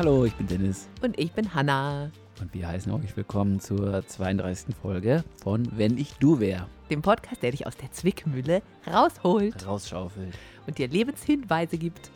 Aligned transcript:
Hallo, 0.00 0.24
ich 0.24 0.32
bin 0.32 0.46
Dennis 0.46 0.88
Und 1.02 1.18
ich 1.18 1.30
bin 1.32 1.52
Hanna, 1.52 2.10
und 2.40 2.54
wir 2.54 2.66
heißen 2.66 2.90
euch 2.90 3.14
willkommen 3.18 3.60
zur 3.60 4.02
32. 4.06 4.74
Folge 4.74 5.24
von 5.42 5.68
Wenn 5.76 5.98
ich 5.98 6.14
du 6.14 6.40
wär. 6.40 6.66
dem 6.88 7.02
Podcast, 7.02 7.42
der 7.42 7.50
dich 7.50 7.66
aus 7.66 7.76
der 7.76 7.92
Zwickmühle 7.92 8.62
rausholt 8.90 9.66
Rausschaufelt. 9.66 10.32
und 10.66 10.78
dir 10.78 10.88
Lebenshinweise 10.88 11.76
gibt. 11.76 12.10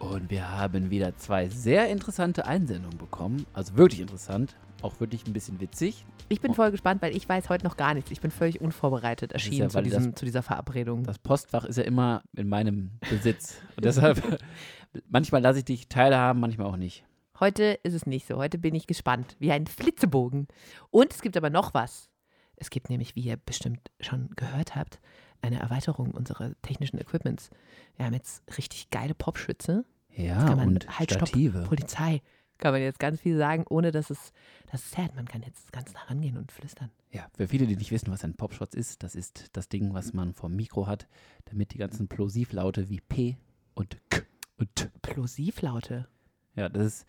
Und 0.00 0.28
wir 0.28 0.50
haben 0.50 0.90
wieder 0.90 1.16
zwei 1.16 1.48
sehr 1.48 1.88
interessante 1.88 2.46
Einsendungen 2.46 2.98
bekommen. 2.98 3.46
Also 3.52 3.76
wirklich 3.76 4.00
interessant. 4.00 4.56
Auch 4.82 4.98
wirklich 4.98 5.24
ein 5.24 5.32
bisschen 5.32 5.60
witzig. 5.60 6.04
Ich 6.28 6.40
bin 6.40 6.52
voll 6.54 6.70
gespannt, 6.72 7.00
weil 7.00 7.16
ich 7.16 7.28
weiß 7.28 7.48
heute 7.48 7.64
noch 7.64 7.76
gar 7.76 7.94
nichts. 7.94 8.10
Ich 8.10 8.20
bin 8.20 8.30
völlig 8.30 8.60
unvorbereitet 8.60 9.32
Das 9.32 9.42
erschienen 9.42 9.62
ja, 9.62 9.68
zu, 9.68 9.82
diesem, 9.82 10.14
zu 10.16 10.24
dieser 10.24 10.42
Verabredung. 10.42 11.04
Das 11.04 11.18
Postfach 11.18 11.64
ist 11.64 11.76
ja 11.76 11.84
immer 11.84 12.22
in 12.36 12.48
meinem 12.48 12.90
Besitz. 13.08 13.60
Und 13.76 13.84
deshalb, 13.84 14.40
manchmal 15.08 15.42
lasse 15.42 15.60
ich 15.60 15.64
dich 15.64 15.88
teilhaben, 15.88 16.40
manchmal 16.40 16.66
auch 16.66 16.76
nicht. 16.76 17.04
Heute 17.40 17.78
ist 17.82 17.94
es 17.94 18.06
nicht 18.06 18.26
so. 18.26 18.36
Heute 18.36 18.58
bin 18.58 18.74
ich 18.74 18.86
gespannt, 18.86 19.36
wie 19.38 19.52
ein 19.52 19.66
Flitzebogen. 19.66 20.48
Und 20.90 21.12
es 21.12 21.22
gibt 21.22 21.36
aber 21.36 21.50
noch 21.50 21.72
was. 21.74 22.10
Es 22.56 22.70
gibt 22.70 22.90
nämlich, 22.90 23.14
wie 23.14 23.20
ihr 23.20 23.36
bestimmt 23.36 23.90
schon 24.00 24.30
gehört 24.34 24.74
habt, 24.74 25.00
eine 25.40 25.60
Erweiterung 25.60 26.10
unserer 26.10 26.52
technischen 26.62 26.98
Equipments. 26.98 27.50
Wir 27.96 28.06
haben 28.06 28.14
jetzt 28.14 28.42
richtig 28.56 28.90
geile 28.90 29.14
Popschütze. 29.14 29.84
Ja, 30.10 30.52
und 30.54 30.98
halt, 30.98 31.12
stopp. 31.12 31.28
Stative. 31.28 31.62
Polizei. 31.62 32.22
Kann 32.58 32.72
man 32.72 32.82
jetzt 32.82 32.98
ganz 32.98 33.20
viel 33.20 33.38
sagen, 33.38 33.64
ohne 33.68 33.92
dass 33.92 34.10
es, 34.10 34.32
das 34.72 34.82
ist 34.82 34.90
sad. 34.90 35.14
Man 35.14 35.26
kann 35.26 35.42
jetzt 35.42 35.70
ganz 35.70 35.92
nah 35.92 36.02
rangehen 36.08 36.36
und 36.36 36.50
flüstern. 36.50 36.90
Ja, 37.12 37.28
für 37.36 37.46
viele, 37.46 37.68
die 37.68 37.76
nicht 37.76 37.92
wissen, 37.92 38.10
was 38.10 38.24
ein 38.24 38.34
Popschutz 38.34 38.74
ist, 38.74 39.04
das 39.04 39.14
ist 39.14 39.50
das 39.52 39.68
Ding, 39.68 39.94
was 39.94 40.12
man 40.12 40.34
vom 40.34 40.56
Mikro 40.56 40.88
hat, 40.88 41.06
damit 41.44 41.72
die 41.72 41.78
ganzen 41.78 42.08
Plosivlaute 42.08 42.88
wie 42.88 43.00
P 43.00 43.36
und 43.74 43.96
K 44.10 44.22
T. 44.66 44.88
Plosivlaute. 45.02 46.08
Ja, 46.54 46.68
das 46.68 46.86
ist 46.86 47.06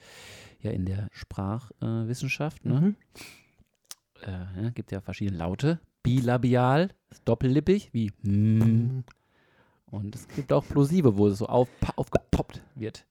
ja 0.62 0.72
in 0.72 0.86
der 0.86 1.08
Sprachwissenschaft, 1.12 2.66
äh, 2.66 2.70
ne? 2.70 2.82
Mhm. 2.82 2.96
Äh, 4.22 4.64
ja, 4.64 4.70
gibt 4.70 4.92
ja 4.92 5.02
verschiedene 5.02 5.38
Laute. 5.38 5.80
Bilabial, 6.04 6.90
doppellippig, 7.26 7.90
wie 7.94 8.12
mm. 8.22 9.04
Und 9.92 10.16
es 10.16 10.28
gibt 10.28 10.54
auch 10.54 10.66
Plosive, 10.66 11.18
wo 11.18 11.28
es 11.28 11.40
so 11.40 11.48
auf, 11.48 11.68
aufgepoppt 11.96 12.62
wird. 12.76 13.06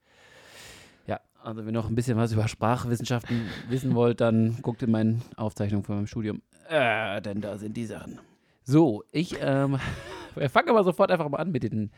Ja, 1.06 1.20
also 1.42 1.60
wenn 1.60 1.68
ihr 1.74 1.80
noch 1.80 1.88
ein 1.88 1.94
bisschen 1.94 2.16
was 2.16 2.32
über 2.32 2.46
Sprachwissenschaften 2.46 3.48
wissen 3.68 3.94
wollt, 3.94 4.20
dann 4.20 4.62
guckt 4.62 4.82
in 4.82 4.90
meine 4.90 5.20
Aufzeichnung 5.36 5.82
von 5.82 5.96
meinem 5.96 6.06
Studium. 6.06 6.42
Äh, 6.68 7.20
denn 7.22 7.40
da 7.40 7.58
sind 7.58 7.76
die 7.76 7.86
Sachen. 7.86 8.20
So, 8.62 9.02
ich 9.10 9.36
ähm, 9.40 9.78
fangen 10.50 10.68
aber 10.68 10.84
sofort 10.84 11.10
einfach 11.10 11.28
mal 11.28 11.38
an 11.38 11.50
mit 11.50 11.62
den, 11.62 11.90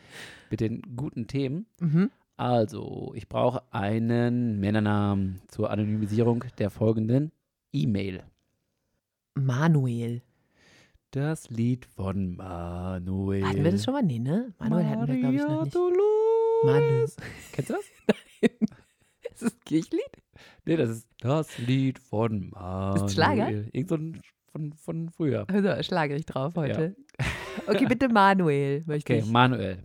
mit 0.50 0.60
den 0.60 0.82
guten 0.96 1.26
Themen. 1.26 1.66
Mhm. 1.80 2.10
Also, 2.40 3.12
ich 3.14 3.28
brauche 3.28 3.62
einen 3.70 4.60
Männernamen 4.60 5.42
zur 5.48 5.70
Anonymisierung 5.70 6.42
der 6.56 6.70
folgenden 6.70 7.32
E-Mail. 7.70 8.22
Manuel. 9.34 10.22
Das 11.10 11.50
Lied 11.50 11.84
von 11.84 12.36
Manuel. 12.36 13.44
Hatten 13.44 13.62
wir 13.62 13.72
das 13.72 13.84
schon 13.84 13.92
mal? 13.92 14.02
Nee, 14.02 14.20
ne? 14.20 14.54
Manuel 14.58 14.86
hatten 14.86 15.06
wir, 15.06 15.18
glaube 15.18 15.34
ich, 15.34 15.42
noch 15.42 15.64
nicht. 15.64 15.74
Dolores. 15.74 16.64
Manu. 16.64 17.06
Kennst 17.52 17.68
du 17.68 17.74
das? 17.74 17.84
Ist 19.32 19.42
das 19.42 19.52
ein 19.52 19.60
Kirchenlied? 19.66 20.16
Nee, 20.64 20.76
das 20.76 20.88
ist 20.88 21.08
das 21.20 21.58
Lied 21.58 21.98
von 21.98 22.48
Manuel. 22.54 23.04
Ist 23.04 23.12
Schlager? 23.12 23.50
Irgend 23.50 23.88
so 23.90 23.94
ein 23.96 24.20
von, 24.50 24.72
von 24.72 25.10
früher. 25.10 25.44
Also 25.48 25.82
schlage 25.82 26.14
ich 26.16 26.24
drauf 26.24 26.54
heute. 26.56 26.96
Okay, 27.66 27.84
bitte 27.86 28.08
Manuel, 28.08 28.82
möchte 28.86 29.12
Okay, 29.12 29.22
ich. 29.22 29.30
Manuel. 29.30 29.84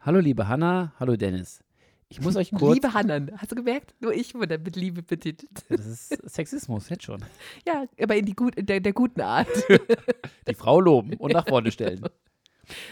Hallo 0.00 0.20
liebe 0.20 0.46
Hanna, 0.46 0.92
hallo 1.00 1.16
Dennis. 1.16 1.60
Ich 2.08 2.20
muss 2.20 2.36
euch 2.36 2.50
kurz. 2.54 2.74
Liebe 2.74 2.94
Hannan, 2.94 3.32
hast 3.36 3.50
du 3.50 3.56
gemerkt? 3.56 3.94
Nur 4.00 4.14
ich 4.14 4.32
wurde 4.32 4.56
mit 4.58 4.76
Liebe 4.76 5.02
betitelt. 5.02 5.64
Das 5.68 5.84
ist 5.86 6.08
Sexismus, 6.30 6.88
jetzt 6.88 7.02
schon. 7.02 7.24
Ja, 7.66 7.84
aber 8.00 8.14
in 8.16 8.24
die 8.24 8.34
gut, 8.34 8.54
in 8.54 8.66
der, 8.66 8.80
der 8.80 8.92
guten 8.92 9.20
Art. 9.20 9.48
Die 10.48 10.54
Frau 10.54 10.80
loben 10.80 11.14
und 11.14 11.32
nach 11.32 11.46
vorne 11.46 11.72
stellen. 11.72 12.00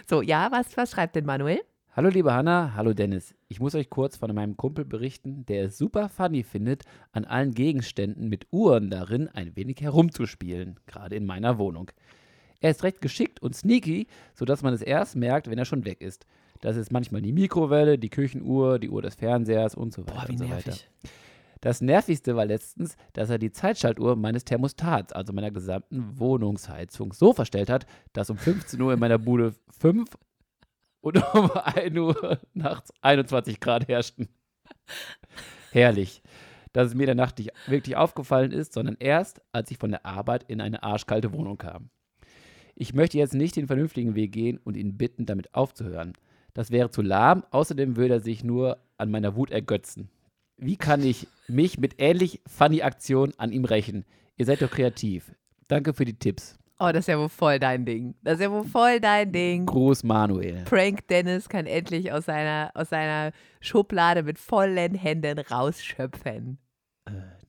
So, 0.09 0.21
ja, 0.21 0.51
was, 0.51 0.77
was 0.77 0.91
schreibt 0.91 1.15
denn 1.17 1.25
Manuel? 1.25 1.61
Hallo 1.93 2.09
liebe 2.09 2.35
Hanna, 2.35 2.75
hallo 2.75 2.93
Dennis. 2.93 3.35
Ich 3.49 3.61
muss 3.61 3.75
euch 3.77 3.89
kurz 3.89 4.17
von 4.17 4.35
meinem 4.35 4.57
Kumpel 4.57 4.85
berichten, 4.85 5.47
der 5.47 5.67
es 5.67 5.79
super 5.79 6.09
funny 6.09 6.43
findet, 6.43 6.83
an 7.13 7.25
allen 7.25 7.55
Gegenständen 7.55 8.29
mit 8.29 8.49
Uhren 8.51 8.91
darin 8.91 9.29
ein 9.29 9.55
wenig 9.57 9.81
herumzuspielen, 9.81 10.81
gerade 10.87 11.15
in 11.15 11.25
meiner 11.25 11.57
Wohnung. 11.57 11.91
Er 12.61 12.73
ist 12.73 12.83
recht 12.83 13.01
geschickt 13.01 13.41
und 13.41 13.55
sneaky, 13.55 14.09
sodass 14.35 14.63
man 14.63 14.75
es 14.75 14.83
erst 14.83 15.15
merkt, 15.17 15.49
wenn 15.49 15.59
er 15.59 15.65
schon 15.65 15.85
weg 15.85 16.01
ist. 16.01 16.27
Das 16.67 16.77
ist 16.77 16.91
manchmal 16.91 17.23
die 17.23 17.31
Mikrowelle, 17.31 17.97
die 17.97 18.09
Küchenuhr, 18.11 18.81
die 18.81 18.91
Uhr 18.91 19.01
des 19.01 19.15
Fernsehers 19.15 19.77
und 19.77 19.93
so 19.93 20.05
weiter 20.05 20.15
Boah, 20.15 20.25
wie 20.27 20.33
und 20.33 20.39
so 20.39 20.45
weiter. 20.47 20.71
nervig. 20.71 20.89
Das 21.61 21.81
nervigste 21.81 22.35
war 22.35 22.45
letztens, 22.45 22.97
dass 23.13 23.31
er 23.31 23.39
die 23.39 23.53
Zeitschaltuhr 23.53 24.17
meines 24.17 24.45
Thermostats, 24.45 25.13
also 25.13 25.33
meiner 25.33 25.53
gesamten 25.53 26.19
Wohnungsheizung, 26.19 27.13
so 27.13 27.33
verstellt 27.33 27.71
hat, 27.71 27.87
dass 28.13 28.31
um 28.31 28.37
15 28.37 28.81
Uhr 28.81 28.95
in 28.95 28.99
meiner 28.99 29.19
Bude 29.19 29.55
5 29.79 30.11
und 31.03 31.35
um 31.35 31.53
1 31.53 31.97
Uhr 31.99 32.41
nachts 32.53 32.93
21 33.01 33.61
Grad 33.61 33.87
herrschten. 33.87 34.29
Herrlich. 35.71 36.21
Dass 36.73 36.89
es 36.89 36.95
mir 36.97 37.07
der 37.07 37.15
Nacht 37.15 37.39
nicht 37.39 37.53
wirklich 37.69 37.95
aufgefallen 37.95 38.51
ist, 38.51 38.73
sondern 38.73 38.97
erst, 38.99 39.41
als 39.53 39.71
ich 39.71 39.79
von 39.79 39.93
der 39.93 40.05
Arbeit 40.05 40.43
in 40.49 40.61
eine 40.61 40.83
arschkalte 40.83 41.33
Wohnung 41.33 41.59
kam. 41.59 41.91
Ich 42.75 42.93
möchte 42.93 43.19
jetzt 43.19 43.35
nicht 43.35 43.55
den 43.55 43.69
vernünftigen 43.69 44.17
Weg 44.17 44.33
gehen 44.33 44.59
und 44.59 44.77
ihn 44.77 44.99
bitten, 44.99 45.27
damit 45.27 45.55
aufzuhören. 45.55 46.15
Das 46.57 46.71
wäre 46.71 46.89
zu 46.89 47.03
lahm, 47.03 47.45
außerdem 47.51 47.97
würde 47.97 48.15
er 48.15 48.21
sich 48.21 48.43
nur 48.43 48.79
an 48.97 49.11
meiner 49.11 49.37
Wut 49.37 49.51
ergötzen. 49.51 50.09
Wie 50.57 50.79
kann 50.79 51.05
ich 51.05 51.29
mich 51.49 51.79
mit 51.79 51.97
ähnlich 51.99 52.41
funny 52.47 52.81
Aktionen 52.81 53.35
an 53.37 53.53
ihm 53.53 53.67
rächen? 53.67 54.07
Ihr 54.39 54.47
seid 54.47 54.63
doch 54.63 54.71
kreativ. 54.71 55.35
Danke 55.69 55.93
für 55.93 56.07
die 56.07 56.19
Tipps. 56.19 56.59
Oh, 56.79 56.87
das 56.87 57.01
ist 57.01 57.09
ja 57.09 57.19
wohl 57.19 57.29
voll 57.29 57.59
dein 57.59 57.85
Ding. 57.85 58.15
Das 58.23 58.37
ist 58.37 58.41
ja 58.41 58.51
wohl 58.51 58.65
voll 58.65 59.01
dein 59.01 59.33
Ding. 59.33 59.67
Gruß 59.67 60.03
Manuel. 60.05 60.65
Prank 60.65 61.07
Dennis 61.09 61.47
kann 61.51 61.67
endlich 61.67 62.11
aus 62.11 62.25
seiner, 62.25 62.71
aus 62.73 62.89
seiner 62.89 63.33
Schublade 63.61 64.23
mit 64.23 64.39
vollen 64.39 64.95
Händen 64.95 65.39
rausschöpfen. 65.39 66.57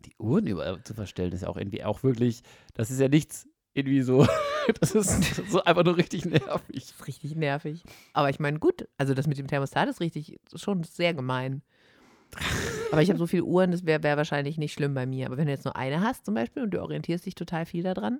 Die 0.03 0.16
Uhren 0.18 0.47
überall 0.47 0.84
zu 0.84 0.94
verstellen 0.94 1.31
ist 1.31 1.47
auch 1.47 1.56
irgendwie 1.56 1.85
auch 1.85 2.03
wirklich, 2.03 2.41
das 2.74 2.91
ist 2.91 3.00
ja 3.00 3.07
nichts 3.07 3.47
irgendwie 3.77 4.01
so, 4.01 4.25
das 4.79 4.95
ist 4.95 5.35
so 5.49 5.63
einfach 5.63 5.83
nur 5.83 5.97
richtig 5.97 6.25
nervig. 6.25 6.93
Richtig 7.07 7.35
nervig. 7.35 7.83
Aber 8.13 8.29
ich 8.29 8.39
meine, 8.39 8.59
gut, 8.59 8.88
also 8.97 9.13
das 9.13 9.27
mit 9.27 9.38
dem 9.38 9.47
Thermostat 9.47 9.88
ist 9.89 9.99
richtig, 10.01 10.39
schon 10.55 10.83
sehr 10.83 11.13
gemein. 11.13 11.61
Aber 12.91 13.01
ich 13.01 13.09
habe 13.09 13.19
so 13.19 13.27
viele 13.27 13.43
Uhren, 13.43 13.71
das 13.71 13.85
wäre 13.85 14.03
wär 14.03 14.17
wahrscheinlich 14.17 14.57
nicht 14.57 14.73
schlimm 14.73 14.93
bei 14.93 15.05
mir. 15.05 15.27
Aber 15.27 15.38
wenn 15.38 15.45
du 15.45 15.51
jetzt 15.51 15.65
nur 15.65 15.75
eine 15.75 16.01
hast 16.01 16.25
zum 16.25 16.33
Beispiel 16.35 16.63
und 16.63 16.71
du 16.71 16.81
orientierst 16.81 17.25
dich 17.25 17.35
total 17.35 17.65
viel 17.65 17.83
daran, 17.83 18.19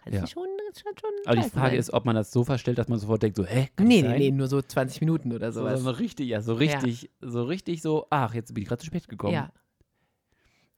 hat 0.00 0.14
Ja. 0.14 0.26
schon, 0.26 0.46
das 0.72 0.84
hat 0.84 1.00
schon 1.00 1.10
Aber 1.26 1.36
die 1.36 1.42
Frage 1.42 1.70
sein. 1.70 1.78
ist, 1.78 1.92
ob 1.92 2.04
man 2.06 2.16
das 2.16 2.32
so 2.32 2.44
verstellt, 2.44 2.78
dass 2.78 2.88
man 2.88 2.98
sofort 2.98 3.22
denkt, 3.22 3.36
so, 3.36 3.44
hä? 3.44 3.68
Kann 3.76 3.86
Nee, 3.86 4.02
nee, 4.02 4.18
nee, 4.18 4.30
nur 4.30 4.48
so 4.48 4.60
20 4.62 5.00
Minuten 5.00 5.32
oder 5.32 5.52
So, 5.52 5.60
sowas. 5.60 5.82
so 5.82 5.90
richtig, 5.90 6.28
ja, 6.28 6.40
so 6.40 6.54
richtig, 6.54 7.10
so 7.20 7.44
richtig 7.44 7.82
so, 7.82 8.06
ach, 8.10 8.34
jetzt 8.34 8.54
bin 8.54 8.62
ich 8.62 8.68
gerade 8.68 8.80
zu 8.80 8.86
spät 8.86 9.06
gekommen. 9.08 9.34
Ja, 9.34 9.52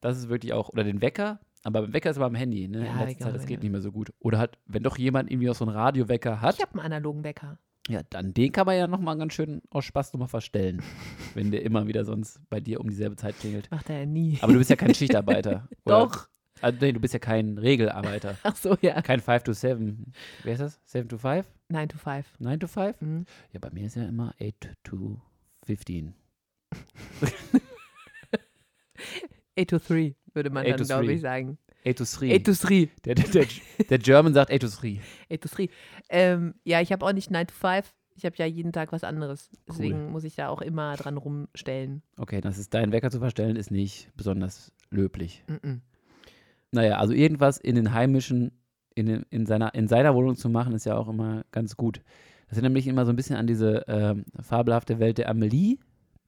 Das 0.01 0.19
ist 0.19 0.29
wirklich 0.29 0.53
auch, 0.53 0.69
oder 0.71 0.85
den 0.85 1.01
Wecker, 1.01 1.39
aber 1.65 1.83
beim 1.83 1.93
Wecker 1.93 2.11
ist 2.11 2.17
aber 2.17 2.27
am 2.27 2.35
Handy, 2.35 2.69
ne? 2.69 2.85
Ja, 2.87 3.01
In 3.03 3.09
letzter 3.09 3.25
Zeit, 3.27 3.35
das 3.35 3.43
geht 3.43 3.51
Wecker. 3.51 3.63
nicht 3.63 3.73
mehr 3.73 3.81
so 3.81 3.93
gut. 3.93 4.13
Oder 4.19 4.39
halt, 4.39 4.59
wenn 4.67 4.83
doch 4.83 4.99
jemand 4.99 5.31
irgendwie 5.31 5.47
noch 5.47 5.55
so 5.55 5.65
einen 5.65 5.75
Radiowecker 5.77 6.41
hat, 6.41 6.57
ich 6.57 6.63
habe 6.63 6.73
einen 6.75 6.81
analogen 6.93 7.23
Wecker. 7.25 7.59
ja, 7.89 8.01
dann 8.11 8.35
den 8.35 8.53
kann 8.53 8.67
man 8.67 8.77
ja 8.77 8.87
nochmal 8.87 9.17
ganz 9.19 9.33
schön 9.35 9.63
aus 9.71 9.85
Spaß 9.85 10.13
nochmal 10.13 10.29
verstellen, 10.29 10.83
wenn 11.35 11.51
der 11.51 11.63
immer 11.63 11.87
wieder 11.87 12.05
sonst 12.05 12.41
bei 12.51 12.61
dir 12.61 12.81
um 12.81 12.89
dieselbe 12.89 13.17
Zeit 13.17 13.39
klingelt. 13.39 13.71
Macht 13.71 13.91
er 13.91 14.01
ja 14.01 14.07
nie. 14.07 14.39
Aber 14.41 14.53
du 14.53 14.59
bist 14.59 14.71
ja 14.71 14.77
kein 14.77 14.95
Schichtarbeiter. 14.95 15.69
Doch. 15.85 16.29
Also, 16.61 16.79
nee, 16.81 16.93
du 16.93 17.01
bist 17.01 17.13
ja 17.15 17.19
kein 17.19 17.59
Regelarbeiter. 17.59 18.37
Ach 18.45 18.55
so, 18.55 18.77
ja. 18.83 19.03
Kein 19.03 19.19
5 19.21 19.43
to 19.43 19.53
7. 19.53 20.13
Wer 20.45 20.53
ist 20.53 20.61
das? 20.61 20.81
7 20.85 21.09
to 21.09 21.19
5? 21.19 21.45
9 21.71 21.89
to 21.89 21.99
5. 21.99 22.27
9 22.39 22.61
to 22.61 22.67
5? 22.69 23.01
Mhm. 23.01 23.25
Ja, 23.53 23.59
bei 23.61 23.71
mir 23.71 23.87
ist 23.87 23.97
ja 23.97 24.05
immer 24.05 24.33
8 24.41 24.73
to 24.85 25.21
15. 25.65 26.15
8 29.57 29.69
to 29.69 29.79
3 29.79 30.15
würde 30.35 30.51
man 30.51 30.65
dann, 30.67 30.77
glaube 30.77 31.13
ich, 31.13 31.21
sagen. 31.21 31.59
8 31.87 31.99
to 31.99 32.05
3. 32.05 32.37
8 32.37 32.45
to 32.45 32.53
3. 32.53 32.89
Der, 33.05 33.15
der, 33.15 33.25
der, 33.29 33.47
der 33.89 33.99
German 33.99 34.35
sagt 34.35 34.53
8 34.53 34.61
to 34.61 34.69
3. 34.69 35.01
8 35.33 35.41
to 35.41 35.49
3. 35.49 35.69
Ähm, 36.09 36.55
ja, 36.65 36.81
ich 36.81 36.93
habe 36.93 37.05
auch 37.05 37.13
nicht 37.13 37.31
9 37.31 37.47
to 37.49 37.55
5. 37.55 37.93
Ich 38.15 38.25
habe 38.27 38.37
ja 38.39 38.47
jeden 38.47 38.73
Tag 38.73 38.93
was 38.93 39.05
anderes. 39.05 39.51
Deswegen 39.69 40.11
muss 40.13 40.25
ich 40.25 40.35
da 40.37 40.49
auch 40.49 40.61
immer 40.61 40.97
dran 40.97 41.17
rumstellen. 41.17 42.03
Okay, 42.19 42.41
das 42.41 42.59
ist 42.59 42.75
dein 42.75 42.93
Wecker 42.93 43.11
zu 43.11 43.19
verstellen, 43.21 43.57
ist 43.57 43.71
nicht 43.71 44.11
besonders 44.17 44.71
löblich. 44.91 45.43
Mhm. 45.49 45.81
Naja, 46.73 46.99
also 46.99 47.13
irgendwas 47.15 47.59
in 47.59 47.75
den 47.75 47.93
heimischen, 47.93 48.53
in, 48.95 49.07
den, 49.07 49.27
in, 49.31 49.47
seiner, 49.47 49.75
in 49.75 49.89
seiner 49.89 50.15
Wohnung 50.15 50.37
zu 50.37 50.49
machen, 50.51 50.75
ist 50.75 50.85
ja 50.87 50.97
auch 50.97 51.09
immer 51.09 51.45
ganz 51.53 51.77
gut. 51.77 52.03
Das 52.49 52.59
erinnert 52.59 52.75
mich 52.75 52.87
immer 52.87 53.07
so 53.07 53.13
ein 53.13 53.17
bisschen 53.17 53.37
an 53.37 53.47
diese 53.47 53.85
ähm, 53.89 54.25
fabelhafte 54.41 54.99
Welt 54.99 55.19
der 55.19 55.29
Amelie. 55.31 55.79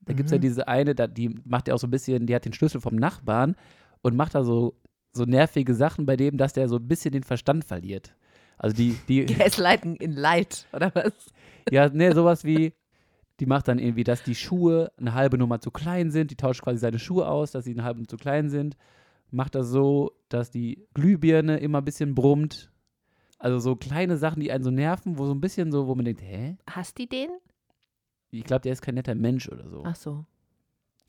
Da 0.07 0.13
gibt 0.15 0.27
es 0.27 0.33
ja 0.33 0.39
Mhm. 0.39 0.43
diese 0.43 0.69
eine, 0.69 0.95
die 0.95 1.35
macht 1.45 1.69
ja 1.69 1.75
auch 1.75 1.79
so 1.79 1.87
ein 1.87 1.91
bisschen, 1.91 2.27
die 2.27 2.35
hat 2.35 2.45
den 2.45 2.53
Schlüssel 2.55 2.81
vom 2.81 2.95
Nachbarn 2.97 3.57
und 4.05 4.17
macht 4.17 4.35
da 4.35 4.45
so, 4.45 4.75
so 5.13 5.25
nervige 5.25 5.75
Sachen 5.75 6.05
bei 6.05 6.17
dem, 6.17 6.37
dass 6.37 6.53
der 6.53 6.69
so 6.69 6.77
ein 6.77 6.87
bisschen 6.87 7.13
den 7.13 7.23
Verstand 7.23 7.65
verliert. 7.65 8.15
Also 8.59 8.77
die, 8.77 8.97
die, 9.09 9.25
Gaslighten 9.35 9.97
in 9.97 10.13
Light, 10.13 10.67
oder 10.73 10.95
was? 10.95 11.13
ja, 11.71 11.89
ne, 11.89 12.15
sowas 12.15 12.45
wie, 12.45 12.75
Die 13.41 13.47
macht 13.47 13.67
dann 13.67 13.79
irgendwie, 13.79 14.05
dass 14.05 14.23
die 14.23 14.35
Schuhe 14.35 14.93
eine 14.97 15.15
halbe 15.15 15.39
Nummer 15.39 15.61
zu 15.61 15.71
klein 15.71 16.11
sind. 16.11 16.31
Die 16.31 16.37
tauscht 16.37 16.63
quasi 16.63 16.79
seine 16.79 16.99
Schuhe 16.99 17.27
aus, 17.27 17.51
dass 17.51 17.65
sie 17.65 17.73
eine 17.73 17.83
halbe 17.83 17.99
Nummer 18.01 18.09
zu 18.09 18.17
klein 18.17 18.49
sind. 18.51 18.77
Macht 19.31 19.55
das 19.55 19.69
so, 19.69 20.13
dass 20.29 20.51
die 20.51 20.87
Glühbirne 20.95 21.59
immer 21.59 21.79
ein 21.79 21.85
bisschen 21.85 22.15
brummt. 22.15 22.71
Also 23.39 23.59
so 23.59 23.75
kleine 23.75 24.17
Sachen, 24.19 24.41
die 24.41 24.53
einen 24.53 24.63
so 24.63 24.71
nerven, 24.71 25.19
wo 25.19 25.27
so 25.27 25.33
ein 25.33 25.41
bisschen 25.41 25.73
so, 25.73 25.87
wo 25.89 25.95
man 25.95 26.05
denkt, 26.05 26.23
hä? 26.23 26.57
Hast 26.71 26.99
die 26.99 27.09
den? 27.09 27.31
Ich 28.31 28.45
glaube, 28.45 28.63
der 28.63 28.73
ist 28.73 28.83
kein 28.83 28.95
netter 28.95 29.15
Mensch 29.15 29.49
oder 29.49 29.69
so. 29.69 29.83
Ach 29.85 29.97
so. 29.97 30.25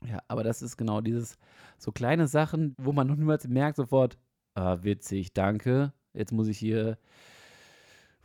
Ja, 0.08 0.20
aber 0.28 0.44
das 0.44 0.62
ist 0.62 0.78
genau 0.78 1.02
dieses, 1.02 1.38
so 1.78 1.92
kleine 1.92 2.28
Sachen, 2.28 2.76
wo 2.78 2.92
man 2.92 3.08
noch 3.08 3.16
niemals 3.16 3.48
merkt 3.48 3.78
sofort, 3.78 4.18
ah, 4.54 4.78
witzig, 4.82 5.34
danke, 5.34 5.94
jetzt 6.14 6.32
muss 6.32 6.48
ich 6.48 6.58
hier, 6.58 6.98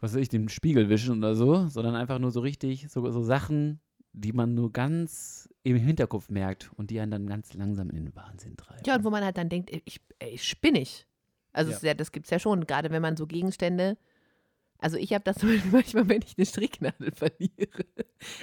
was 0.00 0.14
weiß 0.14 0.20
ich, 0.20 0.28
den 0.28 0.48
Spiegel 0.48 0.88
wischen 0.88 1.18
oder 1.18 1.34
so, 1.34 1.68
sondern 1.68 1.94
einfach 1.94 2.18
nur 2.18 2.30
so 2.30 2.40
richtig, 2.40 2.88
so, 2.90 3.10
so 3.10 3.22
Sachen, 3.22 3.80
die 4.12 4.32
man 4.32 4.54
nur 4.54 4.72
ganz 4.72 5.48
im 5.62 5.76
Hinterkopf 5.76 6.30
merkt 6.30 6.70
und 6.76 6.90
die 6.90 7.00
einen 7.00 7.10
dann 7.10 7.26
ganz 7.26 7.54
langsam 7.54 7.90
in 7.90 7.96
den 7.96 8.16
Wahnsinn 8.16 8.56
treiben. 8.56 8.82
Ja, 8.86 8.96
und 8.96 9.04
wo 9.04 9.10
man 9.10 9.24
halt 9.24 9.36
dann 9.38 9.48
denkt, 9.48 9.70
ey, 9.70 9.82
ich, 9.84 10.00
ey, 10.18 10.36
spinnig. 10.38 11.06
Also 11.52 11.72
Ja. 11.72 11.78
ja, 11.82 11.94
das 11.94 12.12
gibt 12.12 12.26
es 12.26 12.30
ja 12.30 12.38
schon, 12.38 12.66
gerade 12.66 12.90
wenn 12.90 13.02
man 13.02 13.16
so 13.16 13.26
Gegenstände. 13.26 13.96
Also 14.80 14.96
ich 14.96 15.12
habe 15.12 15.24
das 15.24 15.36
zum 15.36 15.48
Beispiel 15.52 15.70
manchmal, 15.70 16.08
wenn 16.08 16.22
ich 16.22 16.34
eine 16.38 16.46
Stricknadel 16.46 17.12
verliere. 17.12 17.50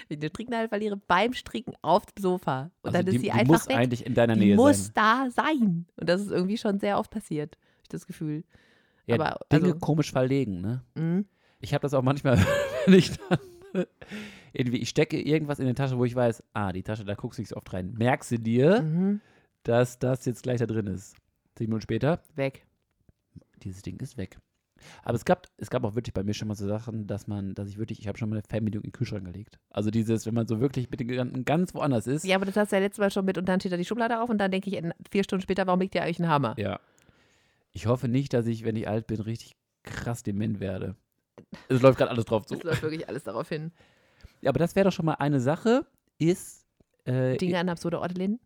Wenn 0.07 0.17
ich 0.17 0.17
eine 0.19 0.29
Stricknadel 0.29 0.69
verliere 0.69 0.97
beim 0.97 1.33
Stricken 1.33 1.73
auf 1.81 2.05
dem 2.05 2.21
Sofa. 2.21 2.71
Und 2.81 2.95
also 2.95 2.97
dann 2.97 3.05
die, 3.05 3.15
ist 3.15 3.21
sie 3.21 3.27
die 3.27 3.31
einfach 3.31 3.47
muss 3.47 3.67
weg. 3.69 3.75
eigentlich 3.77 4.05
in 4.05 4.13
deiner 4.13 4.33
die 4.35 4.39
Nähe 4.41 4.55
muss 4.55 4.85
sein. 4.85 4.91
da 4.95 5.29
sein. 5.31 5.85
Und 5.95 6.09
das 6.09 6.21
ist 6.21 6.31
irgendwie 6.31 6.57
schon 6.57 6.79
sehr 6.79 6.99
oft 6.99 7.11
passiert, 7.11 7.55
habe 7.57 7.81
ich 7.83 7.89
das 7.89 8.05
Gefühl. 8.07 8.43
Ja, 9.05 9.15
aber, 9.15 9.39
Dinge 9.51 9.67
also- 9.67 9.79
komisch 9.79 10.11
verlegen, 10.11 10.61
ne? 10.61 10.83
Mhm. 10.95 11.25
Ich 11.59 11.73
habe 11.73 11.81
das 11.81 11.93
auch 11.93 12.03
manchmal, 12.03 12.37
wenn 12.85 12.93
ich 12.93 13.11
dann 13.29 13.39
irgendwie, 14.53 14.77
ich 14.77 14.89
stecke 14.89 15.19
irgendwas 15.21 15.59
in 15.59 15.67
die 15.67 15.73
Tasche, 15.73 15.97
wo 15.97 16.05
ich 16.05 16.15
weiß, 16.15 16.43
ah, 16.53 16.71
die 16.71 16.83
Tasche, 16.83 17.05
da 17.05 17.15
guckst 17.15 17.37
du 17.39 17.41
nicht 17.41 17.49
so 17.49 17.55
oft 17.55 17.71
rein. 17.73 17.93
Merkst 17.97 18.31
du 18.31 18.39
dir, 18.39 18.81
Mhm. 18.81 19.21
dass 19.63 19.97
das 19.99 20.25
jetzt 20.25 20.43
gleich 20.43 20.59
da 20.59 20.65
drin 20.65 20.87
ist? 20.87 21.15
Zehn 21.55 21.67
Minuten 21.67 21.81
später, 21.81 22.21
Weg. 22.35 22.65
dieses 23.63 23.81
Ding 23.81 23.99
ist 24.01 24.17
weg. 24.17 24.37
Aber 25.03 25.15
es 25.15 25.25
gab, 25.25 25.47
es 25.57 25.69
gab 25.69 25.83
auch 25.83 25.95
wirklich 25.95 26.13
bei 26.13 26.23
mir 26.23 26.33
schon 26.33 26.47
mal 26.47 26.55
so 26.55 26.67
Sachen, 26.67 27.07
dass 27.07 27.27
man, 27.27 27.53
dass 27.53 27.69
ich 27.69 27.77
wirklich, 27.77 27.99
ich 27.99 28.07
habe 28.07 28.17
schon 28.17 28.29
mal 28.29 28.35
eine 28.35 28.43
Fernbedienung 28.47 28.83
in 28.83 28.89
den 28.91 28.93
Kühlschrank 28.93 29.25
gelegt. 29.25 29.59
Also 29.69 29.89
dieses, 29.91 30.25
wenn 30.25 30.33
man 30.33 30.47
so 30.47 30.59
wirklich 30.59 30.89
mit 30.89 30.99
den 30.99 31.07
Gedanken 31.07 31.45
ganz 31.45 31.73
woanders 31.73 32.07
ist. 32.07 32.25
Ja, 32.25 32.35
aber 32.35 32.45
das 32.45 32.55
hast 32.55 32.71
du 32.71 32.75
ja 32.75 32.81
letztes 32.81 32.99
Mal 32.99 33.11
schon 33.11 33.25
mit 33.25 33.37
und 33.37 33.47
dann 33.47 33.59
steht 33.59 33.71
da 33.71 33.77
die 33.77 33.85
Schublade 33.85 34.21
auf 34.21 34.29
und 34.29 34.37
dann 34.37 34.51
denke 34.51 34.69
ich 34.69 34.81
vier 35.11 35.23
Stunden 35.23 35.41
später, 35.41 35.67
warum 35.67 35.79
liegt 35.79 35.93
dir 35.93 36.03
eigentlich 36.03 36.19
ein 36.19 36.29
Hammer? 36.29 36.55
Ja. 36.57 36.79
Ich 37.73 37.85
hoffe 37.87 38.07
nicht, 38.07 38.33
dass 38.33 38.47
ich, 38.47 38.63
wenn 38.63 38.75
ich 38.75 38.87
alt 38.87 39.07
bin, 39.07 39.21
richtig 39.21 39.55
krass 39.83 40.23
dement 40.23 40.59
werde. 40.59 40.95
Es 41.69 41.81
läuft 41.81 41.97
gerade 41.97 42.11
alles 42.11 42.25
drauf 42.25 42.45
zu. 42.45 42.55
Es 42.55 42.63
läuft 42.63 42.81
wirklich 42.81 43.07
alles 43.07 43.23
darauf 43.23 43.49
hin. 43.49 43.71
Ja, 44.41 44.49
aber 44.49 44.59
das 44.59 44.75
wäre 44.75 44.85
doch 44.85 44.91
schon 44.91 45.05
mal 45.05 45.15
eine 45.15 45.39
Sache, 45.39 45.85
ist, 46.17 46.65
äh, 47.05 47.37
Dinge 47.37 47.59
an 47.59 47.69
absurde 47.69 47.99
Orte 47.99 48.15
lehnen. 48.15 48.39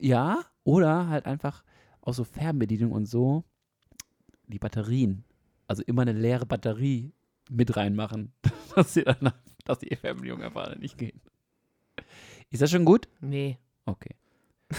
ja, 0.00 0.40
oder 0.64 1.08
halt 1.08 1.26
einfach 1.26 1.64
auch 2.02 2.14
so 2.14 2.24
Fernbedienung 2.24 2.92
und 2.92 3.06
so, 3.06 3.44
die 4.46 4.58
Batterien. 4.58 5.24
Also 5.68 5.82
immer 5.86 6.02
eine 6.02 6.12
leere 6.12 6.46
Batterie 6.46 7.12
mit 7.48 7.76
reinmachen, 7.76 8.32
dass 8.74 8.94
die, 8.94 9.04
dann, 9.04 9.32
dass 9.64 9.78
die 9.78 9.94
Fernbedienung 9.94 10.42
einfach 10.42 10.74
nicht 10.76 10.98
geht. 10.98 11.14
Ist 12.50 12.62
das 12.62 12.70
schon 12.70 12.84
gut? 12.84 13.08
Nee. 13.20 13.58
Okay. 13.84 14.16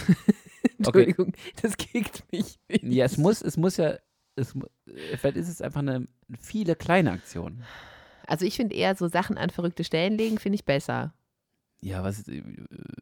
Entschuldigung, 0.78 1.32
das 1.62 1.76
kickt 1.76 2.24
mich 2.32 2.58
nicht. 2.68 2.84
Ja, 2.84 3.04
es 3.04 3.16
muss, 3.16 3.42
es 3.42 3.56
muss 3.56 3.76
ja, 3.76 3.96
es, 4.36 4.54
vielleicht 5.16 5.36
ist 5.36 5.48
es 5.48 5.62
einfach 5.62 5.80
eine 5.80 6.06
viele 6.38 6.76
kleine 6.76 7.12
Aktion. 7.12 7.64
Also 8.26 8.44
ich 8.44 8.56
finde 8.56 8.76
eher 8.76 8.94
so 8.94 9.08
Sachen 9.08 9.38
an 9.38 9.50
verrückte 9.50 9.84
Stellen 9.84 10.16
legen, 10.16 10.38
finde 10.38 10.56
ich 10.56 10.64
besser. 10.64 11.12
Ja, 11.82 12.02
was 12.04 12.18
ist, 12.18 12.28
äh, 12.28 12.42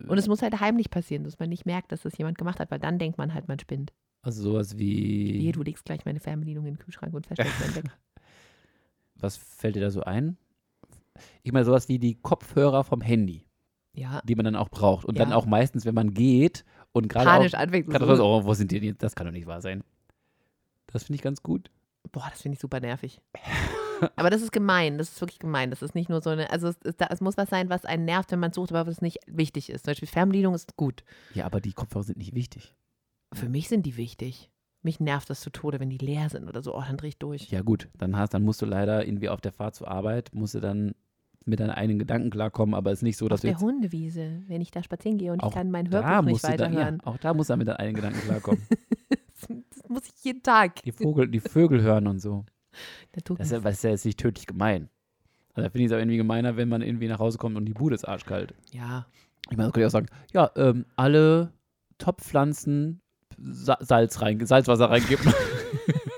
Und 0.07 0.19
es 0.19 0.29
muss 0.29 0.43
halt 0.43 0.61
heimlich 0.61 0.91
passieren, 0.91 1.25
dass 1.25 1.39
man 1.39 1.49
nicht 1.49 1.67
merkt, 1.67 1.91
dass 1.93 2.03
das 2.03 2.17
jemand 2.17 2.39
gemacht 2.39 2.61
hat, 2.61 2.71
weil 2.71 2.79
dann 2.79 2.99
denkt 2.99 3.19
man 3.19 3.35
halt, 3.35 3.49
man 3.49 3.59
spinnt. 3.59 3.93
also 4.23 4.43
sowas 4.43 4.79
wie, 4.79 5.39
Hier, 5.41 5.53
du 5.53 5.63
legst 5.63 5.85
gleich 5.85 6.05
meine 6.05 6.21
Fernbedienung 6.21 6.67
in 6.67 6.75
den 6.75 6.79
Kühlschrank 6.79 7.13
und 7.15 7.27
versteckst 7.27 7.61
dann 7.61 7.75
weg. 7.75 7.85
was 9.17 9.37
fällt 9.37 9.77
dir 9.77 9.81
da 9.81 9.91
so 9.91 10.03
ein? 10.03 10.37
Ich 11.43 11.51
meine, 11.53 11.65
sowas 11.65 11.89
wie 11.89 11.99
die 11.99 12.15
Kopfhörer 12.15 12.85
vom 12.85 13.01
Handy, 13.01 13.45
Ja, 13.95 14.21
die 14.25 14.37
man 14.37 14.45
dann 14.45 14.55
auch 14.57 14.69
braucht. 14.69 15.05
Und 15.05 15.19
dann 15.19 15.31
Ja. 15.31 15.37
auch 15.37 15.47
meistens, 15.47 15.85
wenn 15.85 15.95
man 15.95 16.15
geht 16.15 16.65
und 16.93 17.09
gerade 17.09 17.27
panisch 17.27 17.55
auch, 17.55 17.59
anfängt. 17.59 17.89
gerade 17.89 18.17
so, 18.17 18.25
oh, 18.25 18.45
wo 18.45 18.55
sind 18.55 18.71
die 18.71 18.79
denn 18.79 18.91
jetzt? 18.91 19.03
Das 19.03 19.17
kann 19.17 19.27
doch 19.27 19.33
nicht 19.33 19.47
wahr 19.49 19.61
sein. 19.61 19.83
Das 20.87 21.03
finde 21.05 21.17
ich 21.17 21.23
ganz 21.23 21.43
gut. 21.43 21.71
boah, 22.13 22.29
das 22.31 22.43
finde 22.43 22.55
ich 22.55 22.61
super 22.61 22.79
nervig. 22.81 23.21
Aber 24.17 24.31
das 24.31 24.43
ist 24.43 24.53
gemein, 24.53 24.99
das 24.99 25.11
ist 25.11 25.21
wirklich 25.21 25.39
gemein. 25.39 25.71
Das 25.71 25.83
ist 25.83 25.95
nicht 25.95 26.09
nur 26.09 26.21
so 26.21 26.31
eine, 26.31 26.51
also 26.51 26.69
es, 26.69 26.97
da- 26.97 27.09
es 27.11 27.21
muss 27.21 27.37
was 27.37 27.49
sein, 27.51 27.69
was 27.71 27.85
einen 27.85 28.05
nervt, 28.05 28.31
wenn 28.33 28.41
man 28.41 28.53
sucht, 28.53 28.73
aber 28.73 28.89
was 28.89 29.01
nicht 29.01 29.19
wichtig 29.27 29.71
ist. 29.71 29.85
Zum 29.85 29.93
Beispiel 29.93 30.09
Fernbedienung 30.09 30.55
ist 30.55 30.77
gut. 30.77 31.05
Ja, 31.35 31.47
aber 31.47 31.61
die 31.61 31.73
Kopfhörer 31.73 32.05
sind 32.05 32.19
nicht 32.19 32.35
wichtig. 32.35 32.75
Für 33.33 33.49
mich 33.49 33.69
sind 33.69 33.85
die 33.87 33.97
wichtig. 33.97 34.51
Mich 34.83 35.01
nervt 35.01 35.29
das 35.29 35.41
zu 35.41 35.51
Tode, 35.51 35.81
wenn 35.81 35.91
die 35.91 35.99
leer 35.99 36.29
sind 36.31 36.49
oder 36.49 36.63
so. 36.63 36.75
Oh, 36.77 36.81
dann 36.87 36.97
dreh 36.97 37.09
ich 37.09 37.19
durch. 37.19 37.51
Ja, 37.51 37.63
gut, 37.63 37.89
dann 37.99 38.17
hast, 38.17 38.33
dann 38.33 38.45
musst 38.45 38.63
du 38.63 38.67
leider 38.67 39.05
irgendwie 39.07 39.29
auf 39.29 39.41
der 39.41 39.53
Fahrt 39.53 39.75
zur 39.75 39.89
Arbeit, 39.89 40.31
musst 40.33 40.55
du 40.55 40.61
dann 40.61 40.95
mit 41.45 41.61
deinen 41.61 41.71
eigenen 41.71 41.99
Gedanken 41.99 42.31
klarkommen, 42.31 42.75
aber 42.75 42.93
es 42.93 42.99
ist 42.99 43.03
nicht 43.03 43.17
so, 43.17 43.27
dass 43.29 43.37
Auf 43.37 43.41
du 43.41 43.47
der 43.47 43.53
jetzt 43.55 43.63
Hundewiese, 43.63 44.43
wenn 44.49 44.61
ich 44.61 44.71
da 44.71 44.83
spazieren 44.83 45.19
gehe 45.19 45.33
und 45.33 45.43
ich 45.43 45.51
kann 45.51 45.71
mein 45.71 45.91
da 45.91 46.03
Hörbuch 46.05 46.27
nicht 46.27 46.45
du 46.45 46.57
dann, 46.57 46.73
ja, 46.73 46.79
weiterhören. 46.81 47.01
auch 47.05 47.17
da 47.19 47.33
du 47.33 47.43
dann 47.43 47.59
mit 47.59 47.69
deinen 47.69 47.77
eigenen 47.77 47.97
Gedanken 47.97 48.21
klarkommen. 48.21 48.67
Das, 49.09 49.49
das 49.71 49.89
muss 49.89 50.03
ich 50.07 50.25
jeden 50.25 50.43
Tag. 50.43 50.83
die, 50.83 50.93
Vogel, 50.93 51.29
die 51.29 51.41
Vögel 51.41 51.81
hören 51.83 52.07
und 52.07 52.21
so. 52.21 52.45
Das 53.13 53.47
ist, 53.49 53.53
ja, 53.53 53.61
das 53.61 53.75
ist 53.77 53.85
ja 53.85 53.91
jetzt 53.91 54.05
nicht 54.05 54.19
tödlich 54.19 54.47
gemein. 54.47 54.89
Also 55.55 55.67
da 55.67 55.71
finde 55.71 55.85
ich 55.85 55.87
es 55.87 55.93
auch 55.93 55.99
irgendwie 55.99 56.17
gemeiner, 56.17 56.57
wenn 56.57 56.69
man 56.69 56.83
irgendwie 56.83 57.09
nach 57.09 57.19
Hause 57.19 57.39
kommt 57.39 57.57
und 57.57 57.67
die 57.67 57.75
Bude 57.75 57.95
ist 57.95 58.07
arschkalt. 58.07 58.55
ja, 58.73 59.07
Ich 59.51 59.57
meine, 59.57 59.69
das 59.69 59.73
könnte 59.73 59.81
ich 59.81 59.87
auch 59.87 59.91
sagen, 59.91 60.09
ja, 60.33 60.51
ähm, 60.57 60.87
alle 60.97 61.53
Topfpflanzen 61.99 63.01
Sa 63.41 63.77
Salz 63.81 64.21
rein, 64.21 64.45
Salzwasser 64.45 64.91
reingeben. 64.91 65.33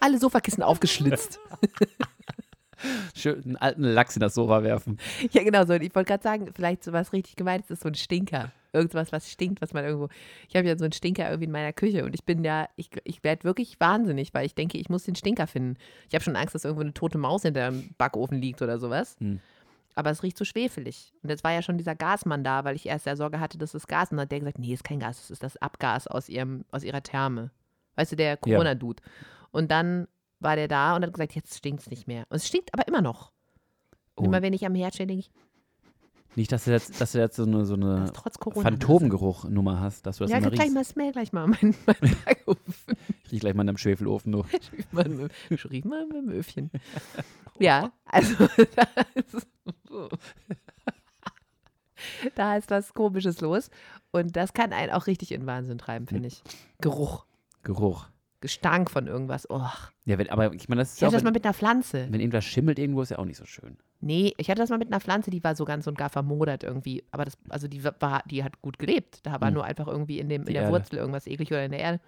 alle 0.00 0.18
Sofakissen 0.18 0.62
aufgeschlitzt. 0.62 1.38
Schön 3.14 3.42
einen 3.44 3.56
alten 3.56 3.82
Lachs 3.82 4.16
in 4.16 4.20
das 4.20 4.34
Sofa 4.34 4.62
werfen. 4.62 4.98
ja, 5.30 5.42
genau 5.42 5.64
so. 5.64 5.74
Und 5.74 5.82
ich 5.82 5.94
wollte 5.94 6.08
gerade 6.08 6.22
sagen, 6.22 6.50
vielleicht 6.54 6.84
so 6.84 6.92
was 6.92 7.12
richtig 7.12 7.36
gemeint 7.36 7.70
ist 7.70 7.82
so 7.82 7.88
ein 7.88 7.94
Stinker. 7.94 8.52
Irgendwas, 8.72 9.10
was 9.10 9.30
stinkt, 9.30 9.62
was 9.62 9.72
man 9.72 9.84
irgendwo. 9.84 10.08
Ich 10.48 10.56
habe 10.56 10.68
ja 10.68 10.76
so 10.76 10.84
einen 10.84 10.92
Stinker 10.92 11.28
irgendwie 11.28 11.46
in 11.46 11.52
meiner 11.52 11.72
Küche 11.72 12.04
und 12.04 12.14
ich 12.14 12.24
bin 12.24 12.44
ja, 12.44 12.68
ich, 12.76 12.90
ich 13.04 13.24
werde 13.24 13.44
wirklich 13.44 13.80
wahnsinnig, 13.80 14.34
weil 14.34 14.44
ich 14.44 14.54
denke, 14.54 14.76
ich 14.76 14.90
muss 14.90 15.04
den 15.04 15.14
Stinker 15.14 15.46
finden. 15.46 15.76
Ich 16.08 16.14
habe 16.14 16.22
schon 16.22 16.36
Angst, 16.36 16.54
dass 16.54 16.64
irgendwo 16.64 16.82
eine 16.82 16.92
tote 16.92 17.16
Maus 17.16 17.42
hinter 17.42 17.70
dem 17.70 17.94
Backofen 17.96 18.38
liegt 18.38 18.60
oder 18.60 18.78
sowas. 18.78 19.16
Hm. 19.18 19.40
Aber 19.94 20.10
es 20.10 20.22
riecht 20.22 20.36
so 20.36 20.44
schwefelig. 20.44 21.14
Und 21.22 21.30
jetzt 21.30 21.42
war 21.42 21.52
ja 21.52 21.62
schon 21.62 21.78
dieser 21.78 21.94
Gasmann 21.94 22.44
da, 22.44 22.64
weil 22.64 22.76
ich 22.76 22.86
erst 22.86 23.06
ja 23.06 23.16
Sorge 23.16 23.40
hatte, 23.40 23.56
dass 23.56 23.72
es 23.72 23.86
Gas 23.86 24.08
ist. 24.08 24.10
Und 24.10 24.18
dann 24.18 24.24
hat 24.24 24.32
der 24.32 24.40
gesagt, 24.40 24.58
nee, 24.58 24.74
ist 24.74 24.84
kein 24.84 25.00
Gas, 25.00 25.16
das 25.16 25.30
ist 25.30 25.42
das 25.42 25.56
Abgas 25.56 26.06
aus, 26.06 26.28
ihrem, 26.28 26.66
aus 26.70 26.84
ihrer 26.84 27.02
Therme. 27.02 27.50
Weißt 27.94 28.12
du, 28.12 28.16
der 28.16 28.36
Corona-Dude. 28.36 29.02
Und 29.52 29.70
dann 29.70 30.06
war 30.40 30.56
der 30.56 30.68
da 30.68 30.96
und 30.96 31.02
hat 31.04 31.12
gesagt, 31.12 31.34
jetzt 31.34 31.56
stinkt 31.56 31.82
es 31.82 31.90
nicht 31.90 32.06
mehr. 32.06 32.24
Und 32.28 32.36
es 32.36 32.46
stinkt 32.46 32.72
aber 32.74 32.86
immer 32.88 33.02
noch. 33.02 33.32
Oh. 34.16 34.24
immer 34.24 34.40
wenn 34.42 34.52
ich 34.52 34.64
am 34.64 34.74
Herd 34.74 34.94
stehe, 34.94 35.06
denke 35.06 35.20
ich, 35.20 35.30
Nicht, 36.36 36.50
dass 36.52 36.64
du 36.64 36.70
jetzt, 36.70 37.00
dass 37.00 37.12
du 37.12 37.18
jetzt 37.18 37.36
so 37.36 37.42
eine, 37.44 37.64
so 37.66 37.76
das 37.76 38.12
eine. 38.12 38.62
Phantomgeruch-Nummer 38.62 39.80
hast, 39.80 40.06
dass 40.06 40.18
du 40.18 40.24
das 40.24 40.30
Ja, 40.30 40.38
immer 40.38 40.50
gleich 40.50 40.62
riechst. 40.66 40.74
mal, 40.74 40.84
smell 40.84 41.12
gleich 41.12 41.32
mal 41.32 41.46
meinen 41.46 41.74
mein 41.86 42.16
Backofen. 42.24 42.96
Ich 43.24 43.32
riech 43.32 43.40
gleich 43.40 43.54
mal 43.54 43.62
in 43.62 43.68
einem 43.70 43.78
Schwefelofen 43.78 44.32
durch. 44.32 44.46
Schrieb 44.70 44.92
mal, 44.92 45.30
schrieb 45.56 45.84
mal 45.84 46.06
mit 46.06 46.16
dem 46.16 46.28
Öfchen. 46.30 46.70
Ja, 47.58 47.92
also 48.04 48.34
da 48.76 48.86
ist, 49.14 49.46
da 52.34 52.56
ist 52.56 52.70
was 52.70 52.94
Komisches 52.94 53.40
los. 53.40 53.70
Und 54.12 54.36
das 54.36 54.52
kann 54.52 54.72
einen 54.72 54.92
auch 54.92 55.06
richtig 55.06 55.32
in 55.32 55.46
Wahnsinn 55.46 55.78
treiben, 55.78 56.06
finde 56.06 56.28
ich. 56.28 56.42
Geruch, 56.80 57.26
Geruch. 57.62 58.06
Gestank 58.40 58.90
von 58.90 59.06
irgendwas. 59.06 59.48
Oh. 59.50 59.66
Ja, 60.06 60.16
wenn, 60.18 60.30
aber 60.30 60.54
ich 60.54 60.68
meine, 60.68 60.80
das 60.82 60.90
ist 60.90 60.94
Ich 60.96 61.00
ja 61.02 61.08
auch, 61.08 61.12
hatte 61.12 61.16
das 61.16 61.24
mal 61.24 61.28
wenn, 61.30 61.34
mit 61.34 61.44
einer 61.44 61.52
Pflanze. 61.54 62.06
wenn 62.10 62.20
irgendwas 62.20 62.44
schimmelt 62.44 62.78
irgendwo, 62.78 63.02
ist 63.02 63.10
ja 63.10 63.18
auch 63.18 63.24
nicht 63.24 63.36
so 63.38 63.44
schön. 63.44 63.76
Nee, 64.00 64.32
ich 64.38 64.48
hatte 64.48 64.60
das 64.60 64.70
mal 64.70 64.78
mit 64.78 64.86
einer 64.88 65.00
Pflanze, 65.00 65.30
die 65.30 65.42
war 65.42 65.54
so 65.56 65.64
ganz 65.64 65.86
und 65.88 65.98
gar 65.98 66.10
vermodert 66.10 66.62
irgendwie. 66.62 67.04
Aber 67.10 67.24
das, 67.24 67.36
also 67.48 67.66
die 67.66 67.82
war, 67.84 68.22
die 68.26 68.44
hat 68.44 68.62
gut 68.62 68.78
gelebt. 68.78 69.20
Da 69.26 69.40
war 69.40 69.48
Hm. 69.48 69.54
nur 69.54 69.64
einfach 69.64 69.88
irgendwie 69.88 70.20
in, 70.20 70.28
dem, 70.28 70.44
Die 70.44 70.48
in 70.50 70.54
der 70.54 70.62
Erde. 70.62 70.72
Wurzel 70.74 70.96
irgendwas 70.98 71.26
eklig 71.26 71.50
oder 71.50 71.64
in 71.64 71.72
der 71.72 71.80
Erde. 71.80 72.00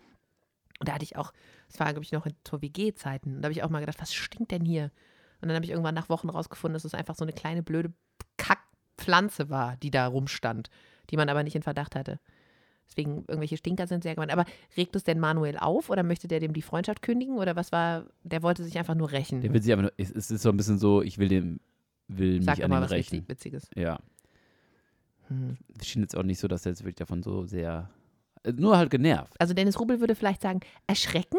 Und 0.78 0.88
da 0.88 0.94
hatte 0.94 1.02
ich 1.02 1.16
auch, 1.16 1.32
das 1.66 1.80
war, 1.80 1.88
glaube 1.88 2.04
ich, 2.04 2.12
noch 2.12 2.24
in 2.24 2.34
zur 2.44 2.62
WG-Zeiten. 2.62 3.34
Und 3.36 3.42
da 3.42 3.46
habe 3.46 3.52
ich 3.52 3.64
auch 3.64 3.70
mal 3.70 3.80
gedacht, 3.80 4.00
was 4.00 4.14
stinkt 4.14 4.52
denn 4.52 4.64
hier? 4.64 4.92
Und 5.40 5.48
dann 5.48 5.56
habe 5.56 5.64
ich 5.64 5.72
irgendwann 5.72 5.94
nach 5.96 6.08
Wochen 6.08 6.28
rausgefunden, 6.28 6.74
dass 6.74 6.84
es 6.84 6.94
einfach 6.94 7.16
so 7.16 7.24
eine 7.24 7.32
kleine 7.32 7.64
blöde 7.64 7.92
Kackpflanze 8.36 9.50
war, 9.50 9.76
die 9.78 9.90
da 9.90 10.06
rumstand, 10.06 10.70
die 11.10 11.16
man 11.16 11.28
aber 11.28 11.42
nicht 11.42 11.56
in 11.56 11.62
Verdacht 11.62 11.96
hatte. 11.96 12.20
Deswegen, 12.88 13.24
irgendwelche 13.28 13.56
Stinker 13.56 13.86
sind 13.86 14.02
sehr 14.02 14.14
gemeint. 14.14 14.32
Aber 14.32 14.44
regt 14.76 14.96
es 14.96 15.04
denn 15.04 15.20
Manuel 15.20 15.58
auf 15.58 15.90
oder 15.90 16.02
möchte 16.02 16.26
der 16.26 16.40
dem 16.40 16.52
die 16.52 16.62
Freundschaft 16.62 17.02
kündigen? 17.02 17.36
Oder 17.36 17.54
was 17.54 17.70
war, 17.70 18.06
der 18.24 18.42
wollte 18.42 18.64
sich 18.64 18.78
einfach 18.78 18.94
nur 18.94 19.12
rächen? 19.12 19.42
Der 19.42 19.52
will 19.52 19.62
sich 19.62 19.72
aber 19.72 19.82
nur, 19.82 19.92
es, 19.96 20.10
ist 20.10 20.28
so 20.28 20.48
ein 20.48 20.56
bisschen 20.56 20.78
so, 20.78 21.02
ich 21.02 21.18
will 21.18 21.28
dem, 21.28 21.60
will 22.08 22.42
Sag 22.42 22.56
mich 22.56 22.64
an 22.64 22.70
mal 22.70 22.78
ihm 22.78 22.84
was 22.84 22.90
rächen. 22.90 23.16
richtig 23.16 23.28
Witziges. 23.28 23.70
Ja. 23.76 23.98
Hm. 25.28 25.58
Es 25.78 25.86
schien 25.86 26.02
jetzt 26.02 26.16
auch 26.16 26.22
nicht 26.22 26.40
so, 26.40 26.48
dass 26.48 26.64
er 26.64 26.72
jetzt 26.72 26.80
wirklich 26.80 26.96
davon 26.96 27.22
so 27.22 27.44
sehr, 27.44 27.90
äh, 28.42 28.52
nur 28.52 28.78
halt 28.78 28.90
genervt. 28.90 29.34
Also 29.38 29.52
Dennis 29.52 29.78
Rubel 29.78 30.00
würde 30.00 30.14
vielleicht 30.14 30.40
sagen, 30.40 30.60
erschrecken? 30.86 31.38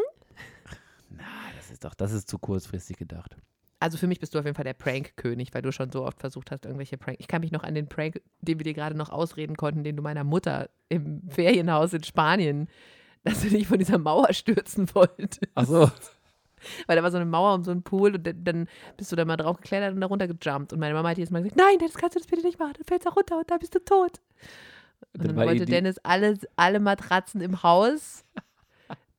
Na, 1.10 1.24
das 1.56 1.70
ist 1.70 1.84
doch, 1.84 1.94
das 1.94 2.12
ist 2.12 2.28
zu 2.28 2.38
kurzfristig 2.38 2.96
gedacht. 2.96 3.36
Also 3.80 3.96
für 3.98 4.06
mich 4.06 4.20
bist 4.20 4.34
du 4.34 4.38
auf 4.38 4.44
jeden 4.44 4.54
Fall 4.54 4.64
der 4.64 4.74
Prank-König, 4.74 5.54
weil 5.54 5.62
du 5.62 5.72
schon 5.72 5.90
so 5.90 6.04
oft 6.04 6.20
versucht 6.20 6.50
hast, 6.50 6.66
irgendwelche 6.66 6.98
Prank. 6.98 7.16
Ich 7.18 7.28
kann 7.28 7.40
mich 7.40 7.50
noch 7.50 7.64
an 7.64 7.74
den 7.74 7.88
Prank, 7.88 8.20
den 8.40 8.58
wir 8.58 8.64
dir 8.64 8.74
gerade 8.74 8.94
noch 8.96 9.08
ausreden 9.10 9.56
konnten, 9.56 9.82
den 9.84 9.96
du 9.96 10.02
meiner 10.02 10.22
Mutter 10.22 10.68
im 10.90 11.22
Ferienhaus 11.28 11.92
in 11.94 12.04
Spanien, 12.04 12.68
dass 13.24 13.40
du 13.40 13.48
dich 13.48 13.66
von 13.66 13.78
dieser 13.78 13.98
Mauer 13.98 14.32
stürzen 14.32 14.94
wolltest. 14.94 15.40
Ach 15.54 15.66
so. 15.66 15.90
Weil 16.86 16.96
da 16.96 17.02
war 17.02 17.10
so 17.10 17.16
eine 17.16 17.24
Mauer 17.24 17.54
um 17.54 17.64
so 17.64 17.70
einen 17.70 17.82
Pool 17.82 18.14
und 18.16 18.26
dann- 18.46 18.68
bist 18.98 19.10
du 19.10 19.16
da 19.16 19.24
mal 19.24 19.38
drauf 19.38 19.56
geklettert 19.56 19.94
und 19.94 20.00
da 20.02 20.06
runter 20.08 20.28
gejumpt. 20.28 20.74
Und 20.74 20.78
meine 20.78 20.92
Mama 20.92 21.08
hat 21.08 21.16
jedes 21.16 21.30
Mal 21.30 21.42
gesagt, 21.42 21.56
nein, 21.58 21.78
das 21.80 21.94
kannst 21.94 22.16
du 22.16 22.20
das 22.20 22.28
bitte 22.28 22.42
nicht 22.42 22.58
machen, 22.58 22.74
dann 22.76 22.84
fällst 22.84 23.06
du 23.06 23.10
runter 23.10 23.38
und 23.38 23.50
dann 23.50 23.58
bist 23.60 23.74
du 23.74 23.78
tot. 23.82 24.20
Und 25.14 25.24
Dann 25.24 25.36
dann 25.36 25.46
wollte 25.46 25.64
Dennis 25.64 25.96
alle, 26.02 26.38
alle 26.56 26.78
Matratzen 26.80 27.40
im 27.40 27.62
Haus 27.62 28.24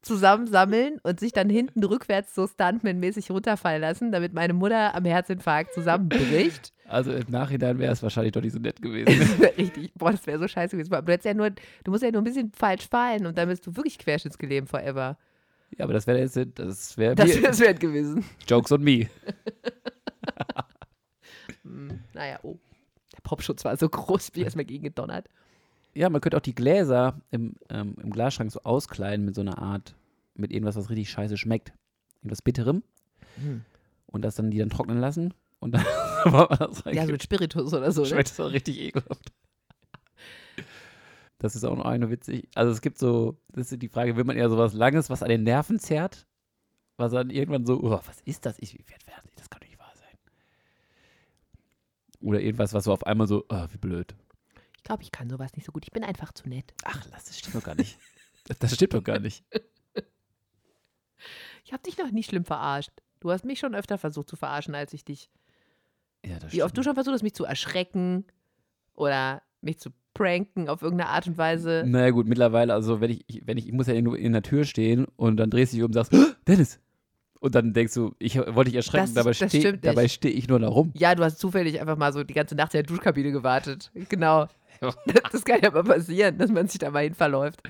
zusammensammeln 0.02 1.00
und 1.04 1.20
sich 1.20 1.32
dann 1.32 1.50
hinten 1.50 1.84
rückwärts 1.84 2.34
so 2.34 2.46
Stuntman-mäßig 2.46 3.32
runterfallen 3.32 3.82
lassen, 3.82 4.12
damit 4.12 4.34
meine 4.34 4.54
Mutter 4.54 4.96
am 4.96 5.06
Herzinfarkt 5.06 5.74
zusammenbricht. 5.74 6.74
Also 6.88 7.14
im 7.14 7.30
Nachhinein 7.30 7.80
wäre 7.80 7.94
es 7.94 8.04
wahrscheinlich 8.04 8.34
doch 8.34 8.42
nicht 8.42 8.54
so 8.54 8.60
nett 8.60 8.82
gewesen. 8.82 9.44
Richtig, 9.58 9.94
boah, 9.94 10.12
das 10.12 10.26
wäre 10.28 10.40
so 10.40 10.48
scheiße 10.48 10.76
gewesen. 10.76 10.94
Aber 10.94 11.18
du, 11.18 11.28
ja 11.28 11.34
nur, 11.34 11.52
du 11.52 11.92
musst 11.92 12.04
ja 12.04 12.12
nur 12.12 12.22
ein 12.22 12.26
bisschen 12.26 12.52
falsch 12.52 12.88
fallen 12.90 13.26
und 13.26 13.38
dann 13.38 13.48
bist 13.48 13.66
du 13.66 13.76
wirklich 13.76 13.98
querschnittsgelähmt 13.98 14.68
forever. 14.70 15.18
ja, 15.78 15.86
aber 15.86 15.94
das 15.94 16.08
wäre 16.08 16.20
jetzt, 16.20 16.38
das 16.56 16.98
wäre 16.98 17.16
Das 17.16 17.42
wäre 17.42 17.60
wert 17.60 17.80
gewesen. 17.80 18.26
Jokes 18.48 18.72
on 18.72 18.84
me. 18.84 19.08
Hm, 21.64 22.00
naja, 22.14 22.40
oh. 22.44 22.58
Der 23.14 23.22
Popschutz 23.22 23.64
war 23.66 23.78
so 23.78 23.88
groß, 23.88 24.32
wie 24.34 24.42
erstmal 24.42 24.66
gegen 24.66 24.84
gedonnert. 24.84 25.28
Ja, 25.94 26.10
man 26.10 26.22
könnte 26.22 26.38
auch 26.38 26.42
die 26.42 26.56
Gläser 26.56 27.20
im, 27.32 27.56
ähm, 27.70 27.96
im 28.02 28.12
Glasschrank 28.12 28.52
so 28.52 28.62
auskleiden 28.62 29.26
mit 29.26 29.36
so 29.36 29.42
einer 29.42 29.58
Art, 29.58 29.96
mit 30.36 30.52
irgendwas, 30.52 30.76
was 30.76 30.90
richtig 30.90 31.10
scheiße 31.10 31.38
schmeckt. 31.38 31.74
Irgendwas 32.22 32.42
Bitterem. 32.42 32.84
Hm. 33.36 33.62
Und 34.08 34.22
das 34.24 34.36
dann 34.36 34.52
die 34.52 34.58
dann 34.58 34.70
trocknen 34.70 35.00
lassen. 35.00 35.34
Und 35.60 35.74
dann 35.74 35.84
war 36.26 36.48
das 36.48 36.84
Ja, 36.92 37.06
so 37.06 37.12
mit 37.12 37.24
Spiritus 37.24 37.74
oder 37.74 37.92
so. 37.92 38.02
Ne? 38.02 38.08
schmeckt 38.08 38.30
das 38.30 38.40
auch 38.40 38.52
richtig 38.52 38.80
ekelhaft. 38.80 39.32
Das 41.40 41.56
ist 41.56 41.64
auch 41.64 41.76
noch 41.76 41.86
eine 41.86 42.12
witzig. 42.12 42.48
Also 42.54 42.72
es 42.72 42.82
gibt 42.82 43.00
so, 43.00 43.36
das 43.50 43.72
ist 43.72 43.82
die 43.82 43.90
Frage, 43.90 44.16
will 44.16 44.26
man 44.26 44.38
eher 44.38 44.50
sowas 44.50 44.74
Langes, 44.74 45.10
was 45.10 45.24
an 45.24 45.30
den 45.30 45.42
Nerven 45.42 45.80
zerrt? 45.80 46.28
Was 46.98 47.14
dann 47.14 47.32
irgendwann 47.32 47.66
so, 47.66 47.82
oh, 47.82 48.00
was 48.06 48.22
ist 48.26 48.46
das? 48.46 48.58
Ich 48.60 48.74
werde 48.76 49.04
fertig, 49.04 49.32
das 49.36 49.50
kann 49.50 49.60
doch 49.62 49.68
nicht 49.68 49.80
wahr 49.80 49.92
sein. 49.96 50.20
Oder 52.20 52.42
irgendwas, 52.42 52.74
was 52.74 52.84
so 52.84 52.94
auf 52.94 53.08
einmal 53.08 53.28
so, 53.28 53.44
oh, 53.50 53.66
wie 53.72 53.78
blöd. 53.78 54.14
Ich 54.82 54.84
glaube, 54.86 55.04
ich 55.04 55.12
kann 55.12 55.30
sowas 55.30 55.54
nicht 55.56 55.66
so 55.66 55.72
gut. 55.72 55.84
Ich 55.86 55.92
bin 55.92 56.04
einfach 56.04 56.34
zu 56.34 56.50
nett. 56.50 56.74
Ach, 56.84 57.06
lass, 57.12 57.26
das 57.26 57.38
stimmt 57.38 57.56
doch 57.56 57.64
gar 57.64 57.76
nicht. 57.76 57.98
Das, 58.60 58.74
stimmt 58.74 58.96
doch 58.96 59.04
gar 59.04 59.20
nicht. 59.20 59.44
Ich 61.64 61.72
habe 61.74 61.84
dich 61.84 61.98
noch 62.00 62.10
nie 62.12 62.24
schlimm 62.24 62.44
verarscht. 62.44 62.90
Du 63.20 63.30
hast 63.32 63.46
mich 63.46 63.60
schon 63.60 63.76
öfter 63.76 64.00
versucht 64.00 64.28
zu 64.28 64.36
verarschen, 64.36 64.74
als 64.74 64.94
ich 64.94 65.06
dich. 65.06 65.30
Ja, 66.26 66.40
das 66.40 66.52
Wie 66.52 66.64
oft 66.64 66.76
du 66.76 66.82
stimmt. 66.82 66.86
schon 66.86 66.96
versucht 66.96 67.14
hast, 67.14 67.22
mich 67.24 67.36
zu 67.36 67.46
erschrecken 67.46 68.26
oder 68.96 69.44
mich 69.62 69.78
zu 69.80 69.92
pranken 70.16 70.68
auf 70.70 70.82
irgendeine 70.82 71.12
Art 71.12 71.28
und 71.28 71.38
Weise. 71.38 71.84
Naja 71.86 72.10
gut, 72.10 72.28
mittlerweile, 72.28 72.74
also 72.74 73.00
wenn 73.00 73.12
ich, 73.12 73.24
ich- 73.28 73.46
wenn 73.46 73.60
ich, 73.60 73.68
ich 73.68 73.74
muss 73.74 73.86
ja 73.88 74.02
nur 74.02 74.18
in 74.18 74.34
der 74.34 74.42
Tür 74.42 74.66
stehen 74.66 75.06
und 75.16 75.38
dann 75.38 75.52
drehst 75.52 75.74
du 75.74 75.78
dich 75.78 75.84
um 75.84 75.90
und 75.90 75.94
sagst, 75.94 76.14
"Oh, 76.16 76.26
Dennis! 76.48 76.80
Und 77.40 77.54
dann 77.56 77.74
denkst 77.74 77.94
du, 77.94 78.16
ich 78.20 78.38
wollte 78.38 78.66
dich 78.72 78.76
erschrecken, 78.76 79.06
Das- 79.06 79.14
dabei 79.14 79.34
stehe 79.34 79.50
stimmt 79.50 79.84
nicht. 79.84 80.12
steh 80.14 80.30
ich 80.30 80.48
nur 80.48 80.60
da 80.60 80.68
rum. 80.68 80.92
Ja, 80.96 81.14
du 81.16 81.24
hast 81.24 81.40
zufällig 81.40 81.80
einfach 81.80 81.98
mal 81.98 82.12
so 82.14 82.24
die 82.24 82.34
ganze 82.34 82.56
Nacht 82.56 82.74
in 82.74 82.80
der 82.80 82.84
Duschkabine 82.88 83.32
gewartet. 83.32 83.92
Genau. 84.10 84.48
Das 85.32 85.44
kann 85.46 85.60
ja 85.62 85.72
mal 85.72 85.84
passieren, 85.84 86.38
dass 86.38 86.50
man 86.52 86.68
sich 86.68 86.80
da 86.80 86.90
mal 86.92 87.04
hin 87.04 87.14
verläuft. 87.14 87.62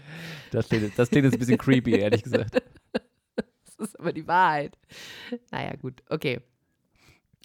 Das 0.51 0.69
klingt, 0.69 0.97
das 0.97 1.09
klingt 1.09 1.25
jetzt 1.25 1.33
ein 1.33 1.39
bisschen 1.39 1.57
creepy, 1.57 1.91
ehrlich 1.99 2.23
gesagt. 2.23 2.61
Das 3.77 3.87
ist 3.89 3.99
aber 3.99 4.13
die 4.13 4.27
Wahrheit. 4.27 4.77
Naja, 5.51 5.73
gut, 5.81 6.03
okay. 6.09 6.41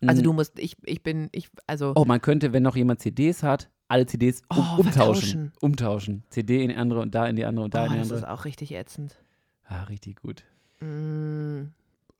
Also 0.06 0.20
Mhm. 0.20 0.24
du 0.24 0.32
musst, 0.34 0.58
ich, 0.58 0.76
ich 0.84 1.02
bin, 1.02 1.30
ich, 1.32 1.48
also. 1.66 1.94
Oh, 1.96 2.04
man 2.04 2.20
könnte, 2.20 2.52
wenn 2.52 2.62
noch 2.62 2.76
jemand 2.76 3.00
CDs 3.00 3.42
hat, 3.42 3.70
alle 3.88 4.04
CDs 4.04 4.42
um, 4.50 4.58
Oh, 4.58 4.80
umtauschen. 4.82 5.52
Umtauschen. 5.62 6.24
CD 6.28 6.62
in 6.62 6.68
die 6.68 6.76
andere 6.76 7.00
und 7.00 7.14
da 7.14 7.26
in 7.26 7.36
die 7.36 7.46
andere 7.46 7.64
und 7.64 7.74
da 7.74 7.84
oh, 7.84 7.86
in 7.86 7.92
die 7.92 7.98
das 8.00 8.08
ist 8.08 8.12
andere. 8.16 8.32
auch 8.32 8.44
richtig 8.44 8.72
ätzend. 8.72 9.16
Ah, 9.64 9.84
richtig 9.84 10.20
gut. 10.20 10.44
Mm. 10.80 11.68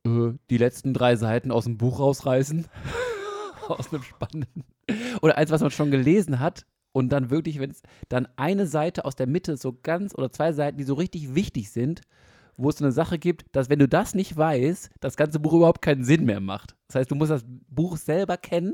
Äh, 0.06 0.32
die 0.48 0.56
letzten 0.56 0.94
drei 0.94 1.16
Seiten 1.16 1.50
aus 1.50 1.64
dem 1.64 1.76
Buch 1.76 1.98
rausreißen. 2.00 2.66
aus 3.68 3.92
einem 3.92 4.02
spannenden. 4.02 4.64
Oder 5.20 5.36
eins, 5.36 5.50
was 5.50 5.60
man 5.60 5.70
schon 5.72 5.90
gelesen 5.90 6.40
hat. 6.40 6.64
Und 6.96 7.10
dann 7.10 7.28
wirklich, 7.28 7.60
wenn 7.60 7.70
es 7.70 7.82
dann 8.08 8.26
eine 8.36 8.66
Seite 8.66 9.04
aus 9.04 9.16
der 9.16 9.26
Mitte 9.26 9.58
so 9.58 9.76
ganz 9.82 10.14
oder 10.14 10.32
zwei 10.32 10.54
Seiten, 10.54 10.78
die 10.78 10.84
so 10.84 10.94
richtig 10.94 11.34
wichtig 11.34 11.70
sind, 11.70 12.00
wo 12.56 12.70
es 12.70 12.78
so 12.78 12.86
eine 12.86 12.92
Sache 12.92 13.18
gibt, 13.18 13.44
dass 13.54 13.68
wenn 13.68 13.80
du 13.80 13.86
das 13.86 14.14
nicht 14.14 14.34
weißt, 14.34 14.88
das 15.00 15.18
ganze 15.18 15.38
Buch 15.38 15.52
überhaupt 15.52 15.82
keinen 15.82 16.04
Sinn 16.04 16.24
mehr 16.24 16.40
macht. 16.40 16.74
Das 16.86 16.94
heißt, 16.94 17.10
du 17.10 17.14
musst 17.14 17.30
das 17.30 17.44
Buch 17.68 17.98
selber 17.98 18.38
kennen 18.38 18.72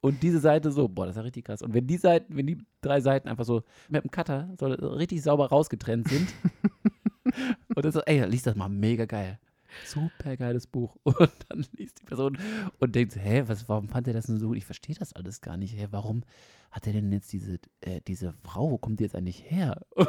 und 0.00 0.22
diese 0.22 0.38
Seite 0.38 0.70
so, 0.70 0.86
boah, 0.86 1.06
das 1.06 1.16
ist 1.16 1.16
ja 1.16 1.22
richtig 1.24 1.44
krass. 1.46 1.60
Und 1.60 1.74
wenn 1.74 1.88
die 1.88 1.96
Seiten, 1.96 2.36
wenn 2.36 2.46
die 2.46 2.58
drei 2.82 3.00
Seiten 3.00 3.28
einfach 3.28 3.44
so 3.44 3.64
mit 3.88 4.04
dem 4.04 4.12
Cutter 4.12 4.48
so 4.60 4.66
richtig 4.66 5.24
sauber 5.24 5.48
rausgetrennt 5.48 6.06
sind 6.06 6.28
und 7.74 7.84
dann 7.84 7.90
so, 7.90 8.00
ey, 8.02 8.24
lies 8.26 8.44
das 8.44 8.54
mal, 8.54 8.68
mega 8.68 9.06
geil. 9.06 9.40
Super 9.84 10.36
geiles 10.36 10.66
Buch. 10.66 10.96
Und 11.04 11.30
dann 11.48 11.64
liest 11.72 12.00
die 12.00 12.06
Person 12.06 12.38
und 12.78 12.94
denkt, 12.94 13.16
hä, 13.16 13.44
was, 13.46 13.68
warum 13.68 13.88
fand 13.88 14.08
er 14.08 14.14
das 14.14 14.26
denn 14.26 14.38
so 14.38 14.48
gut? 14.48 14.56
Ich 14.56 14.64
verstehe 14.64 14.96
das 14.98 15.12
alles 15.12 15.40
gar 15.40 15.56
nicht. 15.56 15.76
Hä, 15.76 15.88
warum 15.90 16.22
hat 16.70 16.86
er 16.86 16.92
denn 16.92 17.12
jetzt 17.12 17.32
diese, 17.32 17.58
äh, 17.80 18.00
diese 18.06 18.32
Frau, 18.32 18.70
wo 18.70 18.78
kommt 18.78 19.00
die 19.00 19.04
jetzt 19.04 19.14
eigentlich 19.14 19.50
her? 19.50 19.80
Und 19.94 20.08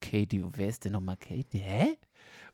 Katie, 0.00 0.44
wer 0.54 0.68
ist 0.68 0.84
denn 0.84 0.92
nochmal 0.92 1.16
Katie? 1.16 1.58
Hä? 1.58 1.96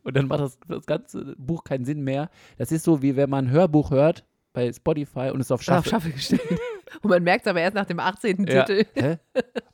Und 0.02 0.16
dann 0.16 0.28
macht 0.28 0.40
das, 0.40 0.58
das 0.68 0.86
ganze 0.86 1.34
Buch 1.36 1.64
keinen 1.64 1.84
Sinn 1.84 2.02
mehr. 2.02 2.30
Das 2.58 2.70
ist 2.72 2.84
so, 2.84 3.02
wie 3.02 3.16
wenn 3.16 3.30
man 3.30 3.46
ein 3.46 3.50
Hörbuch 3.50 3.90
hört 3.90 4.24
bei 4.52 4.72
Spotify 4.72 5.30
und 5.32 5.40
es 5.40 5.50
auf 5.50 5.60
Auf 5.60 5.64
Shuffle. 5.64 5.90
Shuffle 5.90 6.12
gestellt. 6.12 6.42
Und 7.02 7.10
man 7.10 7.22
merkt 7.22 7.44
es 7.44 7.50
aber 7.50 7.60
erst 7.60 7.74
nach 7.74 7.84
dem 7.84 8.00
18. 8.00 8.46
Ja. 8.46 8.62
Titel. 8.62 8.86
Hä? 8.94 9.18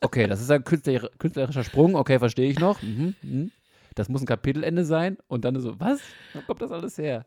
Okay, 0.00 0.26
das 0.26 0.40
ist 0.40 0.50
ein 0.50 0.64
künstler, 0.64 1.08
künstlerischer 1.18 1.62
Sprung. 1.62 1.94
Okay, 1.94 2.18
verstehe 2.18 2.50
ich 2.50 2.58
noch. 2.58 2.82
Mhm, 2.82 3.14
mhm. 3.22 3.52
Das 3.94 4.08
muss 4.08 4.22
ein 4.22 4.26
Kapitelende 4.26 4.84
sein. 4.84 5.18
Und 5.28 5.44
dann 5.44 5.58
so, 5.60 5.78
was? 5.80 6.00
Wo 6.34 6.40
kommt 6.42 6.62
das 6.62 6.70
alles 6.72 6.98
her? 6.98 7.26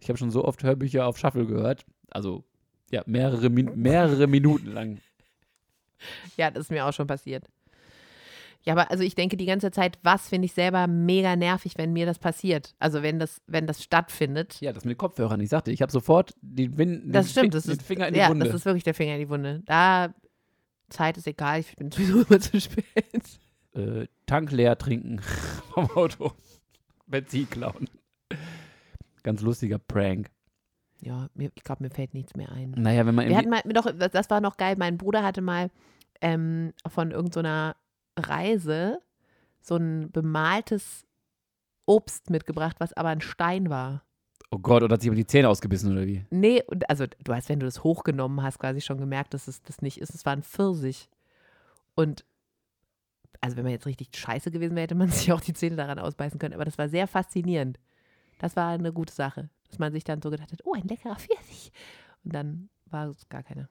Ich 0.00 0.08
habe 0.08 0.18
schon 0.18 0.30
so 0.30 0.44
oft 0.44 0.62
Hörbücher 0.62 1.06
auf 1.06 1.18
Shuffle 1.18 1.46
gehört. 1.46 1.84
Also, 2.10 2.44
ja, 2.90 3.02
mehrere, 3.06 3.48
Min 3.50 3.70
mehrere 3.74 4.26
Minuten 4.26 4.70
lang. 4.72 4.98
Ja, 6.36 6.50
das 6.50 6.64
ist 6.64 6.70
mir 6.70 6.84
auch 6.84 6.92
schon 6.92 7.06
passiert. 7.06 7.46
Ja, 8.62 8.72
aber 8.74 8.90
also 8.90 9.02
ich 9.04 9.14
denke 9.14 9.36
die 9.38 9.46
ganze 9.46 9.70
Zeit, 9.70 9.98
was 10.02 10.28
finde 10.28 10.46
ich 10.46 10.52
selber 10.52 10.86
mega 10.86 11.36
nervig, 11.36 11.74
wenn 11.76 11.92
mir 11.94 12.04
das 12.04 12.18
passiert. 12.18 12.74
Also 12.78 13.02
wenn 13.02 13.18
das, 13.18 13.40
wenn 13.46 13.66
das 13.66 13.82
stattfindet. 13.82 14.60
Ja, 14.60 14.72
das 14.72 14.84
mit 14.84 14.92
den 14.96 14.98
Kopfhörern. 14.98 15.40
Ich 15.40 15.48
sagte, 15.50 15.70
ich 15.70 15.80
habe 15.80 15.92
sofort 15.92 16.34
den, 16.42 16.76
Win 16.76 17.10
Das 17.12 17.30
stimmt, 17.30 17.46
Fi- 17.46 17.50
das 17.50 17.64
den 17.64 17.72
ist, 17.74 17.82
Finger 17.82 18.08
in 18.08 18.14
die 18.14 18.20
ja, 18.20 18.28
Wunde. 18.28 18.44
das 18.46 18.54
ist 18.54 18.64
wirklich 18.66 18.84
der 18.84 18.94
Finger 18.94 19.14
in 19.14 19.20
die 19.20 19.28
Wunde. 19.28 19.62
Da, 19.66 20.14
Zeit 20.90 21.16
ist 21.16 21.26
egal, 21.26 21.60
ich 21.60 21.74
bin 21.76 21.90
sowieso 21.90 22.22
immer 22.22 22.40
zu 22.40 22.60
spät. 22.60 22.84
Äh, 23.74 24.06
Tank 24.26 24.50
leer 24.50 24.76
trinken 24.78 25.18
vom 25.74 25.90
Auto. 25.92 26.32
Benzin 27.06 27.48
klauen. 27.50 27.88
Ganz 29.22 29.40
lustiger 29.42 29.78
Prank. 29.78 30.30
Ja, 31.00 31.28
mir, 31.34 31.50
ich 31.54 31.64
glaube, 31.64 31.82
mir 31.82 31.90
fällt 31.90 32.14
nichts 32.14 32.34
mehr 32.34 32.50
ein. 32.52 32.70
Naja, 32.76 33.04
wenn 33.06 33.14
man 33.14 33.28
Wir 33.28 33.36
hatten 33.36 33.50
mal, 33.50 33.62
doch, 33.64 33.86
das- 34.10 34.30
war 34.30 34.40
noch 34.40 34.56
geil, 34.56 34.76
mein 34.78 34.96
Bruder 34.96 35.22
hatte 35.22 35.42
mal 35.42 35.70
ähm, 36.20 36.72
von 36.88 37.10
irgendeiner 37.10 37.76
Reise 38.18 39.00
so 39.60 39.76
ein 39.76 40.10
bemaltes 40.12 41.04
Obst 41.86 42.30
mitgebracht, 42.30 42.76
was 42.78 42.92
aber 42.94 43.08
ein 43.10 43.20
Stein 43.20 43.68
war. 43.70 44.02
oh 44.50 44.58
Gott, 44.58 44.82
oder 44.82 44.94
hat 44.94 45.00
sich 45.00 45.06
jemand 45.06 45.18
die 45.20 45.26
Zähne 45.26 45.48
ausgebissen 45.48 45.92
oder 45.92 46.06
wie? 46.06 46.24
Nee, 46.30 46.62
und 46.66 46.88
also 46.88 47.04
du 47.22 47.34
hast, 47.34 47.48
wenn 47.50 47.60
du 47.60 47.66
das 47.66 47.82
hochgenommen 47.84 48.42
hast, 48.42 48.58
quasi 48.58 48.80
schon 48.80 48.98
gemerkt, 48.98 49.34
dass 49.34 49.48
es 49.48 49.62
das 49.62 49.82
nicht 49.82 50.00
ist. 50.00 50.14
Es 50.14 50.24
war 50.24 50.32
ein 50.32 50.42
Pfirsich. 50.42 51.08
Und 51.94 52.24
also 53.40 53.56
wenn 53.56 53.64
man 53.64 53.72
jetzt 53.72 53.86
richtig 53.86 54.08
scheiße 54.16 54.50
gewesen 54.50 54.74
wäre, 54.74 54.84
hätte 54.84 54.94
man 54.94 55.08
sich 55.10 55.32
auch 55.32 55.40
die 55.40 55.52
Zähne 55.54 55.76
daran 55.76 55.98
ausbeißen 55.98 56.38
können. 56.38 56.54
Aber 56.54 56.64
das 56.64 56.78
war 56.78 56.88
sehr 56.88 57.06
faszinierend. 57.06 57.78
Das 58.38 58.56
war 58.56 58.70
eine 58.72 58.92
gute 58.92 59.12
Sache, 59.14 59.48
dass 59.68 59.78
man 59.78 59.92
sich 59.92 60.04
dann 60.04 60.20
so 60.22 60.30
gedacht 60.30 60.52
hat, 60.52 60.60
oh, 60.64 60.74
ein 60.74 60.86
leckerer 60.88 61.16
Pfirsich. 61.16 61.72
Und 62.24 62.34
dann 62.34 62.68
war 62.86 63.08
es 63.08 63.28
gar 63.28 63.42
keine. 63.42 63.68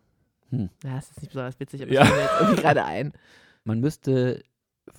Hm. 0.50 0.70
Ja, 0.84 0.96
das 0.96 1.12
ist 1.12 1.22
nicht 1.22 1.30
besonders 1.30 1.60
witzig, 1.60 1.82
aber 1.82 1.92
Ja. 1.92 2.04
ich 2.04 2.10
jetzt 2.10 2.32
irgendwie 2.42 2.62
gerade 2.62 2.86
ein. 2.86 3.14
man 3.64 3.80
müsste 3.80 4.44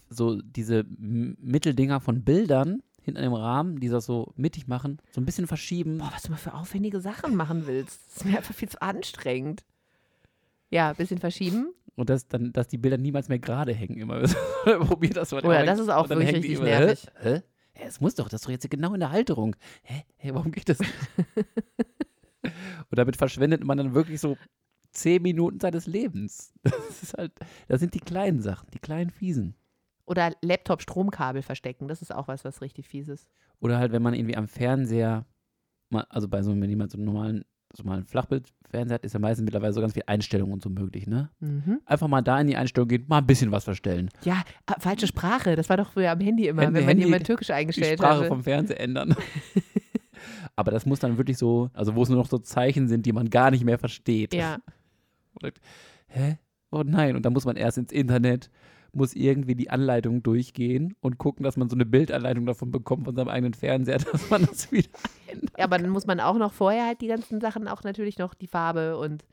so 0.09 0.41
diese 0.41 0.85
Mitteldinger 0.89 2.01
von 2.01 2.23
Bildern 2.25 2.83
hinter 3.03 3.21
dem 3.21 3.35
Rahmen, 3.35 3.81
die 3.81 3.89
das 3.89 4.07
so 4.07 4.33
mittig 4.37 4.67
machen, 4.67 4.99
so 5.13 5.21
ein 5.21 5.27
bisschen 5.27 5.47
verschieben. 5.47 5.99
Boah, 5.99 6.11
was 6.13 6.23
du 6.23 6.31
mal 6.31 6.39
für 6.39 6.55
aufwendige 6.55 7.01
Sachen 7.01 7.37
machen 7.37 7.67
willst. 7.67 8.01
Das 8.07 8.17
ist 8.17 8.25
mir 8.25 8.39
einfach 8.39 8.55
viel 8.55 8.69
zu 8.71 8.81
anstrengend. 8.81 9.63
Ja, 10.71 10.91
ein 10.91 10.97
bisschen 10.97 11.19
verschieben. 11.19 11.73
Und 11.97 12.11
dass, 12.11 12.27
dann, 12.27 12.53
dass 12.53 12.69
die 12.69 12.79
Bilder 12.79 12.99
niemals 12.99 13.29
mehr 13.29 13.39
gerade 13.39 13.73
hängen. 13.73 13.99
Immer 13.99 14.23
probier 14.65 15.11
das 15.11 15.31
mal. 15.33 15.45
Oh 15.45 15.53
ja, 15.53 15.65
das 15.65 15.79
ist 15.79 15.89
auch 15.89 16.09
wirklich 16.09 16.35
richtig 16.35 16.53
immer, 16.55 16.65
nervig. 16.65 17.07
Hä? 17.21 17.35
Hä? 17.35 17.43
Hä, 17.73 17.85
es 17.87 18.01
muss 18.01 18.15
doch, 18.15 18.29
das 18.29 18.41
ist 18.41 18.47
doch 18.47 18.51
jetzt 18.51 18.69
genau 18.71 18.95
in 18.95 19.01
der 19.01 19.11
Halterung. 19.11 19.57
Hä? 19.83 20.05
Hä, 20.17 20.31
warum 20.33 20.53
geht 20.53 20.69
das? 20.69 20.79
nicht? 20.81 20.93
Und 22.43 22.99
damit 22.99 23.17
verschwendet 23.17 23.65
man 23.65 23.79
dann 23.79 23.95
wirklich 23.95 24.21
so 24.21 24.37
zehn 24.91 25.23
Minuten 25.23 25.61
seines 25.61 25.87
Lebens. 25.87 26.53
Das 26.63 27.03
ist 27.03 27.15
halt, 27.15 27.33
das 27.69 27.81
sind 27.81 27.95
die 27.95 28.01
kleinen 28.01 28.41
Sachen, 28.41 28.69
die 28.73 28.79
kleinen 28.79 29.11
Fiesen. 29.11 29.57
Oder 30.07 30.33
Laptop-Stromkabel 30.43 31.43
verstecken. 31.43 31.89
Das 31.89 32.03
ist 32.03 32.15
auch 32.15 32.29
was, 32.29 32.45
was 32.45 32.61
richtig 32.61 32.89
fies 32.89 33.09
ist. 33.09 33.29
Oder 33.61 33.79
halt, 33.79 33.93
wenn 33.93 34.03
man 34.03 34.15
irgendwie 34.15 34.37
am 34.37 34.49
Fernseher, 34.49 35.27
also 35.91 36.29
bei 36.29 36.43
so, 36.43 36.51
wenn 36.53 36.69
jemand 36.69 36.93
so 36.93 36.99
einen 36.99 37.07
normalen 37.07 37.45
so 37.77 37.85
mal 37.85 37.99
ein 37.99 38.05
Flachbildfernseher 38.05 38.95
hat, 38.95 39.05
ist 39.05 39.13
ja 39.15 39.21
meistens 39.21 39.45
mittlerweile 39.45 39.73
so 39.73 39.81
ganz 39.81 39.93
viel 39.95 40.03
Einstellungen 40.07 40.53
und 40.55 40.63
so 40.63 40.71
möglich, 40.71 41.07
ne? 41.07 41.31
Mhm. 41.41 41.81
Einfach 41.87 42.09
mal 42.09 42.23
da 42.23 42.41
in 42.41 42.47
die 42.47 42.57
Einstellung 42.57 42.89
gehen, 42.89 43.05
mal 43.09 43.19
ein 43.19 43.27
bisschen 43.27 43.51
was 43.53 43.65
verstellen. 43.65 44.11
Ja, 44.25 44.43
ah, 44.67 44.75
falsche 44.79 45.07
Sprache. 45.07 45.57
Das 45.57 45.69
war 45.69 45.77
doch 45.77 45.93
früher 45.93 46.11
am 46.11 46.21
Handy 46.21 46.47
immer, 46.49 46.63
Handy- 46.63 46.75
wenn 46.75 46.83
man 46.85 46.89
Handy- 46.91 47.05
jemand 47.05 47.27
Türkisch 47.27 47.49
Die 47.49 47.53
eingestellt 47.53 47.99
Sprache 47.99 48.19
hatte. 48.21 48.29
vom 48.29 48.43
Fernseher 48.43 48.81
ändern. 48.81 49.15
Aber 50.57 50.71
das 50.71 50.87
muss 50.87 51.01
dann 51.01 51.19
wirklich 51.19 51.37
so, 51.39 51.71
also 51.75 51.95
wo 51.97 52.03
es 52.03 52.09
nur 52.09 52.19
noch 52.19 52.29
so 52.29 52.39
Zeichen 52.39 52.89
sind, 52.89 53.07
die 53.07 53.13
man 53.13 53.29
gar 53.31 53.51
nicht 53.51 53.65
mehr 53.65 53.79
versteht. 53.79 54.35
Ja, 54.35 54.59
Und 55.43 55.53
Hä? 56.07 56.39
Oh 56.71 56.83
nein. 56.85 57.17
Und 57.17 57.25
dann 57.25 57.33
muss 57.33 57.45
man 57.45 57.57
erst 57.57 57.79
ins 57.79 57.91
Internet, 57.93 58.51
muss 58.97 59.15
irgendwie 59.15 59.55
die 59.55 59.71
Anleitung 59.71 60.23
durchgehen 60.23 60.95
und 61.01 61.19
gucken, 61.19 61.45
dass 61.45 61.57
man 61.57 61.69
so 61.69 61.77
eine 61.77 61.87
Bildanleitung 61.87 62.47
davon 62.47 62.71
bekommt 62.71 63.05
von 63.05 63.15
seinem 63.15 63.29
eigenen 63.29 63.55
Fernseher, 63.55 63.99
dass 64.13 64.29
man 64.31 64.47
das 64.47 64.71
wieder 64.73 64.89
ändert. 65.27 65.51
Ja, 65.59 65.65
aber 65.65 65.79
dann 65.79 65.91
muss 65.91 66.07
man 66.07 66.21
auch 66.21 66.37
noch 66.37 66.53
vorher 66.53 66.87
halt 66.87 67.01
die 67.01 67.09
ganzen 67.09 67.41
Sachen, 67.41 67.69
auch 67.69 67.83
natürlich 67.85 68.19
noch 68.19 68.35
die 68.35 68.47
Farbe 68.47 68.97
und 68.99 69.25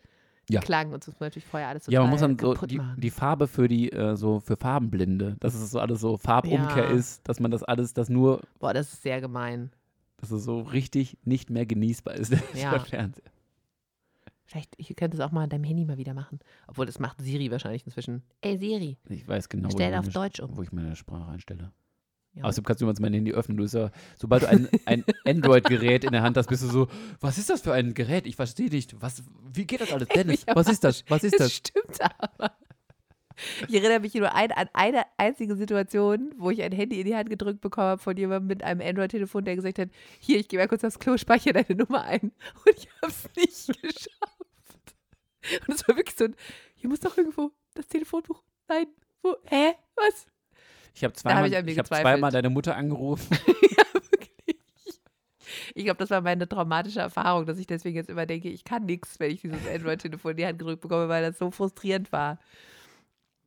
Ja. 0.50 0.60
Klang 0.62 0.92
und 0.92 1.04
so 1.04 1.12
muss 1.12 1.20
man 1.20 1.28
natürlich 1.28 1.46
vorher 1.46 1.70
alles 1.70 1.84
total 1.86 1.94
Ja, 1.94 2.02
man 2.02 2.10
muss 2.10 2.22
dann 2.22 2.38
so 2.40 2.54
die, 2.66 2.82
die 2.98 3.10
Farbe 3.10 3.48
für 3.48 3.68
die, 3.68 3.92
äh, 3.92 4.16
so 4.18 4.40
für 4.40 4.58
Farbenblinde, 4.58 5.38
dass 5.40 5.54
es 5.54 5.72
so 5.72 5.80
alles 5.80 6.02
so 6.02 6.18
Farbumkehr 6.18 6.90
Ja. 6.90 6.96
ist, 6.96 7.28
dass 7.28 7.40
man 7.40 7.52
das 7.52 7.64
alles, 7.64 7.94
das 7.94 8.10
nur, 8.10 8.42
Boah, 8.60 8.74
das 8.74 8.92
ist 8.94 9.04
sehr 9.04 9.22
gemein. 9.22 9.72
dass 10.18 10.32
es 10.32 10.44
so 10.44 10.60
richtig 10.62 11.18
nicht 11.24 11.50
mehr 11.50 11.66
genießbar 11.66 12.16
ist, 12.16 12.32
Ja. 12.56 12.72
der 12.72 12.80
Fernseher. 12.82 13.32
Vielleicht, 14.52 14.74
ich 14.78 14.94
könnte 14.98 15.16
es 15.16 15.22
auch 15.22 15.32
mal 15.32 15.44
an 15.44 15.50
deinem 15.50 15.64
Handy 15.64 15.86
mal 15.86 15.98
wieder 15.98 16.14
machen. 16.14 16.40
Obwohl, 16.68 16.86
das 16.86 17.00
macht 17.00 17.22
Siri 17.22 17.50
wahrscheinlich 17.52 17.86
inzwischen. 17.86 18.22
Ey, 18.42 18.58
Siri, 18.58 18.98
Ich 19.08 19.26
weiß 19.26 19.48
genau, 19.48 19.70
wo 19.70 19.72
stell 19.72 19.92
ich, 19.92 19.98
auf 19.98 20.04
meine, 20.04 20.14
Deutsch 20.14 20.42
um. 20.42 20.58
wo 20.58 20.62
ich 20.62 20.74
meine 20.74 20.94
Sprache 20.98 21.32
einstelle. 21.32 21.72
Ja. 22.34 22.44
Außerdem 22.44 22.66
kannst 22.66 22.82
du 22.82 22.86
übrigens 22.86 23.00
mein 23.00 23.14
Handy 23.14 23.32
öffnen. 23.32 23.56
Du 23.56 23.64
ja, 23.64 23.92
sobald 24.18 24.44
du 24.44 24.50
ein, 24.50 24.68
ein 24.86 25.06
Android-Gerät 25.26 26.04
in 26.04 26.12
der 26.12 26.22
Hand 26.22 26.36
hast, 26.36 26.48
bist 26.48 26.64
du 26.64 26.68
so, 26.68 26.90
was 27.22 27.38
ist 27.38 27.50
das 27.50 27.62
für 27.62 27.72
ein 27.72 27.94
Gerät? 27.94 28.28
Ich 28.28 28.36
verstehe 28.36 28.70
nicht. 28.70 29.02
Was, 29.02 29.24
wie 29.54 29.66
geht 29.66 29.80
das 29.80 29.94
alles? 29.94 30.08
Dennis, 30.14 30.46
was 30.48 30.68
ist 30.68 30.84
das? 30.84 31.06
Was 31.08 31.24
ist 31.24 31.40
das 31.40 31.48
das? 31.48 31.54
stimmt 31.54 32.02
aber. 32.02 32.52
Ich 33.70 33.74
erinnere 33.74 34.02
mich 34.02 34.14
nur 34.14 34.36
ein, 34.36 34.52
an 34.52 34.68
eine 34.74 35.04
einzige 35.18 35.56
Situation, 35.56 36.34
wo 36.38 36.50
ich 36.50 36.62
ein 36.62 36.74
Handy 36.74 37.00
in 37.00 37.06
die 37.06 37.16
Hand 37.16 37.30
gedrückt 37.30 37.62
bekommen 37.62 37.88
habe 37.88 38.02
von 38.02 38.18
jemandem 38.18 38.48
mit 38.48 38.64
einem 38.64 38.82
Android-Telefon, 38.82 39.46
der 39.46 39.56
gesagt 39.56 39.80
hat, 39.80 39.90
hier, 40.20 40.40
ich 40.40 40.50
gehe 40.50 40.60
mal 40.60 40.68
kurz 40.68 40.84
aufs 40.84 41.00
Klo, 41.00 41.18
speichere 41.18 41.54
deine 41.64 41.80
Nummer 41.80 42.04
ein. 42.04 42.22
Und 42.66 42.76
ich 42.76 42.90
habe 43.02 43.12
es 43.12 43.30
nicht 43.38 43.68
geschafft. 43.82 44.41
Und 45.68 45.74
es 45.76 45.88
war 45.88 45.96
wirklich 45.96 46.18
so 46.18 46.26
ein, 46.26 46.36
hier 46.76 46.90
muss 46.90 47.00
doch 47.00 47.18
irgendwo 47.18 47.52
das 47.74 47.88
Telefonbuch 47.88 48.42
sein. 48.68 48.88
Wo, 49.22 49.36
hä? 49.46 49.74
Was? 49.96 50.28
Ich 50.94 51.04
habe 51.04 51.14
Da 51.14 51.18
hab 51.18 51.18
zweimal, 51.18 51.48
ich 51.48 51.52
ich 51.54 51.58
hab 51.58 51.86
gezweifelt. 51.86 52.04
zweimal 52.04 52.32
deine 52.32 52.50
Mutter 52.50 52.76
angerufen. 52.76 53.38
ja, 53.48 53.84
wirklich. 53.94 54.60
Ich 55.74 55.86
glaube, 55.86 55.98
das 55.98 56.10
war 56.10 56.22
meine 56.22 56.48
traumatische 56.48 57.00
Erfahrung, 57.00 57.46
dass 57.46 57.58
ich 57.58 57.68
deswegen 57.68 57.96
jetzt 57.96 58.10
immer 58.10 58.26
denke, 58.26 58.50
ich 58.50 58.64
kann 58.64 58.86
nichts, 58.86 59.20
wenn 59.20 59.32
ich 59.32 59.42
dieses 59.42 59.68
Android-Telefon 59.68 60.32
in 60.32 60.38
die 60.38 60.46
Hand 60.46 60.60
gedrückt 60.60 60.82
bekomme, 60.82 61.08
weil 61.08 61.24
das 61.24 61.38
so 61.38 61.52
frustrierend 61.52 62.12
war. 62.12 62.40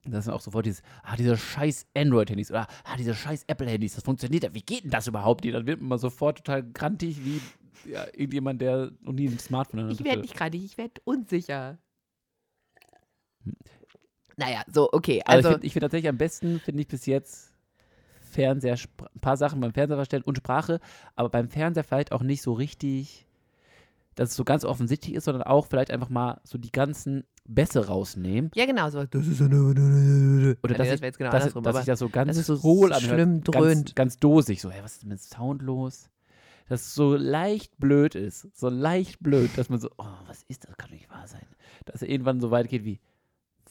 Das 0.06 0.26
ist 0.26 0.32
auch 0.32 0.40
sofort 0.40 0.66
dieses, 0.66 0.82
ah, 1.02 1.16
diese 1.16 1.36
scheiß 1.36 1.86
Android-Handys 1.94 2.50
oder 2.50 2.66
ah, 2.84 2.96
diese 2.96 3.14
scheiß 3.14 3.44
Apple-Handys, 3.46 3.94
das 3.94 4.04
funktioniert 4.04 4.44
ja. 4.44 4.54
Wie 4.54 4.60
geht 4.60 4.84
denn 4.84 4.90
das 4.90 5.06
überhaupt? 5.06 5.44
Dann 5.44 5.66
wird 5.66 5.80
man 5.80 5.98
sofort 5.98 6.38
total 6.38 6.62
grantig 6.62 7.24
wie 7.24 7.40
ja, 7.90 8.04
irgendjemand, 8.06 8.60
der 8.60 8.92
noch 9.00 9.12
nie 9.12 9.28
ein 9.28 9.38
Smartphone 9.38 9.80
der 9.80 9.90
Ich 9.90 10.04
werde 10.04 10.22
nicht 10.22 10.36
gerade, 10.36 10.56
ich 10.56 10.76
werde 10.78 11.00
unsicher. 11.04 11.78
Naja, 14.36 14.62
so, 14.72 14.88
okay. 14.92 15.22
Also, 15.24 15.48
Also, 15.48 15.50
ich 15.50 15.54
finde 15.54 15.70
find 15.72 15.82
tatsächlich 15.82 16.08
am 16.08 16.18
besten, 16.18 16.60
finde 16.60 16.82
ich 16.82 16.88
bis 16.88 17.06
jetzt 17.06 17.52
Fernseher, 18.34 18.76
ein 19.14 19.20
paar 19.20 19.36
Sachen 19.36 19.60
beim 19.60 19.72
Fernseher 19.72 19.96
verstellen 19.96 20.24
und 20.24 20.36
Sprache, 20.36 20.80
aber 21.14 21.28
beim 21.28 21.48
Fernseher 21.48 21.84
vielleicht 21.84 22.12
auch 22.12 22.22
nicht 22.22 22.42
so 22.42 22.52
richtig, 22.52 23.26
dass 24.16 24.30
es 24.30 24.36
so 24.36 24.44
ganz 24.44 24.64
offensichtlich 24.64 25.14
ist, 25.14 25.24
sondern 25.24 25.44
auch 25.44 25.66
vielleicht 25.66 25.90
einfach 25.90 26.08
mal 26.08 26.40
so 26.42 26.58
die 26.58 26.72
ganzen 26.72 27.24
Bässe 27.46 27.86
rausnehmen. 27.86 28.50
ja, 28.54 28.66
genau, 28.66 28.90
so. 28.90 28.98
Oder 28.98 29.08
dass, 29.08 30.88
das 30.88 30.94
ich, 30.94 31.00
jetzt 31.00 31.18
genau 31.18 31.30
dass, 31.30 31.52
dass 31.52 31.80
ich 31.80 31.84
das 31.84 31.98
so 31.98 32.08
ganz 32.08 32.28
das 32.28 32.38
ist 32.38 32.46
so 32.46 32.62
hohl 32.62 32.92
anhört, 32.92 33.12
schlimm 33.12 33.40
ganz, 33.42 33.56
dröhnt. 33.56 33.96
ganz 33.96 34.18
dosig, 34.18 34.60
so, 34.60 34.70
hey, 34.70 34.82
was 34.82 34.94
ist 34.94 35.04
mit 35.04 35.20
Sound 35.20 35.62
los? 35.62 36.08
Dass 36.68 36.80
es 36.80 36.94
so 36.94 37.14
leicht 37.14 37.78
blöd 37.78 38.14
ist, 38.14 38.48
so 38.56 38.70
leicht 38.70 39.20
blöd, 39.20 39.50
dass 39.56 39.68
man 39.68 39.78
so, 39.78 39.90
oh, 39.98 40.06
was 40.26 40.44
ist 40.48 40.64
das, 40.64 40.74
kann 40.78 40.88
doch 40.88 40.94
nicht 40.96 41.10
wahr 41.10 41.28
sein. 41.28 41.44
Dass 41.84 42.00
er 42.00 42.08
irgendwann 42.08 42.40
so 42.40 42.50
weit 42.50 42.70
geht 42.70 42.84
wie, 42.84 43.00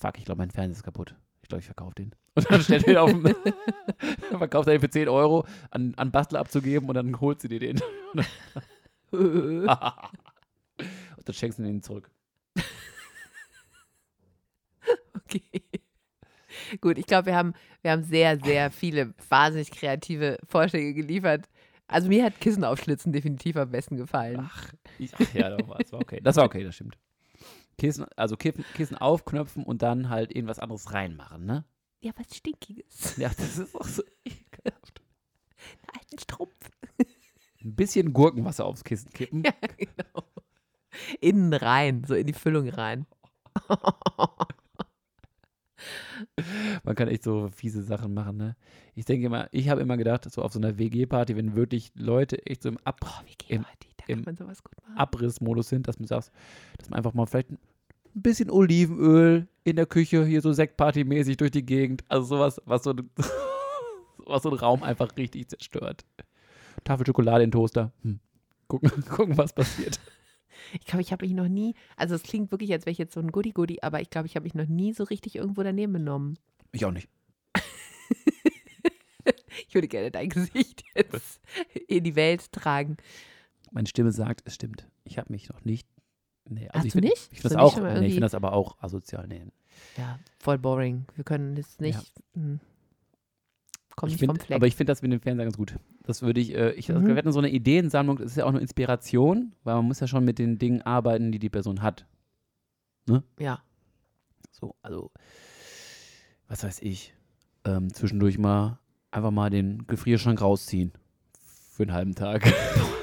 fuck, 0.03 0.17
ich 0.17 0.25
glaube, 0.25 0.39
mein 0.39 0.51
Fernseher 0.51 0.77
ist 0.77 0.83
kaputt. 0.83 1.15
Ich 1.41 1.47
glaube, 1.47 1.61
ich 1.61 1.65
verkaufe 1.65 1.95
den. 1.95 2.13
Und 2.35 2.51
dann 2.51 2.61
stellt 2.61 2.85
er 2.87 2.91
ihn 2.91 2.97
auf 2.97 3.11
den, 3.11 3.23
verkauft 4.37 4.67
er 4.67 4.75
ihn 4.75 4.81
für 4.81 4.89
10 4.89 5.07
Euro 5.07 5.45
an, 5.71 5.93
an 5.95 6.11
Bastler 6.11 6.39
abzugeben 6.39 6.89
und 6.89 6.95
dann 6.95 7.21
holt 7.21 7.39
sie 7.41 7.47
dir 7.47 7.59
den. 7.59 7.79
und 9.11 9.67
dann 9.67 11.33
schenkst 11.33 11.59
du 11.59 11.63
ihn 11.63 11.83
zurück. 11.83 12.09
okay. 15.13 15.61
Gut, 16.81 16.97
ich 16.97 17.05
glaube, 17.05 17.27
wir 17.27 17.35
haben, 17.35 17.53
wir 17.83 17.91
haben 17.91 18.03
sehr, 18.03 18.39
sehr 18.39 18.71
viele 18.71 19.13
wahnsinnig 19.29 19.69
kreative 19.69 20.39
Vorschläge 20.43 20.95
geliefert. 20.95 21.47
Also 21.85 22.07
mir 22.07 22.23
hat 22.23 22.41
Kissen 22.41 22.63
aufschlitzen 22.63 23.13
definitiv 23.13 23.57
am 23.57 23.69
besten 23.69 23.95
gefallen. 23.95 24.39
Ach, 24.41 24.73
ich, 24.97 25.13
ach 25.13 25.33
ja, 25.35 25.55
das 25.55 25.67
war, 25.67 25.77
das 25.77 25.91
war 25.91 26.01
okay. 26.01 26.19
Das 26.23 26.35
war 26.37 26.45
okay, 26.45 26.63
das 26.63 26.73
stimmt. 26.73 26.97
Kissen, 27.77 28.05
also 28.15 28.37
Kissen, 28.37 28.65
Kissen 28.75 28.97
aufknöpfen 28.97 29.63
und 29.63 29.81
dann 29.81 30.09
halt 30.09 30.35
irgendwas 30.35 30.59
anderes 30.59 30.93
reinmachen, 30.93 31.45
ne? 31.45 31.65
Ja, 31.99 32.11
was 32.17 32.35
Stinkiges. 32.35 33.17
Ja, 33.17 33.29
das 33.29 33.57
ist 33.57 33.75
auch 33.75 33.87
so 33.87 34.03
ekelhaft. 34.25 35.01
Einen 35.81 35.99
alten 35.99 36.19
Strumpf. 36.19 36.71
Ein 37.63 37.75
bisschen 37.75 38.11
Gurkenwasser 38.13 38.65
aufs 38.65 38.83
Kissen 38.83 39.11
kippen. 39.11 39.43
Ja, 39.43 39.53
genau. 39.77 40.23
Innen 41.21 41.53
rein, 41.53 42.03
so 42.05 42.13
in 42.13 42.27
die 42.27 42.33
Füllung 42.33 42.67
rein. 42.69 43.05
Man 46.83 46.95
kann 46.95 47.07
echt 47.07 47.23
so 47.23 47.49
fiese 47.49 47.83
Sachen 47.83 48.13
machen, 48.13 48.37
ne? 48.37 48.55
Ich 48.95 49.05
denke 49.05 49.25
immer, 49.25 49.47
ich 49.51 49.69
habe 49.69 49.81
immer 49.81 49.97
gedacht, 49.97 50.29
so 50.29 50.41
auf 50.41 50.53
so 50.53 50.59
einer 50.59 50.77
WG-Party, 50.77 51.35
wenn 51.35 51.55
wirklich 51.55 51.91
Leute 51.95 52.45
echt 52.45 52.63
so 52.63 52.69
im 52.69 52.77
Ab 52.79 52.99
wie 53.25 53.35
geht 53.35 53.92
Im-. 54.07 54.25
Abrissmodus 54.95 55.69
sind, 55.69 55.87
dass 55.87 55.99
man 55.99 56.07
sagt, 56.07 56.31
dass 56.77 56.89
man 56.89 56.97
einfach 56.97 57.13
mal 57.13 57.25
vielleicht 57.25 57.51
ein 57.51 57.57
bisschen 58.13 58.49
Olivenöl 58.49 59.47
in 59.63 59.75
der 59.75 59.85
Küche, 59.85 60.25
hier 60.25 60.41
so 60.41 60.51
Sektparty-mäßig 60.51 61.37
durch 61.37 61.51
die 61.51 61.65
Gegend, 61.65 62.03
also 62.09 62.35
sowas, 62.35 62.61
was 62.65 62.83
so, 62.83 62.93
was 64.25 64.43
so 64.43 64.49
einen 64.49 64.59
Raum 64.59 64.83
einfach 64.83 65.15
richtig 65.17 65.49
zerstört. 65.49 66.05
Tafel 66.83 67.05
Schokolade 67.05 67.43
in 67.43 67.51
Toaster. 67.51 67.91
Hm. 68.01 68.19
Gucken, 68.67 68.91
gucken, 69.09 69.37
was 69.37 69.53
passiert. 69.53 69.99
Ich 70.73 70.85
glaube, 70.85 71.01
ich 71.01 71.11
habe 71.11 71.25
mich 71.25 71.33
noch 71.35 71.47
nie, 71.47 71.75
also 71.97 72.15
es 72.15 72.23
klingt 72.23 72.51
wirklich, 72.51 72.71
als 72.71 72.85
wäre 72.85 72.91
ich 72.91 72.97
jetzt 72.97 73.13
so 73.13 73.19
ein 73.19 73.31
Goody-Goody, 73.31 73.79
aber 73.81 74.01
ich 74.01 74.09
glaube, 74.09 74.27
ich 74.27 74.35
habe 74.35 74.43
mich 74.43 74.53
noch 74.53 74.67
nie 74.67 74.93
so 74.93 75.03
richtig 75.03 75.35
irgendwo 75.35 75.63
daneben 75.63 75.93
benommen. 75.93 76.37
Ich 76.71 76.85
auch 76.85 76.91
nicht. 76.91 77.09
Ich 79.67 79.75
würde 79.75 79.87
gerne 79.87 80.11
dein 80.11 80.29
Gesicht 80.29 80.83
jetzt 80.95 81.39
in 81.87 82.03
die 82.03 82.15
Welt 82.15 82.51
tragen. 82.51 82.97
Meine 83.73 83.87
Stimme 83.87 84.11
sagt, 84.11 84.41
es 84.45 84.55
stimmt. 84.55 84.87
Ich 85.03 85.17
habe 85.17 85.31
mich 85.31 85.49
noch 85.49 85.63
nicht. 85.65 85.87
Nee, 86.47 86.67
also 86.69 86.79
Hast 86.79 86.85
ich 86.85 86.93
du 86.93 86.99
find- 86.99 87.09
nicht? 87.11 87.29
Ich 87.31 87.41
finde 87.41 87.55
das 87.55 87.63
auch. 87.63 87.77
Nee, 87.81 88.05
ich 88.05 88.13
finde 88.13 88.21
das 88.21 88.35
aber 88.35 88.53
auch 88.53 88.77
asozial. 88.81 89.27
Nee. 89.27 89.43
Ja, 89.97 90.19
voll 90.39 90.57
boring. 90.59 91.05
Wir 91.15 91.23
können 91.23 91.55
das 91.55 91.79
nicht. 91.79 92.13
hm. 92.35 92.59
Kommt 93.95 94.11
Ich 94.11 94.15
nicht 94.15 94.19
find, 94.21 94.31
vom 94.39 94.45
Fleck. 94.45 94.55
aber 94.55 94.65
ich 94.67 94.75
finde 94.75 94.91
das 94.91 95.01
mit 95.03 95.11
dem 95.11 95.21
Fernseher 95.21 95.45
ganz 95.45 95.55
gut. 95.57 95.75
Das 96.03 96.21
würde 96.23 96.39
ich, 96.41 96.53
äh, 96.55 96.71
ich 96.71 96.89
also 96.89 97.01
Mhm. 97.01 97.07
wir 97.07 97.15
hatten 97.15 97.31
so 97.31 97.37
eine 97.39 97.49
Ideensammlung, 97.51 98.17
das 98.17 98.31
ist 98.31 98.37
ja 98.37 98.45
auch 98.45 98.49
eine 98.49 98.59
Inspiration, 98.59 99.53
weil 99.63 99.75
man 99.75 99.85
muss 99.85 99.99
ja 99.99 100.07
schon 100.07 100.25
mit 100.25 100.39
den 100.39 100.57
Dingen 100.57 100.81
arbeiten, 100.81 101.31
die 101.31 101.37
die 101.39 101.49
Person 101.49 101.81
hat. 101.81 102.05
ja. 103.39 103.61
So, 104.51 104.75
also, 104.81 105.11
was 106.47 106.63
weiß 106.63 106.81
ich, 106.81 107.13
ähm, 107.65 107.93
zwischendurch 107.93 108.37
mal 108.37 108.79
einfach 109.11 109.31
mal 109.31 109.49
den 109.49 109.85
Gefrierschrank 109.87 110.41
rausziehen. 110.41 110.91
Für 111.71 111.83
einen 111.83 111.93
halben 111.93 112.15
Tag. 112.15 112.43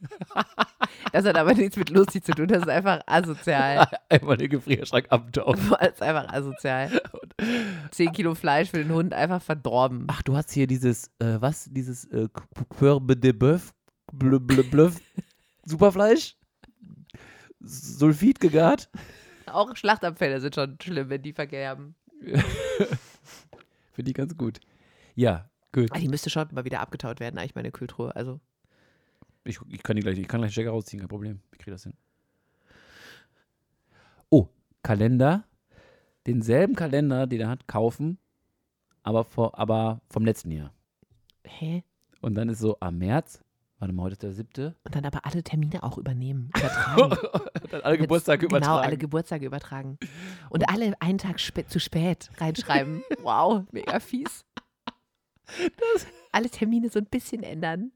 Das 1.12 1.24
hat 1.24 1.36
aber 1.36 1.54
nichts 1.54 1.76
mit 1.76 1.90
lustig 1.90 2.24
zu 2.24 2.32
tun. 2.32 2.46
Das 2.46 2.62
ist 2.62 2.68
einfach 2.68 3.00
asozial. 3.06 3.88
Einmal 4.08 4.36
den 4.36 4.50
Gefrierschrank 4.50 5.06
abtauchen. 5.08 5.70
Das 5.80 5.94
ist 5.94 6.02
einfach 6.02 6.32
asozial. 6.32 7.00
Zehn 7.90 8.12
Kilo 8.12 8.34
Fleisch 8.34 8.70
für 8.70 8.78
den 8.78 8.92
Hund 8.92 9.12
einfach 9.12 9.42
verdorben. 9.42 10.06
Ach, 10.08 10.22
du 10.22 10.36
hast 10.36 10.52
hier 10.52 10.66
dieses, 10.66 11.08
äh, 11.18 11.40
was? 11.40 11.68
Dieses 11.70 12.04
äh, 12.06 12.28
Courbe 12.78 13.16
de 13.16 13.32
Boeuf, 13.32 13.74
blö, 14.12 14.38
blö, 14.38 14.62
blö, 14.62 14.90
Superfleisch? 15.64 16.36
Sulfid 17.60 18.40
gegart? 18.40 18.88
Auch 19.46 19.74
Schlachtabfälle 19.76 20.40
sind 20.40 20.54
schon 20.54 20.78
schlimm, 20.80 21.08
wenn 21.08 21.22
die 21.22 21.32
vergerben. 21.32 21.94
Finde 23.92 24.10
ich 24.10 24.14
ganz 24.14 24.36
gut. 24.36 24.60
Ja, 25.14 25.50
gut. 25.72 25.90
Ah, 25.92 25.98
die 25.98 26.08
müsste 26.08 26.30
schon 26.30 26.48
mal 26.52 26.64
wieder 26.64 26.80
abgetaut 26.80 27.20
werden, 27.20 27.38
eigentlich 27.38 27.54
meine 27.54 27.72
Kühltruhe. 27.72 28.14
Also, 28.14 28.40
Ich, 29.44 29.58
ich 29.68 29.82
kann 29.82 29.96
die 29.96 30.02
gleich, 30.02 30.18
ich 30.18 30.28
kann 30.28 30.40
gleich 30.40 30.50
den 30.50 30.52
Stecker 30.52 30.70
rausziehen, 30.70 31.00
kein 31.00 31.08
Problem. 31.08 31.40
Ich 31.52 31.58
kriege 31.58 31.70
das 31.72 31.84
hin. 31.84 31.94
Oh, 34.28 34.48
Kalender. 34.82 35.44
Denselben 36.26 36.76
Kalender, 36.76 37.26
den 37.26 37.40
er 37.40 37.48
hat, 37.48 37.66
kaufen, 37.66 38.18
aber, 39.02 39.24
vor, 39.24 39.58
aber 39.58 40.02
vom 40.10 40.24
letzten 40.24 40.50
Jahr. 40.50 40.72
hä? 41.44 41.82
Und 42.20 42.34
dann 42.34 42.50
ist 42.50 42.58
so 42.58 42.76
am 42.80 42.98
März, 42.98 43.42
Warte 43.80 43.94
mal, 43.94 44.02
heute 44.02 44.12
ist 44.12 44.22
der 44.22 44.32
siebte. 44.32 44.76
Und 44.84 44.94
dann 44.94 45.06
aber 45.06 45.24
alle 45.24 45.42
Termine 45.42 45.82
auch 45.82 45.96
übernehmen. 45.96 46.50
Übertragen. 46.56 47.16
Dann 47.70 47.80
alle 47.80 47.96
Geburtstage 47.96 48.46
Genau, 48.46 48.58
übertragen. 48.58 48.84
alle 48.86 48.98
Geburtstage 48.98 49.46
übertragen. 49.46 49.98
Und 50.50 50.68
alle 50.68 50.92
einen 51.00 51.16
Tag 51.16 51.40
spä 51.40 51.66
zu 51.66 51.80
spät 51.80 52.30
reinschreiben. 52.36 53.02
wow, 53.22 53.64
mega 53.72 53.98
fies. 53.98 54.44
alle 56.30 56.50
Termine 56.50 56.90
so 56.90 56.98
ein 56.98 57.06
bisschen 57.06 57.42
ändern. 57.42 57.90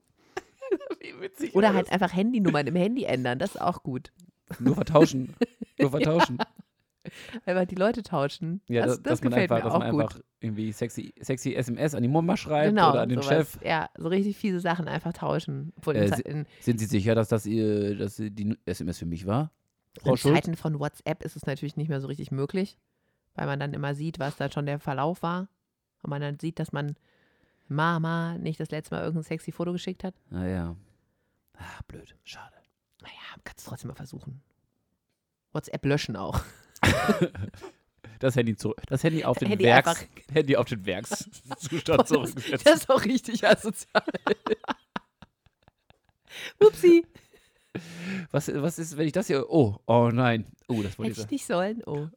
Witzig 1.20 1.54
Oder 1.54 1.68
wäre 1.68 1.76
halt 1.76 1.92
einfach 1.92 2.14
Handynummern 2.14 2.66
im 2.66 2.76
Handy 2.76 3.04
ändern. 3.04 3.38
Das 3.38 3.54
ist 3.54 3.60
auch 3.60 3.82
gut. 3.82 4.12
Nur 4.58 4.74
vertauschen. 4.74 5.34
Nur 5.78 5.90
vertauschen. 5.90 6.38
Einfach 7.44 7.66
die 7.66 7.74
Leute 7.74 8.02
tauschen. 8.02 8.62
Ja, 8.68 8.86
das, 8.86 8.96
das, 8.96 9.02
das 9.02 9.12
dass 9.12 9.22
man 9.22 9.30
gefällt 9.30 9.50
einfach, 9.52 9.64
mir 9.64 9.68
dass 9.68 9.74
auch 9.74 9.78
man 9.78 9.90
gut. 9.90 10.00
einfach 10.02 10.20
irgendwie 10.40 10.72
sexy, 10.72 11.14
sexy 11.20 11.54
SMS 11.54 11.94
an 11.94 12.02
die 12.02 12.08
Mama 12.08 12.36
schreibt 12.36 12.70
genau, 12.70 12.90
oder 12.90 13.02
an 13.02 13.08
den 13.08 13.20
sowas. 13.20 13.52
Chef. 13.52 13.58
Ja, 13.62 13.90
so 13.96 14.08
richtig 14.08 14.36
fiese 14.36 14.60
Sachen 14.60 14.88
einfach 14.88 15.12
tauschen. 15.12 15.72
Äh, 15.86 16.20
in, 16.22 16.46
Sind 16.60 16.78
Sie 16.78 16.86
sicher, 16.86 17.14
dass 17.14 17.28
das 17.28 17.46
ihr, 17.46 17.96
dass 17.96 18.16
die 18.16 18.56
SMS 18.64 18.98
für 18.98 19.06
mich 19.06 19.26
war? 19.26 19.50
Frau 20.00 20.12
in 20.12 20.16
Schulz? 20.16 20.34
Zeiten 20.34 20.56
von 20.56 20.78
WhatsApp 20.80 21.22
ist 21.22 21.36
es 21.36 21.46
natürlich 21.46 21.76
nicht 21.76 21.88
mehr 21.88 22.00
so 22.00 22.08
richtig 22.08 22.30
möglich, 22.30 22.78
weil 23.34 23.46
man 23.46 23.60
dann 23.60 23.74
immer 23.74 23.94
sieht, 23.94 24.18
was 24.18 24.36
da 24.36 24.50
schon 24.50 24.66
der 24.66 24.78
Verlauf 24.78 25.22
war. 25.22 25.48
Und 26.02 26.10
man 26.10 26.20
dann 26.20 26.38
sieht, 26.38 26.58
dass 26.58 26.72
man 26.72 26.96
Mama 27.68 28.38
nicht 28.38 28.60
das 28.60 28.70
letzte 28.70 28.94
Mal 28.94 29.02
irgendein 29.02 29.24
sexy 29.24 29.52
Foto 29.52 29.72
geschickt 29.72 30.04
hat. 30.04 30.14
Naja. 30.30 30.70
Ah, 30.70 30.93
blöd. 31.88 32.16
Schade. 32.24 32.54
Naja, 33.02 33.14
kannst 33.44 33.66
du 33.66 33.70
trotzdem 33.70 33.88
mal 33.88 33.94
versuchen. 33.94 34.42
WhatsApp 35.52 35.84
löschen 35.84 36.16
auch. 36.16 36.40
Das 38.20 38.36
Handy 38.36 38.56
zurück. 38.56 38.80
Das 38.86 39.02
Handy 39.04 39.24
auf 39.24 39.36
den 39.38 39.48
Handy 39.48 39.64
Werks. 39.64 40.06
Handy 40.32 40.56
auf 40.56 40.66
den 40.66 40.86
Werkszustand 40.86 42.08
zurückgesetzt. 42.08 42.64
Das 42.64 42.80
ist 42.80 42.90
auch 42.90 43.04
richtig 43.04 43.46
asozial. 43.46 44.02
Upsi. 46.58 47.04
Was, 48.30 48.48
was 48.48 48.78
ist, 48.78 48.96
wenn 48.96 49.06
ich 49.06 49.12
das 49.12 49.26
hier. 49.26 49.50
Oh, 49.50 49.78
oh 49.86 50.08
nein. 50.10 50.46
Oh, 50.68 50.82
das 50.82 50.98
wollte 50.98 51.10
Hätte 51.10 51.20
ich 51.20 51.26
ich 51.26 51.30
nicht 51.32 51.46
sollen. 51.46 51.82
Oh. 51.84 52.08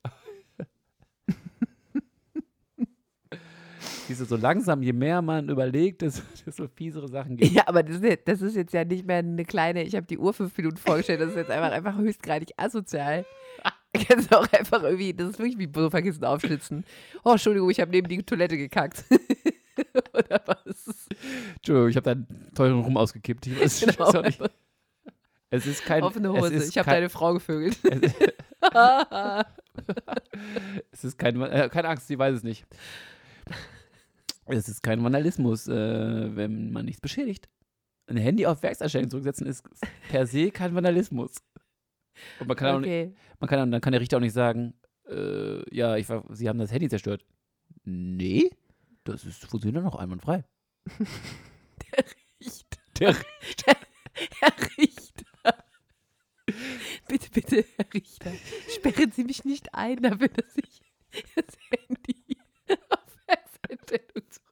Du, 4.08 4.13
so 4.26 4.36
langsam, 4.38 4.82
je 4.84 4.93
mehr 4.93 5.22
man 5.22 5.50
überlegt, 5.50 6.02
desto, 6.02 6.22
desto 6.46 6.67
fiesere 6.67 7.08
Sachen 7.08 7.38
gibt. 7.38 7.52
Ja, 7.52 7.63
aber 7.67 7.84
das 7.84 7.98
ist, 7.98 8.04
jetzt- 8.04 8.28
das 8.28 8.41
ist 8.41 8.56
jetzt 8.56 8.74
ja 8.74 8.84
nicht 8.86 9.06
mehr 9.06 9.17
eine 9.17 9.43
kleine, 9.46 9.84
ich 9.84 9.96
habe 9.96 10.06
die 10.08 10.17
Uhr 10.17 10.34
fünf 10.34 10.56
Minuten 10.58 10.78
vorgestellt, 10.78 11.22
das 11.22 11.30
ist 11.32 11.36
jetzt 11.36 11.52
einfach, 11.52 11.72
einfach 11.72 11.98
höchstgradig 11.98 12.52
asozial. 12.58 13.26
Kannst 14.08 14.32
du 14.32 14.39
auch 14.39 14.52
einfach 14.54 14.84
irgendwie, 14.84 15.13
das 15.13 15.32
ist 15.32 15.39
wirklich 15.39 15.58
wie 15.58 15.70
Sofakissen 15.74 16.24
aufschlitzen. 16.24 16.84
Oh, 17.24 17.32
Entschuldigung, 17.32 17.70
ich 17.70 17.80
habe 17.80 17.91
neben 17.91 18.08
die 18.08 18.22
Toilette 18.24 18.58
gekackt. 18.58 19.04
Oder 20.13 20.41
was? 20.46 21.08
Entschuldigung, 21.56 21.89
ich 21.89 21.96
habe 21.96 22.04
deinen 22.15 22.28
teuren 22.56 22.80
Rum 22.82 22.98
ausgekippt. 22.98 23.48
Ich 23.48 23.60
weiß, 23.60 23.80
Genau, 23.82 24.22
nicht. 24.22 24.41
Es 25.50 25.65
ist 25.65 25.86
kein. 25.86 26.04
offene 26.04 26.30
es 26.30 26.36
Hose. 26.36 26.54
ist 26.56 26.70
Ich 26.70 26.78
habe 26.78 26.89
deine 26.89 27.10
Frau 27.10 27.34
gevögelt. 27.34 27.78
Es 30.91 31.04
ist 31.04 31.17
kein. 31.17 31.39
Äh, 31.41 31.70
keine 31.72 31.88
Angst, 31.89 32.08
sie 32.08 32.17
weiß 32.20 32.36
es 32.36 32.43
nicht. 32.43 32.65
Es 34.49 34.69
ist 34.69 34.81
kein 34.83 35.03
Vandalismus, 35.03 35.67
äh, 35.67 36.36
wenn 36.36 36.71
man 36.71 36.86
nichts 36.86 37.01
beschädigt. 37.01 37.49
Ein 38.07 38.17
Handy 38.17 38.45
auf 38.45 38.63
Werkserstellung 38.63 39.10
zurücksetzen 39.10 39.45
ist 39.47 39.63
per 40.10 40.25
se 40.27 40.51
kein 40.51 40.73
Vandalismus. 40.73 41.36
Und 42.39 42.47
man 42.47 42.55
kann 42.57 42.75
auch 42.75 42.79
nicht, 42.79 42.88
Okay. 42.89 43.13
man 43.39 43.49
kann, 43.49 43.71
dann 43.71 43.81
kann 43.81 43.91
der 43.91 44.01
Richter 44.01 44.17
auch 44.17 44.21
nicht 44.21 44.33
sagen, 44.33 44.73
äh, 45.10 45.75
ja, 45.75 45.95
ich 45.97 46.07
sie 46.29 46.47
haben 46.49 46.60
das 46.60 46.71
Handy 46.71 46.89
zerstört. 46.89 47.25
Nee, 47.83 48.49
das 49.03 49.25
ist 49.25 49.45
funktioniert 49.45 49.83
noch 49.83 49.95
einwandfrei. 49.95 50.43
Richter. 52.39 52.77
Der, 52.99 53.15
Herr 54.39 54.53
Richter. 54.77 55.25
Bitte, 57.07 57.29
bitte, 57.31 57.65
Herr 57.75 57.93
Richter. 57.93 58.31
Sperren 58.73 59.12
Sie 59.12 59.23
mich 59.23 59.45
nicht 59.45 59.73
ein, 59.73 60.01
dafür, 60.01 60.29
dass 60.29 60.55
ich 60.57 60.81
das 61.36 61.45
Handy 61.69 62.16
Werkseinstellung 63.89 64.30
zurück. 64.30 64.47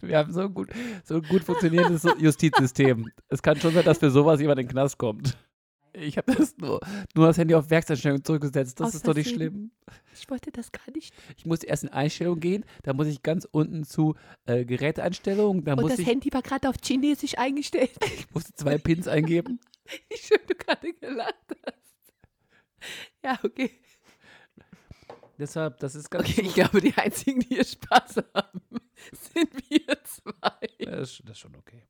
wir 0.00 0.18
haben 0.18 0.32
so 0.32 0.40
ein 0.40 0.54
gut, 0.54 0.70
so 1.04 1.16
ein 1.16 1.22
gut 1.22 1.44
funktionierendes 1.44 2.04
Justizsystem. 2.18 3.10
Es 3.28 3.42
kann 3.42 3.60
schon 3.60 3.74
sein, 3.74 3.84
dass 3.84 3.98
für 3.98 4.10
sowas 4.10 4.40
jemand 4.40 4.60
in 4.60 4.66
den 4.66 4.72
Knast 4.72 4.98
kommt. 4.98 5.36
Ich 5.92 6.16
habe 6.16 6.32
das 6.32 6.56
nur, 6.58 6.80
nur 7.14 7.26
das 7.26 7.38
Handy 7.38 7.54
auf 7.54 7.70
Werkseinstellung 7.70 8.22
zurückgesetzt. 8.22 8.78
Das 8.78 8.88
Aus 8.88 8.94
ist 8.96 9.08
doch 9.08 9.14
nicht 9.14 9.30
schlimm. 9.30 9.70
Ich 10.14 10.28
wollte 10.30 10.52
das 10.52 10.70
gar 10.70 10.90
nicht. 10.94 11.14
Ich 11.36 11.46
muss 11.46 11.62
erst 11.62 11.84
in 11.84 11.88
Einstellungen 11.90 12.40
gehen, 12.40 12.64
dann 12.82 12.96
muss 12.96 13.06
ich 13.06 13.22
ganz 13.22 13.48
unten 13.50 13.84
zu 13.84 14.14
äh, 14.46 14.64
Geräteeinstellungen, 14.64 15.64
dann 15.64 15.78
Und 15.78 15.90
das 15.90 15.98
ich, 15.98 16.06
Handy 16.06 16.32
war 16.32 16.42
gerade 16.42 16.68
auf 16.68 16.76
Chinesisch 16.82 17.36
eingestellt. 17.38 17.90
ich 18.04 18.30
muss 18.32 18.44
zwei 18.54 18.78
Pins 18.78 19.08
eingeben. 19.08 19.60
Wie 20.08 20.16
schön 20.18 20.38
du 20.46 20.54
gerade 20.54 20.92
gelacht 20.92 21.56
hast. 21.66 21.78
Ja, 23.24 23.38
okay. 23.42 23.70
Deshalb, 25.38 25.78
das 25.78 25.94
ist 25.94 26.10
ganz 26.10 26.28
Okay, 26.28 26.42
ich 26.42 26.54
glaube, 26.54 26.80
die 26.80 26.92
einzigen, 26.96 27.40
die 27.40 27.54
hier 27.54 27.64
Spaß 27.64 28.16
haben, 28.34 28.60
sind 29.12 29.50
wir 29.70 30.02
zwei. 30.04 30.68
Das 30.84 31.10
ist, 31.12 31.22
das 31.24 31.30
ist 31.32 31.38
schon 31.38 31.54
okay. 31.56 31.84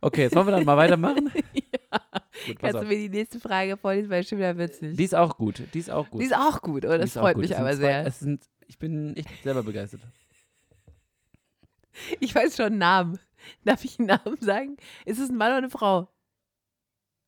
Okay, 0.00 0.22
jetzt 0.22 0.36
wollen 0.36 0.46
wir 0.46 0.52
dann 0.52 0.64
mal 0.64 0.76
weitermachen. 0.76 1.30
ja. 1.54 1.98
Gut, 2.46 2.58
Kannst 2.60 2.76
auf. 2.76 2.82
du 2.82 2.88
mir 2.88 2.96
die 2.96 3.08
nächste 3.08 3.40
Frage 3.40 3.76
vorlesen, 3.76 4.08
weil 4.08 4.24
schon 4.24 4.38
wieder 4.38 4.56
witzig. 4.56 4.96
Die 4.96 5.04
ist 5.04 5.14
auch 5.14 5.36
gut. 5.36 5.62
Die 5.74 5.78
ist 5.78 5.90
auch 5.90 6.08
gut. 6.08 6.20
Die 6.22 6.26
ist 6.26 6.34
auch 6.36 6.62
gut, 6.62 6.84
oder? 6.84 6.96
Die 6.98 7.02
Das 7.02 7.12
freut 7.14 7.34
gut. 7.34 7.42
mich 7.42 7.56
aber 7.56 7.70
zwei- 7.70 7.76
sehr. 7.76 8.06
Es 8.06 8.20
sind, 8.20 8.46
ich 8.66 8.78
bin 8.78 9.16
echt 9.16 9.28
selber 9.42 9.62
begeistert. 9.64 10.00
Ich 12.20 12.34
weiß 12.34 12.56
schon 12.56 12.66
einen 12.66 12.78
Namen. 12.78 13.18
Darf 13.64 13.84
ich 13.84 13.98
einen 13.98 14.08
Namen 14.08 14.36
sagen? 14.40 14.76
Ist 15.04 15.18
es 15.18 15.30
ein 15.30 15.36
Mann 15.36 15.48
oder 15.48 15.58
eine 15.58 15.70
Frau? 15.70 16.08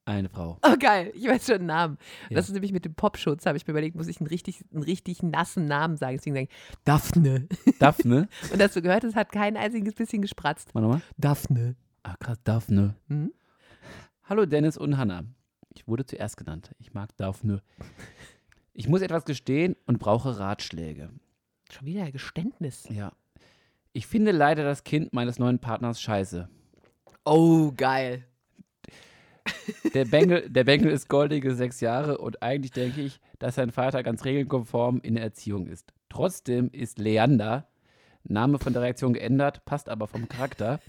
Eine 0.09 0.31
Frau. 0.31 0.57
Oh, 0.63 0.75
geil. 0.79 1.13
Ich 1.15 1.29
weiß 1.29 1.45
schon 1.45 1.57
einen 1.57 1.67
Namen. 1.67 1.99
Ja. 2.31 2.37
Das 2.37 2.49
ist 2.49 2.55
nämlich 2.55 2.73
mit 2.73 2.87
dem 2.87 2.95
Popschutz, 2.95 3.45
habe 3.45 3.59
ich 3.59 3.67
mir 3.67 3.73
überlegt, 3.73 3.95
muss 3.95 4.09
ich 4.09 4.21
einen 4.21 4.27
richtig, 4.27 4.65
einen 4.73 4.83
richtig 4.83 5.23
nassen 5.23 5.67
Namen 5.67 5.99
sagen. 5.99 6.17
Deswegen 6.17 6.35
sage 6.35 6.49
ich 6.49 6.77
Daphne. 6.85 7.47
Daphne. 7.79 8.29
Und 8.51 8.59
dass 8.59 8.73
du 8.73 8.81
gehört 8.81 9.05
hast, 9.05 9.15
hat 9.17 9.33
kein 9.33 9.59
einziges 9.59 9.95
bisschen 9.95 10.23
gespratzt. 10.23 10.75
Mal 10.75 10.81
nochmal. 10.81 11.03
Daphne. 11.19 11.77
Ah, 12.05 12.15
krass, 12.19 12.39
Daphne. 12.43 12.95
Hm? 13.09 13.35
Hallo 14.25 14.47
Dennis 14.47 14.79
und 14.79 14.97
Hannah. 14.97 15.25
Ich 15.75 15.87
wurde 15.87 16.07
zuerst 16.07 16.39
genannt. 16.39 16.71
Ich 16.79 16.95
mag 16.95 17.15
Daphne. 17.19 17.63
Ich 18.73 18.89
muss 18.89 19.03
etwas 19.03 19.27
gestehen 19.27 19.77
und 19.85 19.99
brauche 19.99 20.39
Ratschläge. 20.39 21.11
Schon 21.71 21.87
wieder 21.87 22.05
ein 22.05 22.13
Geständnis. 22.13 22.89
Ja. 22.89 23.13
Ich 23.93 24.07
finde 24.07 24.33
leider 24.33 24.65
das 24.65 24.85
Kind 24.85 25.13
meines 25.13 25.39
neuen 25.39 25.59
Partners 25.59 26.01
scheiße. 26.01 26.49
Oh, 27.27 27.73
geil. 27.77 28.28
Der 29.95 30.05
Bengel, 30.05 30.49
der 30.49 30.65
Bengel 30.65 30.91
ist 30.91 31.09
goldige 31.09 31.55
sechs 31.55 31.81
Jahre 31.81 32.19
und 32.19 32.43
eigentlich 32.43 32.73
denke 32.73 33.01
ich, 33.01 33.21
dass 33.39 33.55
sein 33.55 33.71
Vater 33.71 34.03
ganz 34.03 34.25
regelkonform 34.25 35.01
in 35.03 35.15
der 35.15 35.25
Erziehung 35.25 35.67
ist. 35.67 35.93
Trotzdem 36.09 36.71
ist 36.71 36.99
Leander, 36.99 37.69
Name 38.25 38.59
von 38.59 38.73
der 38.73 38.83
Reaktion 38.83 39.15
geändert, 39.15 39.65
passt 39.65 39.89
aber 39.89 40.07
vom 40.07 40.29
Charakter, 40.29 40.81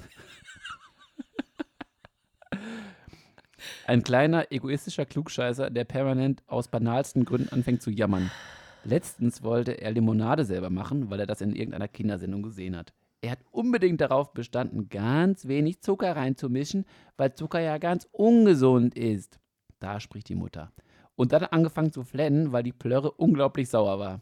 ein 3.88 4.04
kleiner, 4.04 4.52
egoistischer 4.52 5.06
Klugscheißer, 5.06 5.70
der 5.70 5.84
permanent 5.84 6.44
aus 6.48 6.68
banalsten 6.68 7.26
Gründen 7.26 7.50
anfängt 7.50 7.82
zu 7.82 7.90
jammern. 7.90 8.30
Letztens 8.84 9.44
wollte 9.44 9.82
er 9.82 9.92
Limonade 9.92 10.46
selber 10.46 10.70
machen, 10.70 11.10
weil 11.10 11.20
er 11.20 11.26
das 11.26 11.42
in 11.42 11.56
irgendeiner 11.56 11.88
Kindersendung 11.88 12.44
gesehen 12.44 12.78
hat. 12.78 12.94
Er 13.22 13.32
hat 13.32 13.40
unbedingt 13.52 14.00
darauf 14.00 14.34
bestanden, 14.34 14.88
ganz 14.90 15.48
wenig 15.48 15.82
Zucker 15.82 16.16
reinzumischen, 16.16 16.86
weil 17.18 17.34
Zucker 17.34 17.60
ja 17.60 17.78
ganz 17.78 18.08
ungesund 18.12 18.96
ist. 18.96 19.40
Da 19.80 20.00
spricht 20.00 20.30
die 20.30 20.36
Mutter. 20.36 20.72
Und 21.16 21.34
dann 21.34 21.44
angefangen 21.44 21.92
zu 21.92 22.04
flennen, 22.04 22.54
weil 22.54 22.64
die 22.64 22.72
Plörre 22.72 23.12
unglaublich 23.12 23.70
sauer 23.70 24.00
war. 24.00 24.22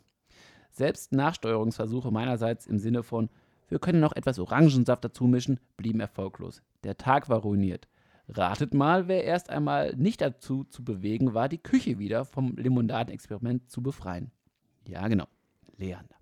Selbst 0.72 1.12
Nachsteuerungsversuche 1.12 2.12
meinerseits 2.12 2.66
im 2.66 2.80
Sinne 2.80 3.04
von, 3.04 3.30
wir 3.68 3.80
können 3.80 4.00
noch 4.00 4.16
etwas 4.16 4.40
Orangensaft 4.40 5.04
dazu 5.04 5.26
mischen, 5.26 5.60
blieben 5.76 6.00
erfolglos. 6.00 6.64
Der 6.84 6.98
Tag 6.98 7.30
war 7.30 7.40
ruiniert. 7.40 7.88
Ratet 8.30 8.74
mal, 8.74 9.08
wer 9.08 9.24
erst 9.24 9.50
einmal 9.50 9.96
nicht 9.96 10.22
dazu 10.22 10.64
zu 10.64 10.84
bewegen 10.84 11.34
war, 11.34 11.50
die 11.50 11.58
Küche 11.58 12.00
wieder 12.00 12.26
vom 12.26 12.56
Limonadenexperiment 12.58 13.70
zu 13.70 13.82
befreien. 13.82 14.32
Ja, 14.88 15.08
genau. 15.08 15.28
Leander. 15.78 16.16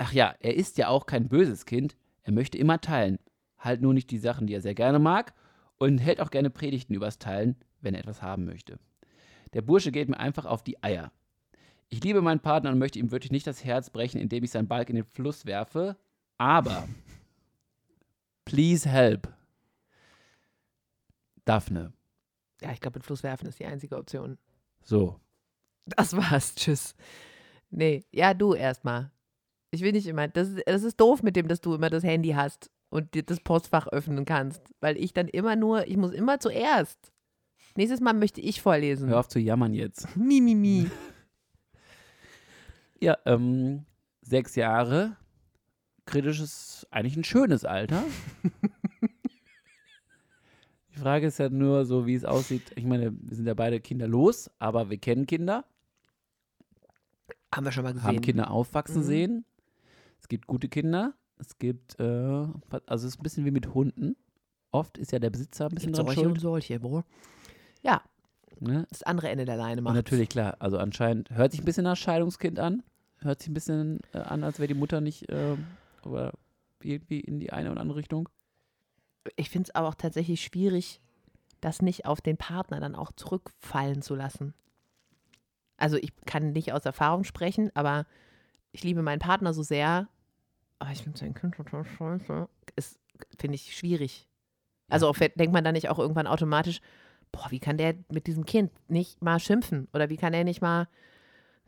Ach 0.00 0.12
ja, 0.12 0.34
er 0.38 0.54
ist 0.54 0.78
ja 0.78 0.88
auch 0.88 1.06
kein 1.06 1.28
böses 1.28 1.66
Kind. 1.66 1.96
Er 2.22 2.32
möchte 2.32 2.56
immer 2.56 2.80
teilen. 2.80 3.18
Halt 3.58 3.82
nur 3.82 3.92
nicht 3.92 4.10
die 4.12 4.18
Sachen, 4.18 4.46
die 4.46 4.54
er 4.54 4.60
sehr 4.60 4.74
gerne 4.74 5.00
mag 5.00 5.34
und 5.76 5.98
hält 5.98 6.20
auch 6.20 6.30
gerne 6.30 6.50
Predigten 6.50 6.94
übers 6.94 7.18
Teilen, 7.18 7.56
wenn 7.80 7.94
er 7.94 8.00
etwas 8.00 8.22
haben 8.22 8.44
möchte. 8.44 8.78
Der 9.54 9.62
Bursche 9.62 9.90
geht 9.90 10.08
mir 10.08 10.20
einfach 10.20 10.46
auf 10.46 10.62
die 10.62 10.82
Eier. 10.84 11.10
Ich 11.88 12.04
liebe 12.04 12.22
meinen 12.22 12.40
Partner 12.40 12.70
und 12.70 12.78
möchte 12.78 13.00
ihm 13.00 13.10
wirklich 13.10 13.32
nicht 13.32 13.46
das 13.46 13.64
Herz 13.64 13.90
brechen, 13.90 14.20
indem 14.20 14.44
ich 14.44 14.52
seinen 14.52 14.68
Balk 14.68 14.88
in 14.88 14.96
den 14.96 15.04
Fluss 15.04 15.46
werfe, 15.46 15.96
aber 16.36 16.86
please 18.44 18.88
help. 18.88 19.32
Daphne. 21.44 21.92
Ja, 22.60 22.72
ich 22.72 22.80
glaube, 22.80 22.98
mit 22.98 23.04
Fluss 23.04 23.24
werfen 23.24 23.48
ist 23.48 23.58
die 23.58 23.66
einzige 23.66 23.96
Option. 23.96 24.38
So. 24.82 25.18
Das 25.86 26.14
war's. 26.16 26.54
Tschüss. 26.54 26.94
Nee, 27.70 28.04
ja, 28.12 28.34
du 28.34 28.54
erstmal. 28.54 29.10
Ich 29.70 29.82
will 29.82 29.92
nicht 29.92 30.06
immer. 30.06 30.28
Das 30.28 30.48
ist, 30.48 30.62
das 30.66 30.82
ist 30.82 30.98
doof 31.00 31.22
mit 31.22 31.36
dem, 31.36 31.48
dass 31.48 31.60
du 31.60 31.74
immer 31.74 31.90
das 31.90 32.02
Handy 32.04 32.30
hast 32.30 32.70
und 32.90 33.12
dir 33.14 33.22
das 33.22 33.40
Postfach 33.40 33.86
öffnen 33.88 34.24
kannst. 34.24 34.62
Weil 34.80 34.96
ich 34.96 35.12
dann 35.12 35.28
immer 35.28 35.56
nur, 35.56 35.86
ich 35.86 35.96
muss 35.96 36.12
immer 36.12 36.40
zuerst. 36.40 37.12
Nächstes 37.76 38.00
Mal 38.00 38.14
möchte 38.14 38.40
ich 38.40 38.62
vorlesen. 38.62 39.08
Hör 39.10 39.20
auf 39.20 39.28
zu 39.28 39.38
jammern 39.38 39.74
jetzt. 39.74 40.08
Mi, 40.16 40.40
mi, 40.40 40.54
mi. 40.54 40.90
Ja, 43.00 43.16
ähm, 43.26 43.84
sechs 44.22 44.56
Jahre. 44.56 45.16
Kritisch 46.04 46.40
ist 46.40 46.84
eigentlich 46.90 47.16
ein 47.16 47.22
schönes 47.22 47.64
Alter. 47.64 48.02
Die 50.94 50.98
Frage 50.98 51.28
ist 51.28 51.38
ja 51.38 51.48
nur 51.48 51.84
so, 51.84 52.06
wie 52.06 52.14
es 52.14 52.24
aussieht. 52.24 52.72
Ich 52.74 52.84
meine, 52.84 53.12
wir 53.12 53.36
sind 53.36 53.46
ja 53.46 53.54
beide 53.54 53.78
kinderlos, 53.80 54.50
aber 54.58 54.90
wir 54.90 54.98
kennen 54.98 55.26
Kinder, 55.26 55.64
Haben 57.54 57.66
wir 57.66 57.72
schon 57.72 57.84
mal 57.84 57.92
gesehen. 57.92 58.08
haben 58.08 58.20
Kinder 58.20 58.50
aufwachsen 58.50 59.02
Mhm. 59.02 59.06
sehen. 59.06 59.44
Es 60.20 60.28
gibt 60.28 60.46
gute 60.46 60.68
Kinder. 60.68 61.14
Es 61.38 61.58
gibt, 61.58 61.98
äh, 62.00 62.04
also 62.04 63.06
es 63.06 63.14
ist 63.14 63.20
ein 63.20 63.22
bisschen 63.22 63.44
wie 63.44 63.50
mit 63.50 63.72
Hunden. 63.74 64.16
Oft 64.70 64.98
ist 64.98 65.12
ja 65.12 65.18
der 65.18 65.30
Besitzer 65.30 65.66
ein 65.66 65.74
bisschen 65.74 65.94
solche 65.94 66.20
und 66.20 66.26
schuld. 66.26 66.40
solche, 66.40 66.80
Bro. 66.80 67.04
Ja, 67.82 68.02
Ne? 68.60 68.86
das 68.90 69.04
andere 69.04 69.28
Ende 69.28 69.44
der 69.44 69.56
Leine 69.56 69.78
Und 69.80 69.84
macht. 69.84 69.94
natürlich, 69.94 70.28
klar, 70.28 70.56
also 70.58 70.78
anscheinend 70.78 71.30
hört 71.30 71.52
sich 71.52 71.60
ein 71.60 71.64
bisschen 71.64 71.84
nach 71.84 71.96
Scheidungskind 71.96 72.58
an. 72.58 72.82
Hört 73.18 73.38
sich 73.40 73.50
ein 73.50 73.54
bisschen 73.54 74.00
äh, 74.12 74.18
an, 74.18 74.42
als 74.42 74.58
wäre 74.58 74.66
die 74.66 74.74
Mutter 74.74 75.00
nicht 75.00 75.26
ähm, 75.28 75.64
oder 76.02 76.32
irgendwie 76.82 77.20
in 77.20 77.38
die 77.38 77.52
eine 77.52 77.70
oder 77.70 77.80
andere 77.80 77.98
Richtung. 77.98 78.28
Ich 79.36 79.48
finde 79.50 79.68
es 79.68 79.74
aber 79.76 79.86
auch 79.88 79.94
tatsächlich 79.94 80.42
schwierig, 80.42 81.00
das 81.60 81.82
nicht 81.82 82.04
auf 82.06 82.20
den 82.20 82.36
Partner 82.36 82.80
dann 82.80 82.96
auch 82.96 83.12
zurückfallen 83.12 84.02
zu 84.02 84.16
lassen. 84.16 84.54
Also 85.76 85.96
ich 85.96 86.10
kann 86.26 86.50
nicht 86.52 86.72
aus 86.72 86.84
Erfahrung 86.84 87.22
sprechen, 87.22 87.70
aber 87.74 88.06
ich 88.72 88.84
liebe 88.84 89.02
meinen 89.02 89.20
Partner 89.20 89.52
so 89.52 89.62
sehr. 89.62 90.08
Aber 90.78 90.90
ich 90.92 91.02
finde 91.02 91.18
sein 91.18 91.34
Kind 91.34 91.54
total 91.54 91.84
scheiße. 91.84 92.48
Ist, 92.76 92.98
finde 93.38 93.56
ich, 93.56 93.76
schwierig. 93.76 94.28
Also 94.88 95.08
auch, 95.08 95.16
denkt 95.16 95.52
man 95.52 95.64
dann 95.64 95.74
nicht 95.74 95.88
auch 95.88 95.98
irgendwann 95.98 96.26
automatisch, 96.26 96.80
boah, 97.32 97.50
wie 97.50 97.60
kann 97.60 97.78
der 97.78 97.94
mit 98.10 98.26
diesem 98.26 98.46
Kind 98.46 98.70
nicht 98.88 99.22
mal 99.22 99.38
schimpfen? 99.38 99.88
Oder 99.92 100.08
wie 100.08 100.16
kann 100.16 100.32
der 100.32 100.44
nicht 100.44 100.62
mal, 100.62 100.88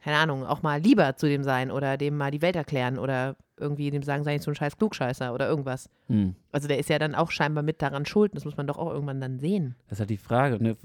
keine 0.03 0.17
Ahnung, 0.17 0.47
auch 0.47 0.63
mal 0.63 0.81
lieber 0.81 1.17
zu 1.17 1.29
dem 1.29 1.43
sein 1.43 1.71
oder 1.71 1.97
dem 1.97 2.17
mal 2.17 2.31
die 2.31 2.43
Welt 2.43 2.57
erklären 2.57 2.99
oder 2.99 3.37
irgendwie 3.59 3.91
dem 3.91 4.03
sagen, 4.03 4.25
sei 4.25 4.33
nicht 4.33 4.43
so 4.43 4.51
ein 4.51 4.55
scheiß 4.55 4.79
Klugscheißer 4.79 5.35
oder 5.35 5.47
irgendwas. 5.47 5.91
Hm. 6.07 6.35
Also 6.51 6.67
der 6.67 6.79
ist 6.79 6.89
ja 6.89 6.99
dann 6.99 7.15
auch 7.15 7.31
scheinbar 7.31 7.63
mit 7.63 7.83
daran 7.83 8.07
schuld. 8.07 8.35
Das 8.35 8.47
muss 8.47 8.57
man 8.57 8.67
doch 8.67 8.79
auch 8.79 8.91
irgendwann 8.91 9.21
dann 9.21 9.39
sehen. 9.39 9.75
Das 9.89 9.97
ist 9.97 10.01
halt 10.01 10.11
die 10.11 10.17
Frage. 10.17 10.63
Ne? 10.63 10.77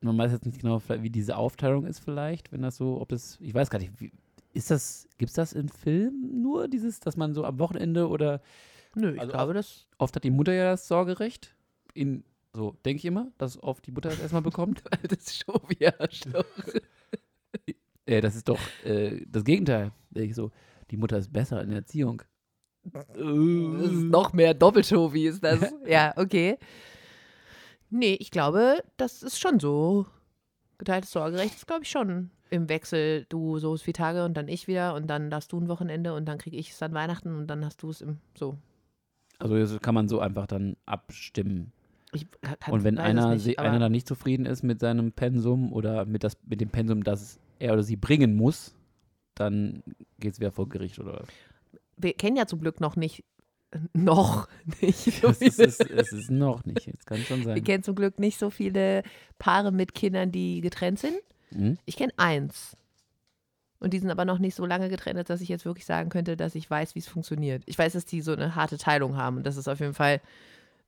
Man 0.00 0.16
weiß 0.16 0.32
jetzt 0.32 0.46
nicht 0.46 0.60
genau, 0.60 0.80
wie 0.88 1.10
diese 1.10 1.36
Aufteilung 1.36 1.84
ist 1.84 1.98
vielleicht, 1.98 2.50
wenn 2.50 2.62
das 2.62 2.76
so, 2.76 3.00
ob 3.00 3.10
das, 3.10 3.38
ich 3.40 3.52
weiß 3.52 3.68
gar 3.68 3.78
nicht, 3.78 3.92
wie, 4.00 4.12
ist 4.52 4.70
das, 4.70 5.08
gibt 5.18 5.30
es 5.30 5.34
das 5.34 5.52
im 5.52 5.68
Film 5.68 6.42
nur, 6.42 6.68
dieses, 6.68 7.00
dass 7.00 7.16
man 7.16 7.34
so 7.34 7.44
am 7.44 7.58
Wochenende 7.58 8.08
oder 8.08 8.40
Nö, 8.94 9.14
ich 9.14 9.20
Also 9.20 9.32
glaube, 9.32 9.54
das. 9.54 9.86
oft 9.98 10.14
hat 10.14 10.24
die 10.24 10.30
Mutter 10.30 10.52
ja 10.52 10.72
das 10.72 10.86
Sorgerecht? 10.86 11.54
In, 11.94 12.24
so 12.52 12.76
denke 12.84 12.98
ich 12.98 13.04
immer, 13.06 13.32
dass 13.38 13.62
oft 13.62 13.86
die 13.86 13.92
Mutter 13.92 14.10
das 14.10 14.20
erstmal 14.20 14.42
bekommt. 14.42 14.82
Das 15.08 15.36
Schovi-Arschloch. 15.36 16.44
äh, 18.06 18.20
das 18.20 18.36
ist 18.36 18.48
doch 18.48 18.60
äh, 18.84 19.24
das 19.26 19.44
Gegenteil. 19.44 19.92
Ich 20.14 20.34
so, 20.34 20.50
die 20.90 20.96
Mutter 20.96 21.16
ist 21.18 21.32
besser 21.32 21.62
in 21.62 21.70
der 21.70 21.78
Erziehung. 21.78 22.22
Das 22.84 23.06
ist 23.06 24.02
noch 24.02 24.32
mehr 24.32 24.54
Doppelschovi, 24.54 25.28
ist 25.28 25.42
das. 25.44 25.72
ja, 25.86 26.12
okay. 26.16 26.58
Nee, 27.90 28.14
ich 28.20 28.30
glaube, 28.30 28.82
das 28.96 29.22
ist 29.22 29.38
schon 29.38 29.60
so. 29.60 30.06
Geteiltes 30.78 31.12
Sorgerecht 31.12 31.54
ist, 31.54 31.66
glaube 31.66 31.84
ich, 31.84 31.90
schon 31.90 32.30
im 32.52 32.68
Wechsel. 32.68 33.26
Du 33.28 33.58
so 33.58 33.76
vier 33.76 33.94
Tage 33.94 34.24
und 34.24 34.36
dann 34.36 34.48
ich 34.48 34.68
wieder 34.68 34.94
und 34.94 35.08
dann 35.08 35.30
darfst 35.30 35.52
du 35.52 35.60
ein 35.60 35.68
Wochenende 35.68 36.14
und 36.14 36.26
dann 36.26 36.38
kriege 36.38 36.56
ich 36.56 36.70
es 36.70 36.82
an 36.82 36.94
Weihnachten 36.94 37.34
und 37.34 37.46
dann 37.46 37.64
hast 37.64 37.82
du 37.82 37.90
es 37.90 38.00
im 38.00 38.18
so. 38.34 38.56
Also 39.38 39.56
das 39.56 39.80
kann 39.80 39.94
man 39.94 40.08
so 40.08 40.20
einfach 40.20 40.46
dann 40.46 40.76
abstimmen. 40.86 41.72
Ich 42.12 42.26
kann, 42.42 42.74
Und 42.74 42.84
wenn 42.84 42.98
einer, 42.98 43.34
nicht, 43.34 43.58
einer 43.58 43.78
dann 43.78 43.90
nicht 43.90 44.06
zufrieden 44.06 44.46
ist 44.46 44.62
mit 44.62 44.80
seinem 44.80 45.12
Pensum 45.12 45.72
oder 45.72 46.04
mit, 46.04 46.22
das, 46.22 46.36
mit 46.46 46.60
dem 46.60 46.68
Pensum, 46.68 47.02
das 47.02 47.40
er 47.58 47.72
oder 47.72 47.82
sie 47.82 47.96
bringen 47.96 48.36
muss, 48.36 48.74
dann 49.34 49.82
geht 50.20 50.34
es 50.34 50.40
wieder 50.40 50.52
vor 50.52 50.68
Gericht 50.68 50.98
oder 50.98 51.24
wir 51.96 52.12
kennen 52.14 52.36
ja 52.36 52.46
zum 52.46 52.60
Glück 52.60 52.80
noch 52.80 52.96
nicht, 52.96 53.24
noch 53.94 54.48
nicht 54.80 54.98
so 54.98 55.28
es 55.28 55.40
ist, 55.40 55.58
es, 55.58 55.80
es 55.80 56.12
ist 56.12 56.30
noch 56.30 56.64
nicht. 56.64 56.86
Es 56.86 57.06
kann 57.06 57.18
schon 57.18 57.38
Wir 57.38 57.44
sein. 57.44 57.64
kennen 57.64 57.82
zum 57.82 57.94
Glück 57.94 58.18
nicht 58.18 58.38
so 58.38 58.50
viele 58.50 59.02
Paare 59.38 59.72
mit 59.72 59.94
Kindern, 59.94 60.30
die 60.32 60.60
getrennt 60.60 60.98
sind. 60.98 61.16
Hm? 61.54 61.78
Ich 61.84 61.96
kenne 61.96 62.12
eins. 62.16 62.76
Und 63.78 63.92
die 63.92 63.98
sind 63.98 64.10
aber 64.10 64.24
noch 64.24 64.38
nicht 64.38 64.54
so 64.54 64.64
lange 64.64 64.88
getrennt, 64.88 65.28
dass 65.28 65.40
ich 65.40 65.48
jetzt 65.48 65.64
wirklich 65.64 65.86
sagen 65.86 66.08
könnte, 66.08 66.36
dass 66.36 66.54
ich 66.54 66.70
weiß, 66.70 66.94
wie 66.94 67.00
es 67.00 67.08
funktioniert. 67.08 67.64
Ich 67.66 67.76
weiß, 67.76 67.94
dass 67.94 68.04
die 68.04 68.20
so 68.20 68.32
eine 68.32 68.54
harte 68.54 68.78
Teilung 68.78 69.16
haben. 69.16 69.38
Und 69.38 69.46
das 69.46 69.56
ist 69.56 69.66
auf 69.66 69.80
jeden 69.80 69.94
Fall, 69.94 70.20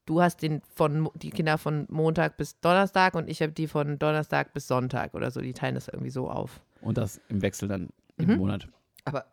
du 0.06 0.22
hast 0.22 0.42
den 0.42 0.62
von, 0.76 1.10
die 1.16 1.30
Kinder 1.30 1.58
von 1.58 1.86
Montag 1.90 2.36
bis 2.36 2.60
Donnerstag 2.60 3.14
und 3.14 3.28
ich 3.28 3.42
habe 3.42 3.50
die 3.52 3.66
von 3.66 3.98
Donnerstag 3.98 4.52
bis 4.52 4.68
Sonntag 4.68 5.14
oder 5.14 5.32
so. 5.32 5.40
Die 5.40 5.54
teilen 5.54 5.74
das 5.74 5.88
irgendwie 5.88 6.10
so 6.10 6.30
auf. 6.30 6.60
Und 6.82 6.96
das 6.96 7.20
im 7.28 7.42
Wechsel 7.42 7.68
dann 7.68 7.88
im 8.16 8.28
Mhm. 8.28 8.36
Monat. 8.36 8.68
Aber 9.04 9.24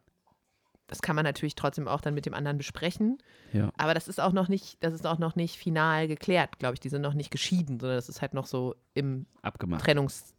das 0.88 1.04
kann 1.04 1.16
man 1.16 1.24
natürlich 1.24 1.54
trotzdem 1.56 1.88
auch 1.88 2.02
dann 2.02 2.16
mit 2.16 2.26
dem 2.26 2.34
anderen 2.34 2.58
besprechen. 2.58 3.20
Ja. 3.54 3.72
Aber 3.78 3.94
das 3.94 4.08
ist 4.08 4.20
auch 4.20 4.34
noch 4.34 4.48
nicht, 4.50 4.84
das 4.84 4.94
ist 4.94 5.06
auch 5.06 5.20
noch 5.20 5.36
nicht 5.36 5.56
final 5.58 6.08
geklärt, 6.08 6.58
glaube 6.58 6.74
ich. 6.74 6.80
Die 6.80 6.90
sind 6.90 7.04
noch 7.04 7.14
nicht 7.14 7.30
geschieden, 7.30 7.80
sondern 7.80 7.98
das 7.98 8.10
ist 8.10 8.22
halt 8.24 8.34
noch 8.34 8.48
so 8.48 8.76
im 8.96 9.28
Abgemacht. 9.44 9.86
Trennungs, 9.86 10.34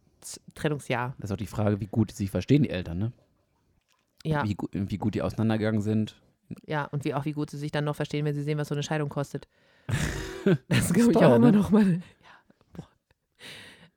Trennungsjahr. 0.55 1.15
Das 1.19 1.29
ist 1.29 1.33
auch 1.33 1.37
die 1.37 1.47
Frage, 1.47 1.79
wie 1.79 1.87
gut 1.87 2.11
sie 2.11 2.17
sich 2.17 2.31
verstehen, 2.31 2.63
die 2.63 2.69
Eltern, 2.69 2.97
ne? 2.97 3.11
Ja, 4.25 4.43
Wie, 4.45 4.55
wie 4.71 4.97
gut 4.97 5.15
die 5.15 5.21
auseinandergegangen 5.21 5.81
sind. 5.81 6.15
ja. 6.65 6.85
Und 6.85 7.03
wie 7.03 7.13
auch 7.13 7.25
wie 7.25 7.33
gut 7.33 7.49
sie 7.49 7.57
sich 7.57 7.71
dann 7.71 7.83
noch 7.83 7.95
verstehen, 7.95 8.23
wenn 8.25 8.33
sie 8.35 8.43
sehen, 8.43 8.57
was 8.57 8.69
so 8.69 8.75
eine 8.75 8.83
Scheidung 8.83 9.09
kostet. 9.09 9.47
Das 10.67 10.91
glaube 10.91 11.11
ich 11.11 11.17
auch 11.17 11.35
immer 11.37 11.51
ne? 11.51 11.57
noch 11.57 11.71
mal. 11.71 11.89
Ja, 11.93 12.01
boah. 12.73 12.87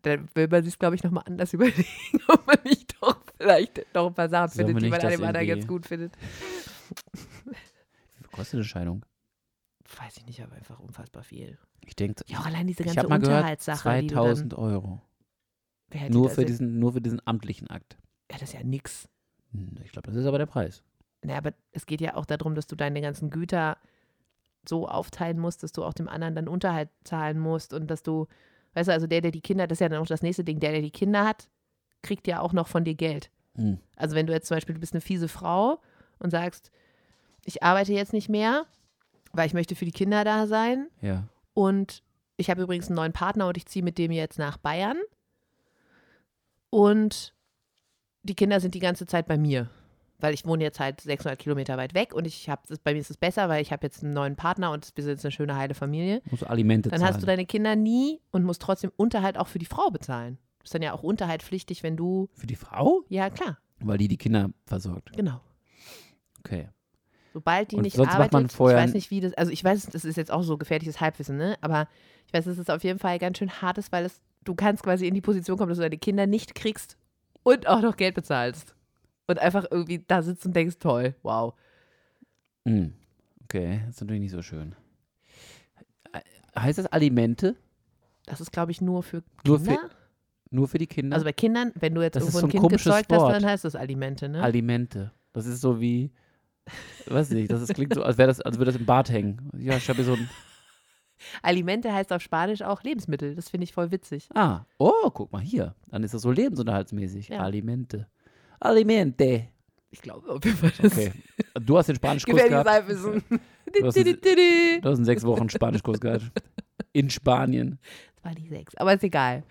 Da 0.03 0.17
will 0.35 0.47
man 0.49 0.63
sich, 0.63 0.79
glaube 0.79 0.95
ich, 0.95 1.03
noch 1.03 1.11
mal 1.11 1.23
anders 1.23 1.53
überlegen, 1.55 2.21
ob 2.29 2.47
man 2.47 2.57
nicht 2.65 2.95
doch 3.03 3.21
vielleicht 3.37 3.85
noch 3.95 4.07
ein 4.07 4.15
paar 4.15 4.29
Sachen 4.29 4.51
Sollen 4.51 4.67
findet, 4.69 4.85
die 4.85 4.91
man 4.91 5.01
an 5.01 5.11
dem 5.11 5.25
anderen 5.25 5.47
ganz 5.49 5.67
gut 5.67 5.87
findet. 5.87 6.13
Wie 7.13 7.19
viel 8.19 8.29
kostet 8.31 8.55
eine 8.55 8.65
Scheidung? 8.65 9.05
Weiß 9.99 10.17
ich 10.19 10.27
nicht, 10.27 10.41
aber 10.41 10.55
einfach 10.55 10.79
unfassbar 10.79 11.23
viel. 11.25 11.59
Ich 11.85 11.97
denke, 11.97 12.23
Ja, 12.29 12.39
auch 12.39 12.47
allein 12.47 12.67
diese 12.69 12.83
ich 12.85 12.95
ganze 12.95 13.07
gehört, 13.09 13.25
Unterhaltssache, 13.25 13.89
dann, 13.89 14.09
2000 14.09 14.55
Euro. 14.55 15.03
Nur 16.11 16.31
für, 16.31 16.45
diesen, 16.45 16.79
nur 16.79 16.93
für 16.93 17.01
diesen 17.01 17.21
amtlichen 17.27 17.69
Akt. 17.71 17.97
Ja, 18.31 18.39
das 18.39 18.51
ist 18.51 18.55
ja 18.55 18.63
nix. 18.65 19.09
Hm, 19.53 19.77
Ich 19.85 19.93
glaube, 19.93 20.09
das 20.09 20.17
ist 20.17 20.27
aber 20.27 20.39
der 20.39 20.47
Preis. 20.47 20.83
Na, 21.23 21.37
aber 21.37 21.53
es 21.73 21.87
geht 21.87 22.01
ja 22.01 22.17
auch 22.17 22.25
darum, 22.27 22.55
dass 22.55 22.67
du 22.67 22.77
deine 22.77 23.01
ganzen 23.01 23.31
Güter 23.31 23.77
so 24.69 24.89
aufteilen 24.89 25.39
musst, 25.39 25.63
dass 25.63 25.73
du 25.73 25.85
auch 25.85 25.95
dem 25.95 26.09
anderen 26.09 26.35
dann 26.35 26.49
Unterhalt 26.49 26.89
zahlen 27.05 27.39
musst 27.39 27.73
und 27.73 27.89
dass 27.89 28.03
du, 28.03 28.27
weißt 28.75 28.89
du, 28.89 28.93
also 28.93 29.07
der, 29.07 29.21
der 29.21 29.31
die 29.31 29.41
Kinder, 29.41 29.67
das 29.67 29.77
ist 29.77 29.81
ja 29.81 29.89
dann 29.89 30.03
auch 30.03 30.07
das 30.07 30.23
nächste 30.23 30.45
Ding, 30.45 30.59
der, 30.61 30.73
der 30.73 30.83
die 30.83 30.91
Kinder 30.91 31.25
hat, 31.25 31.49
kriegt 32.03 32.27
ja 32.27 32.41
auch 32.41 32.53
noch 32.53 32.67
von 32.69 32.85
dir 32.85 32.95
Geld. 32.95 33.31
Hm. 33.55 33.79
Also 33.95 34.17
wenn 34.17 34.27
du 34.27 34.33
jetzt 34.33 34.49
zum 34.49 34.57
Beispiel, 34.57 34.75
du 34.75 34.81
bist 34.81 34.93
eine 34.93 35.01
fiese 35.01 35.29
Frau 35.29 35.81
und 36.19 36.31
sagst, 36.31 36.71
ich 37.45 37.63
arbeite 37.63 37.93
jetzt 37.93 38.13
nicht 38.13 38.29
mehr, 38.29 38.67
weil 39.33 39.47
ich 39.47 39.55
möchte 39.55 39.77
für 39.77 39.85
die 39.85 39.93
Kinder 39.93 40.25
da 40.25 40.47
sein 40.49 40.89
Ja. 41.01 41.29
und 41.55 42.03
ich 42.37 42.51
habe 42.51 42.63
übrigens 42.63 42.89
einen 42.89 42.97
neuen 42.97 43.13
Partner 43.13 43.47
und 43.49 43.57
ich 43.57 43.67
ziehe 43.67 43.85
mit 43.85 43.99
dem 43.99 44.11
jetzt 44.11 44.39
nach 44.39 44.57
Bayern 44.59 44.99
und 46.77 47.33
die 48.23 48.35
Kinder 48.35 48.61
sind 48.61 48.75
die 48.75 48.81
ganze 48.81 49.07
Zeit 49.07 49.27
bei 49.27 49.39
mir. 49.39 49.71
Weil 50.19 50.33
ich 50.35 50.47
wohne 50.47 50.65
jetzt 50.65 50.81
halt 50.81 51.01
600 51.01 51.39
Kilometer 51.39 51.77
weit 51.77 51.95
weg 51.95 52.15
und 52.15 52.27
ich 52.27 52.49
habe, 52.49 52.63
bei 52.85 52.95
mir 52.95 53.01
ist 53.01 53.11
es 53.11 53.17
besser, 53.19 53.49
weil 53.51 53.61
ich 53.63 53.71
habe 53.71 53.87
jetzt 53.87 54.03
einen 54.03 54.15
neuen 54.15 54.35
Partner 54.37 54.71
und 54.73 54.91
wir 54.95 55.05
sind 55.05 55.13
jetzt 55.15 55.25
eine 55.27 55.33
schöne 55.33 55.57
heile 55.57 55.75
Familie. 55.75 56.23
Musst 56.31 56.43
du 56.43 56.47
Alimente 56.51 56.89
Dann 56.89 57.01
zahlen. 57.01 57.13
hast 57.15 57.23
du 57.23 57.27
deine 57.27 57.45
Kinder 57.45 57.77
nie 57.77 58.21
und 58.31 58.43
musst 58.45 58.63
trotzdem 58.63 58.93
Unterhalt 58.97 59.37
auch 59.37 59.47
für 59.49 59.59
die 59.59 59.67
Frau 59.67 59.91
bezahlen. 59.91 60.39
Du 60.59 60.63
bist 60.63 60.75
dann 60.75 60.83
ja 60.83 60.93
auch 60.95 61.03
unterhaltpflichtig, 61.03 61.83
wenn 61.83 61.97
du, 61.97 62.29
Für 62.35 62.47
die 62.47 62.57
Frau? 62.57 63.05
ja 63.09 63.29
klar, 63.31 63.59
Weil 63.81 63.99
die 63.99 64.09
die 64.09 64.17
Kinder 64.17 64.51
versorgt. 64.67 65.13
genau. 65.15 65.41
Okay. 66.41 66.69
Sobald 67.35 67.73
die 67.73 67.77
Und 67.77 67.83
nicht 67.83 67.97
sonst 67.97 68.07
macht 68.09 68.15
arbeitet, 68.17 68.33
man 68.33 68.49
vorher 68.49 68.79
ich 68.79 68.85
weiß 68.85 68.95
nicht, 68.95 69.11
wie 69.11 69.21
das, 69.21 69.35
also 69.35 69.53
ich 69.53 69.63
weiß, 69.63 69.87
das 69.93 70.07
ist 70.07 70.17
jetzt 70.17 70.31
auch 70.31 70.43
so 70.43 70.57
gefährliches 70.57 71.01
Halbwissen, 71.03 71.37
ne? 71.37 71.57
Aber 71.61 71.89
ich 72.27 72.33
weiß, 72.33 72.47
dass 72.47 72.57
es 72.57 72.71
auf 72.71 72.83
jeden 72.85 72.99
Fall 72.99 73.19
ganz 73.19 73.37
schön 73.37 73.51
hart 73.61 73.77
ist, 73.77 73.93
weil 73.93 74.07
es, 74.07 74.23
du 74.49 74.55
kannst 74.55 74.83
quasi 74.83 75.07
in 75.07 75.15
die 75.15 75.21
Position 75.21 75.57
kommen, 75.59 75.69
dass 75.69 75.79
du 75.79 75.83
deine 75.83 75.99
Kinder 75.99 76.27
nicht 76.27 76.55
kriegst 76.55 76.97
und 77.43 77.67
auch 77.67 77.83
noch 77.83 77.97
Geld 77.97 78.15
bezahlst. 78.15 78.75
Und 79.29 79.39
einfach 79.41 79.67
irgendwie 79.71 80.05
da 80.07 80.23
sitzt 80.23 80.47
und 80.47 80.55
denkst, 80.55 80.77
toll, 80.79 81.15
wow. 81.23 81.55
Hm. 82.65 82.93
Okay, 83.45 83.81
das 83.87 83.97
ist 83.97 84.01
natürlich 84.01 84.23
nicht 84.23 84.33
so 84.33 84.43
schön. 84.43 84.75
He- 86.15 86.61
Heißt 86.61 86.79
das 86.79 86.87
Alimente? 86.87 87.57
Das 88.25 88.41
ist, 88.41 88.51
glaube 88.53 88.73
ich, 88.73 88.81
nur 88.81 89.03
für 89.03 89.23
Nur 89.45 89.59
für- 89.61 89.67
Kinder. 89.67 89.91
Nur 90.51 90.69
für 90.69 90.79
die 90.79 90.87
Kinder? 90.87 91.15
also 91.15 91.25
bei 91.25 91.33
Kindern, 91.33 91.73
wenn 91.75 91.95
du 91.95 92.03
jetzt 92.03 92.15
Das 92.17 92.23
irgendwo 92.23 92.39
so 92.39 92.47
ein 92.47 92.51
ein 92.51 92.61
Kind 92.61 92.73
gezeugt 92.73 93.13
hast, 93.13 93.21
dann 93.33 93.45
heißt 93.45 93.65
das 93.65 93.75
Alimente, 93.75 94.29
ne? 94.29 94.43
Alimente. 94.43 95.11
Das 95.33 95.45
ist 95.45 95.61
so 95.61 95.81
wie, 95.81 96.13
weiß 97.07 97.31
nicht, 97.31 97.51
das 97.51 97.63
ist, 97.63 97.75
klingt 97.75 97.93
so, 97.95 98.03
als 98.05 98.17
das, 98.17 98.41
als 98.41 98.57
würde 98.59 98.71
das 98.73 98.81
im 98.81 98.87
Bad 98.87 99.11
hängen. 99.11 99.51
Ja, 99.59 99.77
ich 99.77 99.89
habe 99.89 99.97
hier 99.97 100.05
so 100.05 100.15
ein, 100.15 100.29
Alimente 101.43 101.93
heißt 101.93 102.13
auf 102.13 102.23
Spanisch 102.23 102.63
auch 102.63 102.83
Lebensmittel. 102.83 103.35
Das 103.35 103.49
finde 103.49 103.65
ich 103.65 103.73
voll 103.73 103.91
witzig. 103.91 104.29
ah, 104.35 104.65
oh, 104.79 105.11
guck 105.11 105.33
mal 105.33 105.43
hier. 105.43 105.75
Dann 105.89 106.03
ist 106.03 106.15
das 106.15 106.23
so 106.23 106.31
lebensunterhaltsmäßig. 106.31 107.29
Ja. 107.29 107.41
Alimente. 107.41 108.07
Alimente. 108.61 109.49
Ich 109.91 110.03
glaube 110.03 110.29
auf 110.29 110.45
jeden 110.45 110.57
Fall, 110.57 110.73
Okay. 110.83 111.13
Du 111.55 111.79
hast 111.79 111.87
den 111.87 111.97
Spanischkurs 111.97 112.49
gehabt. 112.49 112.69
Halbwissen. 112.69 113.23
Du 113.31 113.87
hast, 113.87 113.97
einen, 113.99 114.21
du 114.21 114.89
hast 114.89 114.97
einen 114.97 115.05
sechs 115.05 115.25
Wochen 115.25 115.49
Spanischkurs 115.49 116.01
gehabt. 116.01 116.31
In 116.93 117.09
Spanien. 117.11 117.79
Das 118.17 118.25
war 118.25 118.33
nicht 118.35 118.49
sechs, 118.51 118.75
aber 118.77 118.95
ist 118.95 119.05
egal. 119.05 119.43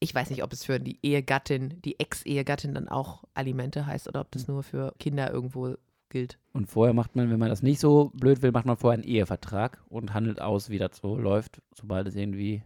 Ich 0.00 0.14
weiß 0.14 0.30
nicht, 0.30 0.42
ob 0.44 0.52
es 0.52 0.64
für 0.64 0.78
die 0.78 0.98
Ehegattin, 1.02 1.80
die 1.82 1.98
Ex-Ehegattin 1.98 2.74
dann 2.74 2.88
auch 2.88 3.24
Alimente 3.34 3.86
heißt 3.86 4.08
oder 4.08 4.20
ob 4.20 4.30
das 4.30 4.46
nur 4.46 4.62
für 4.62 4.94
Kinder 5.00 5.30
irgendwo 5.32 5.74
gilt. 6.10 6.38
Und 6.52 6.66
vorher 6.66 6.94
macht 6.94 7.16
man, 7.16 7.30
wenn 7.30 7.38
man 7.38 7.48
das 7.48 7.62
nicht 7.62 7.80
so 7.80 8.10
blöd 8.14 8.42
will, 8.42 8.52
macht 8.52 8.66
man 8.66 8.76
vorher 8.76 8.98
einen 8.98 9.08
Ehevertrag 9.08 9.82
und 9.88 10.14
handelt 10.14 10.40
aus, 10.40 10.70
wie 10.70 10.78
das 10.78 10.96
so 10.96 11.16
läuft, 11.16 11.62
sobald 11.74 12.06
es 12.08 12.16
irgendwie 12.16 12.62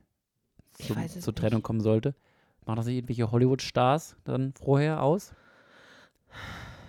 weiß 0.88 1.16
es 1.16 1.24
zur 1.24 1.34
Trennung 1.34 1.62
kommen 1.62 1.80
sollte. 1.80 2.14
Machen 2.64 2.76
das 2.76 2.86
nicht 2.86 2.96
irgendwelche 2.96 3.30
Hollywood-Stars 3.30 4.16
dann 4.24 4.54
vorher 4.54 5.02
aus? 5.02 5.34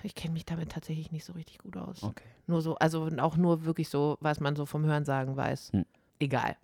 Ich 0.04 0.16
kenne 0.16 0.34
mich 0.34 0.46
damit 0.46 0.72
tatsächlich 0.72 1.12
nicht 1.12 1.26
so 1.26 1.34
richtig 1.34 1.60
gut 1.60 1.78
aus. 1.78 2.04
Okay. 2.04 2.24
Nur 2.48 2.62
so, 2.62 2.76
also 2.76 3.10
auch 3.20 3.38
nur 3.38 3.66
wirklich 3.66 3.90
so, 3.90 4.18
was 4.20 4.40
man 4.40 4.56
so 4.56 4.66
vom 4.66 4.86
Hörensagen 4.86 5.36
weiß. 5.36 5.72
Hm. 5.74 5.86
Egal. 6.20 6.58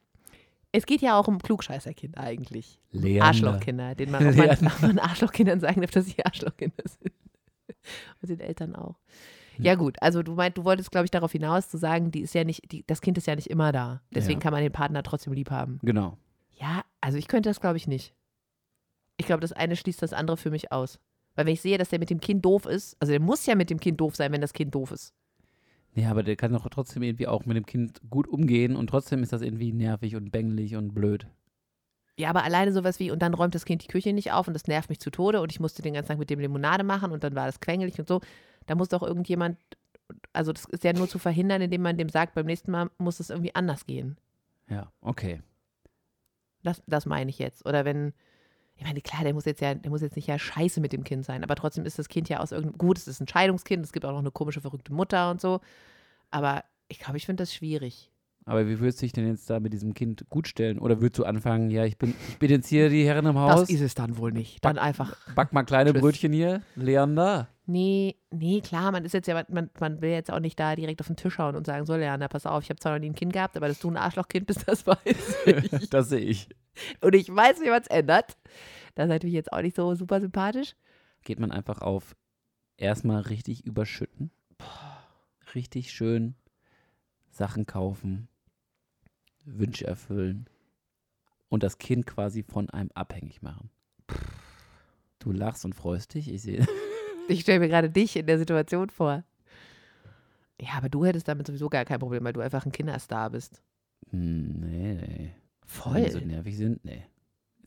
Es 0.71 0.85
geht 0.85 1.01
ja 1.01 1.17
auch 1.17 1.27
um 1.27 1.39
Klugscheißerkinder 1.39 2.19
eigentlich. 2.19 2.79
Leander. 2.91 3.25
Arschlochkinder, 3.25 3.95
denen 3.95 4.11
man 4.11 4.23
man, 4.35 4.57
man 4.81 4.99
Arschlochkindern 4.99 5.59
sagen 5.59 5.81
darf, 5.81 5.91
dass 5.91 6.05
sie 6.05 6.23
Arschlochkinder 6.23 6.83
sind. 6.85 7.13
Und 8.21 8.29
den 8.29 8.39
Eltern 8.39 8.75
auch. 8.75 8.95
Hm. 9.59 9.65
Ja, 9.65 9.75
gut, 9.75 9.97
also 10.01 10.23
du 10.23 10.33
meint, 10.35 10.57
du 10.57 10.63
wolltest, 10.63 10.91
glaube 10.91 11.05
ich, 11.05 11.11
darauf 11.11 11.31
hinaus 11.31 11.69
zu 11.69 11.77
sagen, 11.77 12.11
die 12.11 12.21
ist 12.21 12.33
ja 12.33 12.43
nicht, 12.43 12.71
die, 12.71 12.83
das 12.87 13.01
Kind 13.01 13.17
ist 13.17 13.27
ja 13.27 13.35
nicht 13.35 13.49
immer 13.49 13.71
da. 13.71 14.01
Deswegen 14.13 14.39
Ja. 14.39 14.43
kann 14.43 14.53
man 14.53 14.63
den 14.63 14.71
Partner 14.71 15.03
trotzdem 15.03 15.33
lieb 15.33 15.51
haben. 15.51 15.79
Genau. 15.83 16.17
Ja, 16.59 16.81
also 17.01 17.17
ich 17.17 17.27
könnte 17.27 17.49
das, 17.49 17.59
glaube 17.61 17.77
ich, 17.77 17.87
nicht. 17.87 18.13
Ich 19.17 19.25
glaube, 19.25 19.41
das 19.41 19.51
eine 19.53 19.75
schließt 19.75 20.01
das 20.01 20.13
andere 20.13 20.37
für 20.37 20.49
mich 20.49 20.71
aus. 20.71 20.99
Weil 21.35 21.45
wenn 21.45 21.53
ich 21.53 21.61
sehe, 21.61 21.77
dass 21.77 21.89
der 21.89 21.99
mit 21.99 22.09
dem 22.09 22.19
Kind 22.19 22.43
doof 22.43 22.65
ist, 22.65 22.95
also 22.99 23.11
der 23.11 23.21
muss 23.21 23.45
ja 23.45 23.55
mit 23.55 23.69
dem 23.69 23.79
Kind 23.79 23.99
doof 24.01 24.15
sein, 24.15 24.31
wenn 24.31 24.41
das 24.41 24.53
Kind 24.53 24.73
doof 24.75 24.91
ist. 24.91 25.13
Ja, 25.95 26.11
aber 26.11 26.23
der 26.23 26.35
kann 26.35 26.53
doch 26.53 26.67
trotzdem 26.69 27.03
irgendwie 27.03 27.27
auch 27.27 27.45
mit 27.45 27.57
dem 27.57 27.65
Kind 27.65 27.99
gut 28.09 28.27
umgehen 28.27 28.75
und 28.75 28.87
trotzdem 28.87 29.23
ist 29.23 29.33
das 29.33 29.41
irgendwie 29.41 29.73
nervig 29.73 30.15
und 30.15 30.31
bänglich 30.31 30.75
und 30.75 30.93
blöd. 30.93 31.27
Ja, 32.19 32.29
aber 32.29 32.43
alleine 32.43 32.73
sowas 32.73 32.99
wie, 32.99 33.11
und 33.11 33.21
dann 33.21 33.33
räumt 33.33 33.55
das 33.55 33.63
Kind 33.63 33.81
die 33.81 33.87
Küche 33.87 34.11
nicht 34.11 34.33
auf 34.33 34.45
und 34.45 34.53
das 34.53 34.67
nervt 34.67 34.89
mich 34.89 34.99
zu 34.99 35.09
Tode 35.09 35.39
und 35.39 35.53
ich 35.53 35.61
musste 35.61 35.81
den 35.81 35.93
ganzen 35.93 36.09
Tag 36.09 36.19
mit 36.19 36.29
dem 36.29 36.41
Limonade 36.41 36.83
machen 36.83 37.13
und 37.13 37.23
dann 37.23 37.33
war 37.33 37.45
das 37.45 37.61
quengelig 37.61 37.97
und 37.97 38.09
so. 38.09 38.19
Da 38.65 38.75
muss 38.75 38.89
doch 38.89 39.01
irgendjemand, 39.01 39.57
also 40.33 40.51
das 40.51 40.65
ist 40.65 40.83
ja 40.83 40.91
nur 40.91 41.07
zu 41.07 41.17
verhindern, 41.17 41.61
indem 41.61 41.81
man 41.81 41.95
dem 41.95 42.09
sagt, 42.09 42.35
beim 42.35 42.45
nächsten 42.45 42.71
Mal 42.71 42.89
muss 42.97 43.21
es 43.21 43.29
irgendwie 43.29 43.55
anders 43.55 43.85
gehen. 43.85 44.17
Ja, 44.67 44.91
okay. 44.99 45.41
Das, 46.61 46.83
das 46.87 47.05
meine 47.05 47.29
ich 47.29 47.39
jetzt. 47.39 47.65
Oder 47.65 47.85
wenn, 47.85 48.11
ich 48.75 48.83
meine, 48.83 48.99
klar, 48.99 49.23
der 49.23 49.33
muss 49.33 49.45
jetzt 49.45 49.61
ja, 49.61 49.73
der 49.73 49.89
muss 49.89 50.01
jetzt 50.01 50.17
nicht 50.17 50.27
ja 50.27 50.37
scheiße 50.37 50.81
mit 50.81 50.91
dem 50.91 51.05
Kind 51.05 51.23
sein, 51.23 51.41
aber 51.41 51.55
trotzdem 51.55 51.85
ist 51.85 51.99
das 51.99 52.09
Kind 52.09 52.27
ja 52.27 52.41
aus 52.41 52.51
irgendeinem, 52.51 52.77
gut, 52.79 52.97
es 52.97 53.07
ist 53.07 53.21
ein 53.21 53.29
Scheidungskind, 53.29 53.85
es 53.85 53.93
gibt 53.93 54.03
auch 54.03 54.11
noch 54.11 54.19
eine 54.19 54.31
komische, 54.31 54.59
verrückte 54.59 54.91
Mutter 54.91 55.31
und 55.31 55.39
so. 55.39 55.61
Aber 56.31 56.65
ich 56.89 56.99
glaube, 56.99 57.15
ich 57.15 57.25
finde 57.25 57.43
das 57.43 57.53
schwierig. 57.53 58.08
Aber 58.49 58.67
wie 58.67 58.79
würdest 58.79 58.99
du 58.99 59.05
dich 59.05 59.13
denn 59.13 59.27
jetzt 59.27 59.47
da 59.51 59.59
mit 59.59 59.73
diesem 59.73 59.93
Kind 59.93 60.25
gut 60.27 60.47
stellen? 60.47 60.79
Oder 60.79 61.01
würdest 61.01 61.19
du 61.19 61.23
anfangen, 61.23 61.69
ja, 61.69 61.85
ich 61.85 61.99
bin, 61.99 62.15
ich 62.29 62.39
bin 62.39 62.49
jetzt 62.49 62.67
hier 62.67 62.89
die 62.89 63.05
Herrin 63.05 63.27
im 63.27 63.37
Haus, 63.37 63.59
Das 63.59 63.69
ist 63.69 63.81
es 63.81 63.93
dann 63.93 64.17
wohl 64.17 64.31
nicht. 64.31 64.65
Dann 64.65 64.79
einfach. 64.79 65.15
back 65.35 65.53
mal 65.53 65.61
kleine 65.61 65.91
Tschüss. 65.93 66.01
Brötchen 66.01 66.33
hier, 66.33 66.63
Leander. 66.75 67.47
Nee, 67.67 68.15
nee, 68.31 68.61
klar, 68.61 68.91
man 68.91 69.05
ist 69.05 69.13
jetzt 69.13 69.27
ja, 69.27 69.43
man, 69.49 69.69
man 69.79 70.01
will 70.01 70.09
jetzt 70.09 70.31
auch 70.31 70.39
nicht 70.39 70.59
da 70.59 70.75
direkt 70.75 70.99
auf 70.99 71.05
den 71.05 71.15
Tisch 71.15 71.37
hauen 71.37 71.55
und 71.55 71.67
sagen, 71.67 71.85
so 71.85 71.95
Leander, 71.95 72.27
pass 72.27 72.47
auf, 72.47 72.63
ich 72.63 72.71
habe 72.71 72.79
zwar 72.79 72.93
noch 72.93 72.99
nie 72.99 73.11
ein 73.11 73.15
Kind 73.15 73.33
gehabt, 73.33 73.55
aber 73.55 73.67
dass 73.67 73.77
du 73.77 73.91
ein 73.91 73.97
Arschlochkind 73.97 74.47
bist, 74.47 74.63
das 74.67 74.87
weiß 74.87 75.45
ich. 75.45 75.89
das 75.91 76.09
sehe 76.09 76.19
ich. 76.19 76.49
und 77.01 77.13
ich 77.13 77.29
weiß, 77.29 77.61
wie 77.61 77.69
man 77.69 77.81
es 77.81 77.87
ändert. 77.87 78.35
Das 78.95 79.05
ist 79.05 79.09
natürlich 79.09 79.35
jetzt 79.35 79.53
auch 79.53 79.61
nicht 79.61 79.75
so 79.75 79.93
super 79.93 80.21
sympathisch. 80.21 80.75
Geht 81.23 81.39
man 81.39 81.51
einfach 81.51 81.83
auf 81.83 82.15
erstmal 82.77 83.21
richtig 83.21 83.63
überschütten. 83.67 84.31
Richtig 85.53 85.91
schön 85.91 86.33
Sachen 87.29 87.67
kaufen, 87.67 88.27
Wünsche 89.45 89.87
erfüllen 89.87 90.45
und 91.49 91.63
das 91.63 91.77
Kind 91.77 92.05
quasi 92.05 92.43
von 92.43 92.69
einem 92.69 92.89
abhängig 92.93 93.41
machen. 93.41 93.69
Du 95.19 95.31
lachst 95.31 95.65
und 95.65 95.73
freust 95.75 96.13
dich, 96.13 96.31
ich 96.33 96.41
sehe. 96.41 96.65
Ich 97.27 97.41
stelle 97.41 97.59
mir 97.59 97.67
gerade 97.67 97.91
dich 97.91 98.15
in 98.15 98.25
der 98.25 98.39
Situation 98.39 98.89
vor. 98.89 99.23
Ja, 100.59 100.69
aber 100.77 100.89
du 100.89 101.05
hättest 101.05 101.27
damit 101.27 101.45
sowieso 101.45 101.69
gar 101.69 101.85
kein 101.85 101.99
Problem, 101.99 102.23
weil 102.23 102.33
du 102.33 102.39
einfach 102.41 102.65
ein 102.65 102.71
Kinderstar 102.71 103.29
bist. 103.29 103.61
Hm, 104.09 104.59
nee, 104.61 104.93
nee. 104.95 105.31
Wenn 105.61 105.67
Voll. 105.67 106.03
die 106.05 106.09
so 106.09 106.19
nervig 106.21 106.57
sind, 106.57 106.83
nee. 106.83 107.03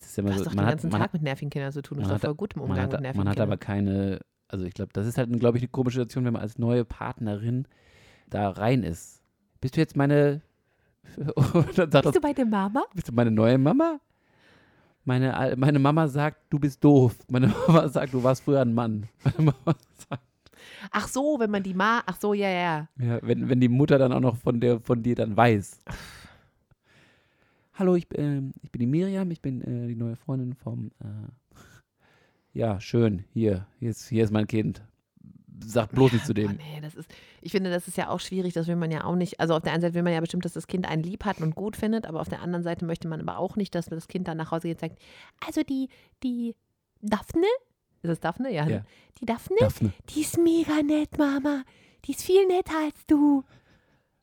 Es 0.00 0.06
ist 0.06 0.16
ja 0.16 0.22
du 0.24 0.26
immer 0.30 0.34
hast 0.34 0.38
so, 0.40 0.44
doch 0.46 0.50
den 0.56 0.60
hat, 0.62 0.68
ganzen 0.70 0.90
man, 0.90 1.00
Tag 1.00 1.12
mit 1.12 1.22
nervigen 1.22 1.50
Kindern 1.50 1.70
zu 1.70 1.80
tun. 1.80 1.98
Du 1.98 2.02
bist 2.02 2.10
hat- 2.12 2.24
doch 2.24 2.28
voll 2.30 2.34
gut 2.34 2.54
im 2.56 2.62
Umgang 2.62 2.80
hat, 2.80 2.90
mit 2.90 3.00
nervigen 3.02 3.24
man 3.24 3.28
hat 3.32 3.38
aber 3.38 3.56
Kindern. 3.56 3.86
keine, 3.86 4.20
also 4.48 4.64
ich 4.64 4.74
glaube, 4.74 4.90
das 4.94 5.06
ist 5.06 5.16
halt, 5.16 5.30
glaube 5.38 5.58
ich, 5.58 5.62
eine 5.62 5.70
komische 5.70 6.00
Situation, 6.00 6.24
wenn 6.24 6.32
man 6.32 6.42
als 6.42 6.58
neue 6.58 6.84
Partnerin 6.84 7.68
da 8.28 8.50
rein 8.50 8.82
ist. 8.82 9.22
Bist 9.60 9.76
du 9.76 9.80
jetzt 9.80 9.94
meine, 9.96 10.42
sagt 11.72 11.94
das, 11.94 12.02
Bist 12.02 12.16
du 12.16 12.20
bei 12.20 12.32
der 12.32 12.46
Mama? 12.46 12.82
bist 12.94 13.08
du 13.08 13.12
meine 13.12 13.30
neue 13.30 13.58
Mama? 13.58 14.00
Meine, 15.04 15.54
meine 15.56 15.78
Mama 15.80 16.06
sagt, 16.06 16.38
du 16.50 16.58
bist 16.58 16.82
doof. 16.84 17.16
Meine 17.28 17.48
Mama 17.66 17.88
sagt, 17.88 18.14
du 18.14 18.22
warst 18.22 18.44
früher 18.44 18.60
ein 18.60 18.72
Mann. 18.72 19.08
Meine 19.24 19.52
Mama 19.52 19.76
sagt, 20.08 20.22
Ach 20.92 21.08
so, 21.08 21.36
wenn 21.40 21.50
man 21.50 21.62
die 21.62 21.74
Ma, 21.74 22.02
ach 22.06 22.16
so, 22.20 22.34
ja, 22.34 22.48
ja. 22.48 22.88
ja, 22.98 23.18
wenn, 23.22 23.48
wenn 23.48 23.60
die 23.60 23.68
Mutter 23.68 23.98
dann 23.98 24.12
auch 24.12 24.20
noch 24.20 24.36
von, 24.36 24.60
der, 24.60 24.80
von 24.80 25.02
dir 25.02 25.14
dann 25.16 25.36
weiß. 25.36 25.80
Hallo, 27.74 27.94
ich, 27.96 28.08
bin- 28.08 28.52
ich 28.62 28.70
bin 28.70 28.80
die 28.80 28.86
Miriam, 28.86 29.30
ich 29.30 29.40
bin 29.40 29.60
äh, 29.62 29.88
die 29.88 29.96
neue 29.96 30.14
Freundin 30.16 30.54
vom. 30.54 30.90
Äh, 31.00 31.28
ja, 32.52 32.80
schön, 32.80 33.24
hier, 33.32 33.66
hier 33.78 33.90
ist, 33.90 34.08
hier 34.08 34.22
ist 34.24 34.30
mein 34.30 34.46
Kind. 34.46 34.82
Sag 35.66 35.90
bloß 35.92 36.12
nicht 36.12 36.26
zu 36.26 36.34
dem. 36.34 36.52
nee, 36.56 36.80
das 36.80 36.94
ist, 36.94 37.10
ich 37.40 37.52
finde, 37.52 37.70
das 37.70 37.88
ist 37.88 37.96
ja 37.96 38.08
auch 38.08 38.20
schwierig, 38.20 38.52
das 38.54 38.66
will 38.66 38.76
man 38.76 38.90
ja 38.90 39.04
auch 39.04 39.14
nicht. 39.16 39.40
Also 39.40 39.54
auf 39.54 39.62
der 39.62 39.72
einen 39.72 39.82
Seite 39.82 39.94
will 39.94 40.02
man 40.02 40.12
ja 40.12 40.20
bestimmt, 40.20 40.44
dass 40.44 40.52
das 40.52 40.66
Kind 40.66 40.88
einen 40.88 41.02
lieb 41.02 41.24
hat 41.24 41.40
und 41.40 41.54
gut 41.54 41.76
findet, 41.76 42.06
aber 42.06 42.20
auf 42.20 42.28
der 42.28 42.40
anderen 42.42 42.62
Seite 42.62 42.84
möchte 42.84 43.08
man 43.08 43.20
aber 43.20 43.38
auch 43.38 43.56
nicht, 43.56 43.74
dass 43.74 43.86
das 43.86 44.08
Kind 44.08 44.28
dann 44.28 44.36
nach 44.36 44.50
Hause 44.50 44.68
geht 44.68 44.82
und 44.82 44.88
sagt, 44.90 45.02
also 45.46 45.62
die, 45.62 45.88
die 46.22 46.54
Daphne, 47.00 47.46
ist 48.02 48.08
das 48.10 48.20
Daphne? 48.20 48.52
Ja. 48.52 48.66
Ja. 48.66 48.82
Die 49.20 49.26
Daphne, 49.26 49.56
Daphne. 49.60 49.92
die 50.10 50.20
ist 50.22 50.36
mega 50.38 50.82
nett, 50.82 51.16
Mama. 51.18 51.62
Die 52.04 52.12
ist 52.12 52.22
viel 52.22 52.46
netter 52.48 52.74
als 52.84 53.06
du. 53.06 53.44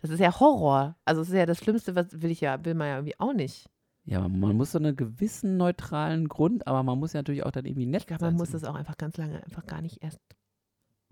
Das 0.02 0.12
ist 0.12 0.20
ja 0.20 0.38
Horror. 0.40 0.96
Also 1.06 1.22
das 1.22 1.30
ist 1.30 1.36
ja 1.36 1.46
das 1.46 1.58
Schlimmste, 1.60 1.96
was 1.96 2.22
will 2.22 2.32
ich 2.32 2.42
ja, 2.42 2.64
will 2.66 2.74
man 2.74 2.88
ja 2.88 2.96
irgendwie 2.98 3.20
auch 3.20 3.34
nicht. 3.34 3.70
Ja, 4.06 4.28
man- 4.28 4.56
muss 4.58 4.72
so 4.72 4.80
einen 4.80 4.96
gewissen 4.96 5.58
neutralen 5.58 6.28
Grund, 6.30 6.66
aber 6.68 6.84
man 6.84 6.98
muss 7.00 7.14
ja 7.14 7.20
natürlich 7.20 7.44
auch 7.44 7.52
dann 7.52 7.66
irgendwie 7.66 7.86
nett 7.86 8.02
Ich 8.02 8.08
glaube, 8.08 8.22
sein 8.22 8.34
man 8.34 8.38
muss 8.40 8.52
das 8.52 8.64
auch 8.64 8.76
einfach 8.76 8.98
ganz 8.98 9.18
lange 9.18 9.44
einfach 9.44 9.66
gar 9.66 9.82
nicht 9.82 10.02
erst 10.04 10.20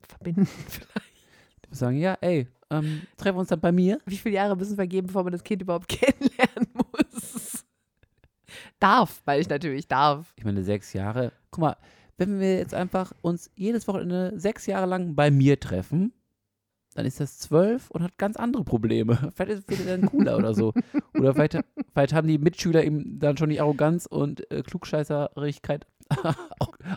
verbinden. 0.08 0.46
Vielleicht. 0.68 1.16
sagen, 1.72 1.98
ja, 1.98 2.18
ey, 2.22 2.48
ähm, 2.70 3.04
treffen 3.18 3.36
wir 3.36 3.42
uns 3.42 3.50
dann 3.50 3.60
bei 3.60 3.72
mir. 3.72 4.00
Wie 4.06 4.18
viele 4.18 4.36
Jahre 4.36 4.56
müssen 4.56 4.76
vergehen, 4.76 5.08
bevor 5.08 5.24
man 5.24 5.34
das 5.34 5.44
Kind 5.44 5.62
überhaupt 5.62 5.88
kennenlernen 5.90 6.68
muss? 6.74 7.66
Darf, 8.80 9.22
weil 9.26 9.42
ich 9.42 9.50
natürlich 9.50 9.88
darf. 9.88 10.34
Ich 10.38 10.46
meine, 10.46 10.64
sechs 10.64 10.94
Jahre. 10.94 11.32
Guck 11.52 11.62
mal, 11.62 11.78
wenn 12.18 12.40
wir 12.40 12.58
jetzt 12.58 12.74
einfach 12.74 13.12
uns 13.22 13.52
jedes 13.56 13.88
Wochenende 13.88 14.34
sechs 14.40 14.66
Jahre 14.66 14.88
lang 14.88 15.16
bei 15.16 15.32
mir 15.32 15.60
treffen, 15.60 16.14
dann 16.98 17.06
ist 17.06 17.20
das 17.20 17.38
zwölf 17.38 17.92
und 17.92 18.02
hat 18.02 18.18
ganz 18.18 18.38
andere 18.38 18.64
Probleme. 18.64 19.32
Vielleicht 19.36 19.70
ist 19.70 19.80
es 19.80 19.86
dann 19.86 20.08
cooler 20.08 20.38
oder 20.38 20.56
so. 20.56 20.74
Oder 21.14 21.34
vielleicht, 21.34 21.60
vielleicht 21.94 22.14
haben 22.14 22.28
die 22.28 22.40
Mitschüler 22.40 22.84
ihm 22.84 23.20
dann 23.20 23.38
schon 23.38 23.50
die 23.50 23.62
Arroganz 23.62 24.08
und 24.08 24.50
äh, 24.52 24.64
Klugscheißerigkeit 24.64 25.86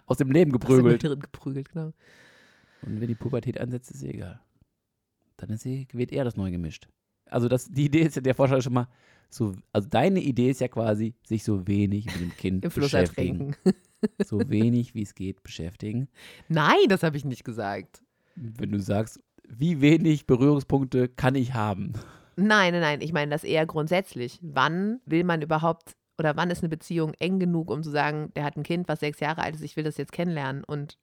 aus 0.07 0.17
dem 0.17 0.31
Leben 0.31 0.55
Aus 0.55 0.61
dem 0.61 0.69
geprügelt. 0.77 1.03
Geprügelt, 1.03 1.73
genau. 1.73 1.93
Und 2.83 3.01
wenn 3.01 3.09
die 3.09 3.15
Pubertät 3.15 3.61
ansetzt, 3.61 3.91
ist 3.91 4.01
sie 4.01 4.11
egal. 4.11 4.41
Dann 5.37 5.51
ist 5.51 5.63
sie, 5.63 5.87
wird 5.93 6.13
eher 6.13 6.25
das 6.25 6.37
neu 6.37 6.51
gemischt. 6.51 6.89
Also 7.27 7.49
das, 7.49 7.67
die 7.67 7.87
Idee 7.87 8.03
ist 8.03 8.17
ja, 8.17 8.23
der 8.23 8.35
Vorschlag 8.35 8.59
ist 8.59 8.65
schon 8.65 8.73
mal, 8.73 8.89
so, 9.29 9.55
also 9.73 9.89
deine 9.89 10.21
Idee 10.21 10.51
ist 10.51 10.61
ja 10.61 10.69
quasi, 10.69 11.15
sich 11.25 11.45
so 11.45 11.67
wenig 11.67 12.07
mit 12.07 12.21
dem 12.21 12.37
Kind 12.37 12.65
Im 12.65 12.71
Fluss 12.71 12.91
beschäftigen. 12.91 13.57
So 14.25 14.49
wenig 14.49 14.95
wie 14.95 15.03
es 15.03 15.15
geht 15.15 15.43
beschäftigen. 15.43 16.09
Nein, 16.49 16.89
das 16.89 17.03
habe 17.03 17.19
ich 17.19 17.27
nicht 17.27 17.45
gesagt. 17.45 18.03
Wenn 18.35 18.73
du 18.73 18.81
sagst, 18.81 19.21
wie 19.47 19.83
wenig 19.83 20.27
Berührungspunkte 20.27 21.07
kann 21.07 21.35
ich 21.35 21.53
haben? 21.53 21.93
Nein, 22.37 22.73
nein, 22.73 22.81
nein. 22.81 23.01
Ich 23.03 23.13
meine 23.13 23.31
das 23.31 23.45
eher 23.45 23.67
grundsätzlich. 23.67 24.39
Wann 24.41 25.01
will 25.05 25.25
man 25.25 25.43
überhaupt 25.43 25.97
oder 26.21 26.37
wann 26.37 26.51
ist 26.51 26.63
eine 26.63 26.69
Beziehung 26.69 27.15
eng 27.19 27.39
genug, 27.39 27.71
um 27.71 27.83
zu 27.83 27.91
sagen, 27.91 28.31
der 28.37 28.45
hat 28.45 28.57
ein 28.57 28.63
Kind, 28.63 28.89
was 28.89 29.01
sechs 29.01 29.21
Jahre 29.21 29.43
alt 29.43 29.55
ist, 29.55 29.63
ich 29.63 29.77
will 29.77 29.85
das 29.85 29.97
jetzt 29.97 30.13
kennenlernen 30.13 30.65
und 30.65 30.99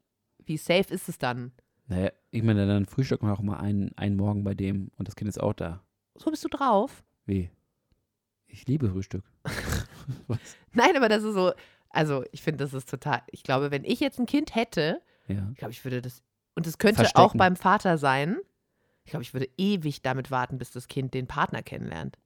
wie 0.45 0.57
safe 0.57 0.93
ist 0.93 1.09
es 1.09 1.17
dann? 1.17 1.51
Naja, 1.88 2.11
ich 2.31 2.43
meine, 2.43 2.67
dann 2.67 2.85
frühstücken 2.85 3.27
wir 3.27 3.33
auch 3.33 3.41
mal 3.41 3.57
einen, 3.57 3.97
einen 3.97 4.15
Morgen 4.17 4.43
bei 4.43 4.53
dem 4.53 4.91
und 4.97 5.07
das 5.07 5.15
Kind 5.15 5.29
ist 5.29 5.39
auch 5.41 5.53
da. 5.53 5.83
So 6.15 6.29
bist 6.29 6.43
du 6.43 6.49
drauf? 6.49 7.03
Wie? 7.25 7.49
Ich 8.47 8.67
liebe 8.67 8.89
Frühstück. 8.89 9.23
Nein, 10.73 10.95
aber 10.95 11.09
das 11.09 11.23
ist 11.23 11.33
so, 11.33 11.53
also 11.89 12.23
ich 12.31 12.41
finde, 12.41 12.63
das 12.63 12.73
ist 12.73 12.89
total, 12.89 13.21
ich 13.31 13.43
glaube, 13.43 13.71
wenn 13.71 13.83
ich 13.83 13.99
jetzt 13.99 14.19
ein 14.19 14.25
Kind 14.25 14.55
hätte, 14.55 15.01
Ja. 15.27 15.47
ich 15.51 15.57
glaube, 15.57 15.71
ich 15.71 15.83
würde 15.83 16.01
das, 16.01 16.23
und 16.55 16.67
es 16.67 16.77
könnte 16.77 16.95
Verstecken. 16.97 17.21
auch 17.21 17.35
beim 17.35 17.55
Vater 17.55 17.97
sein, 17.97 18.38
ich 19.03 19.11
glaube, 19.11 19.23
ich 19.23 19.33
würde 19.33 19.49
ewig 19.57 20.01
damit 20.01 20.31
warten, 20.31 20.57
bis 20.57 20.71
das 20.71 20.88
Kind 20.88 21.13
den 21.13 21.27
Partner 21.27 21.61
kennenlernt. 21.63 22.17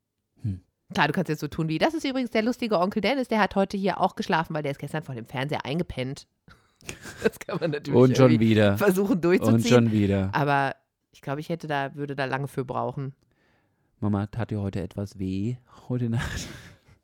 Hm. 0.41 0.62
Klar, 0.93 1.07
du 1.07 1.14
kannst 1.14 1.30
jetzt 1.30 1.39
so 1.41 1.47
tun 1.47 1.68
wie, 1.70 1.78
das 1.78 1.93
ist 1.93 2.03
übrigens 2.05 2.32
der 2.32 2.41
lustige 2.41 2.80
Onkel 2.80 3.01
Dennis, 3.01 3.28
der 3.28 3.39
hat 3.39 3.55
heute 3.55 3.78
hier 3.78 3.99
auch 3.99 4.16
geschlafen, 4.16 4.53
weil 4.55 4.64
der 4.64 4.72
ist 4.72 4.80
gestern 4.80 5.03
vor 5.03 5.16
dem 5.16 5.26
Fernseher 5.26 5.66
eingepennt. 5.66 6.28
Das 7.23 7.39
kann 7.39 7.59
man 7.59 7.71
natürlich 7.71 7.99
Und 7.99 8.17
schon 8.17 8.39
wieder. 8.39 8.77
versuchen 8.77 9.21
durchzuziehen. 9.21 9.55
Und 9.55 9.67
schon 9.67 9.91
wieder. 9.91 10.29
Aber 10.34 10.75
ich 11.11 11.21
glaube, 11.21 11.39
ich 11.39 11.49
hätte 11.49 11.67
da, 11.67 11.95
würde 11.95 12.15
da 12.15 12.25
lange 12.25 12.47
für 12.47 12.65
brauchen. 12.65 13.13
Mama, 13.99 14.25
tat 14.27 14.49
dir 14.51 14.61
heute 14.61 14.82
etwas 14.82 15.19
weh? 15.19 15.57
Heute 15.88 16.09
Nacht? 16.09 16.47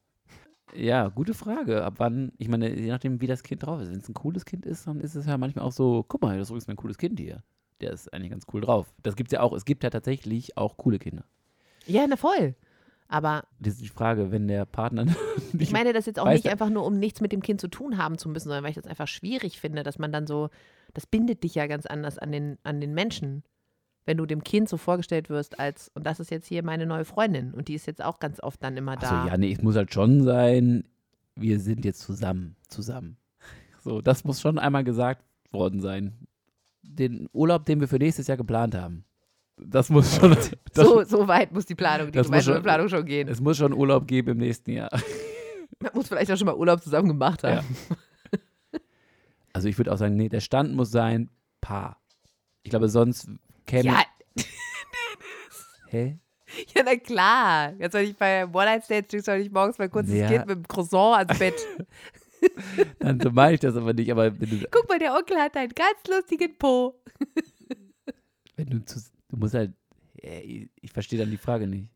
ja, 0.76 1.10
gute 1.10 1.34
Frage. 1.36 1.84
Ab 1.84 1.96
wann, 1.98 2.32
ich 2.38 2.48
meine, 2.48 2.74
je 2.74 2.90
nachdem, 2.90 3.22
wie 3.22 3.28
das 3.28 3.44
Kind 3.44 3.64
drauf 3.64 3.82
ist. 3.82 3.92
Wenn 3.92 4.00
es 4.00 4.10
ein 4.10 4.16
cooles 4.16 4.46
Kind 4.46 4.66
ist, 4.66 4.88
dann 4.88 5.00
ist 5.00 5.16
es 5.16 5.28
ja 5.28 5.38
manchmal 5.38 5.66
auch 5.66 5.72
so, 5.72 6.04
guck 6.08 6.22
mal, 6.22 6.38
das 6.38 6.48
ist 6.48 6.50
übrigens 6.50 6.68
mein 6.68 6.78
cooles 6.78 6.98
Kind 6.98 7.20
hier. 7.20 7.44
Der 7.82 7.92
ist 7.92 8.12
eigentlich 8.12 8.32
ganz 8.32 8.46
cool 8.54 8.62
drauf. 8.62 8.92
Das 9.04 9.16
gibt 9.16 9.28
es 9.32 9.34
ja 9.34 9.42
auch. 9.42 9.54
Es 9.54 9.66
gibt 9.66 9.84
ja 9.84 9.92
tatsächlich 9.92 10.58
auch 10.58 10.78
coole 10.78 10.98
Kinder. 10.98 11.26
Ja, 11.86 12.06
na 12.08 12.16
voll. 12.16 12.56
Aber 13.08 13.44
Das 13.60 13.76
ist 13.76 13.82
die 13.82 13.90
Frage, 13.90 14.32
wenn 14.32 14.48
der 14.48 14.66
Partner 14.66 15.06
ich 15.58 15.72
meine 15.72 15.94
das 15.94 16.06
jetzt 16.06 16.20
auch 16.20 16.28
nicht 16.28 16.48
einfach 16.48 16.70
nur, 16.70 16.86
um 16.86 17.00
nichts 17.00 17.22
mit 17.22 17.32
dem 17.32 17.42
Kind 17.42 17.62
zu 17.62 17.70
tun 17.70 17.98
haben 17.98 18.18
zu 18.18 18.30
müssen, 18.30 18.50
sondern 18.50 18.64
weil 18.64 18.72
ich 18.72 18.76
das 18.76 18.88
einfach 18.88 19.08
schwierig 19.08 19.60
finde, 19.60 19.84
dass 19.84 19.98
man 19.98 20.12
dann 20.12 20.28
so, 20.28 20.50
das 20.94 21.06
bindet 21.06 21.44
dich 21.44 21.56
ja 21.56 21.68
ganz 21.68 21.86
anders 21.86 22.18
an 22.18 22.32
den, 22.32 22.58
an 22.64 22.82
den 22.82 22.94
Menschen. 22.94 23.44
Wenn 24.06 24.18
du 24.18 24.26
dem 24.26 24.44
Kind 24.44 24.70
so 24.70 24.78
vorgestellt 24.78 25.30
wirst 25.30 25.60
als, 25.60 25.92
und 25.94 26.06
das 26.06 26.20
ist 26.20 26.32
jetzt 26.32 26.48
hier 26.48 26.64
meine 26.64 26.86
neue 26.86 27.06
Freundin 27.06 27.54
und 27.54 27.68
die 27.68 27.76
ist 27.76 27.88
jetzt 27.88 28.04
auch 28.04 28.20
ganz 28.20 28.42
oft 28.42 28.62
dann 28.64 28.78
immer 28.78 28.96
da. 28.96 29.22
Achso, 29.22 29.28
ja, 29.30 29.38
nee, 29.38 29.52
es 29.52 29.62
muss 29.62 29.76
halt 29.76 29.94
schon 29.94 30.24
sein, 30.24 30.86
wir 31.36 31.60
sind 31.60 31.86
jetzt 31.86 32.02
zusammen, 32.02 32.56
zusammen. 32.68 33.18
So, 33.84 34.02
das 34.02 34.26
muss 34.26 34.42
schon 34.42 34.60
einmal 34.60 34.84
gesagt 34.84 35.24
worden 35.52 35.80
sein. 35.80 36.28
Den 36.82 37.30
Urlaub, 37.32 37.66
den 37.66 37.80
wir 37.80 37.88
für 37.88 38.00
nächstes 38.00 38.28
Jahr 38.28 38.36
geplant 38.36 38.76
haben. 38.76 39.06
Das 39.58 39.90
muss 39.90 40.16
schon, 40.16 40.32
das, 40.74 40.88
so, 40.88 41.04
so 41.04 41.28
weit 41.28 41.52
muss 41.52 41.66
die 41.66 41.76
Planung, 41.76 42.12
die 42.12 42.22
gemeinsame 42.22 42.58
schon- 42.58 42.64
Planung 42.64 42.90
schon 42.90 43.06
gehen. 43.06 43.28
es 43.28 43.42
muss 43.42 43.58
schon 43.58 43.74
Urlaub 43.74 44.08
geben 44.08 44.30
im 44.32 44.38
nächsten 44.38 44.72
Jahr. 44.72 44.90
Man 45.80 45.92
muss 45.94 46.08
vielleicht 46.08 46.32
auch 46.32 46.38
schon 46.38 46.46
mal 46.46 46.56
Urlaub 46.56 46.82
zusammen 46.82 47.08
gemacht 47.10 47.44
haben. 47.44 47.66
Also 49.54 49.68
ich 49.70 49.78
würde 49.80 49.92
auch 49.92 49.98
sagen, 49.98 50.16
nee, 50.16 50.30
der 50.30 50.40
Stand 50.42 50.76
muss 50.76 50.92
sein, 50.92 51.32
Paar. 51.62 52.00
Ich 52.62 52.70
glaube, 52.70 52.90
sonst 52.90 53.28
käme. 53.66 53.86
Ja, 53.86 54.04
Hä? 55.88 56.20
ja, 56.76 56.84
na 56.86 56.96
klar. 56.96 57.74
Jetzt 57.80 57.94
soll 57.94 58.02
ich 58.02 58.16
bei 58.16 58.46
One-Night-Stands, 58.46 59.10
kriegst 59.10 59.28
du 59.28 59.36
nicht 59.36 59.52
morgens 59.52 59.80
mal 59.80 59.90
kurz 59.90 60.10
Ja. 60.10 60.28
Kind 60.28 60.46
mit 60.46 60.58
dem 60.58 60.68
Croissant 60.68 61.18
ans 61.28 61.40
Bett. 61.40 61.56
Dann 63.00 63.20
so 63.20 63.32
meine 63.32 63.56
ich 63.56 63.60
das 63.62 63.76
aber 63.76 63.94
nicht, 63.94 64.12
aber 64.12 64.30
Guck 64.30 64.88
mal, 64.88 65.00
der 65.00 65.16
Onkel 65.16 65.38
hat 65.38 65.56
einen 65.58 65.72
ganz 65.74 65.98
lustigen 66.08 66.56
Po. 66.60 67.02
wenn 68.58 68.70
du, 68.70 68.86
zu, 68.86 69.00
du 69.38 69.44
musst 69.46 69.54
halt, 69.54 69.74
ich, 70.16 70.92
verstehe 70.92 71.20
dann 71.20 71.30
die 71.30 71.38
Frage 71.38 71.68
nicht. 71.68 71.92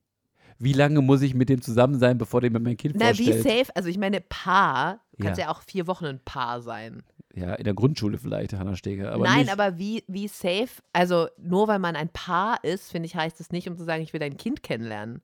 Wie 0.59 0.73
lange 0.73 1.01
muss 1.01 1.23
ich 1.23 1.33
mit 1.33 1.49
dem 1.49 1.61
zusammen 1.61 1.97
sein, 1.99 2.17
bevor 2.19 2.39
der 2.41 2.51
mir 2.51 2.59
mein 2.59 2.77
Kind 2.77 2.95
Na, 2.97 3.17
wie 3.17 3.31
vorstellt? 3.31 3.65
safe, 3.65 3.75
also 3.75 3.89
ich 3.89 3.97
meine, 3.97 4.21
Paar, 4.21 5.01
du 5.13 5.23
kannst 5.23 5.39
Ja. 5.39 5.45
ja. 5.45 5.51
auch 5.51 5.63
vier 5.63 5.87
Wochen 5.87 6.05
ein 6.05 6.19
Paar 6.23 6.61
sein. 6.61 7.01
Ja, 7.33 7.55
in 7.55 7.63
der 7.63 7.73
Grundschule 7.73 8.17
vielleicht, 8.17 8.53
Hanna 8.53 8.75
Steger. 8.75 9.11
Aber 9.13 9.23
Nein, 9.23 9.39
nicht, 9.39 9.51
aber 9.51 9.79
wie, 9.79 10.03
wie 10.07 10.27
safe, 10.27 10.69
also 10.93 11.27
nur 11.39 11.67
weil 11.67 11.79
man 11.79 11.95
ein 11.95 12.09
Paar 12.09 12.63
ist, 12.63 12.91
finde 12.91 13.07
ich, 13.07 13.15
heißt 13.15 13.39
es 13.39 13.51
nicht, 13.51 13.67
um 13.69 13.77
zu 13.77 13.85
sagen, 13.85 14.03
ich 14.03 14.13
will 14.13 14.19
dein 14.19 14.37
Kind 14.37 14.61
kennenlernen. 14.61 15.21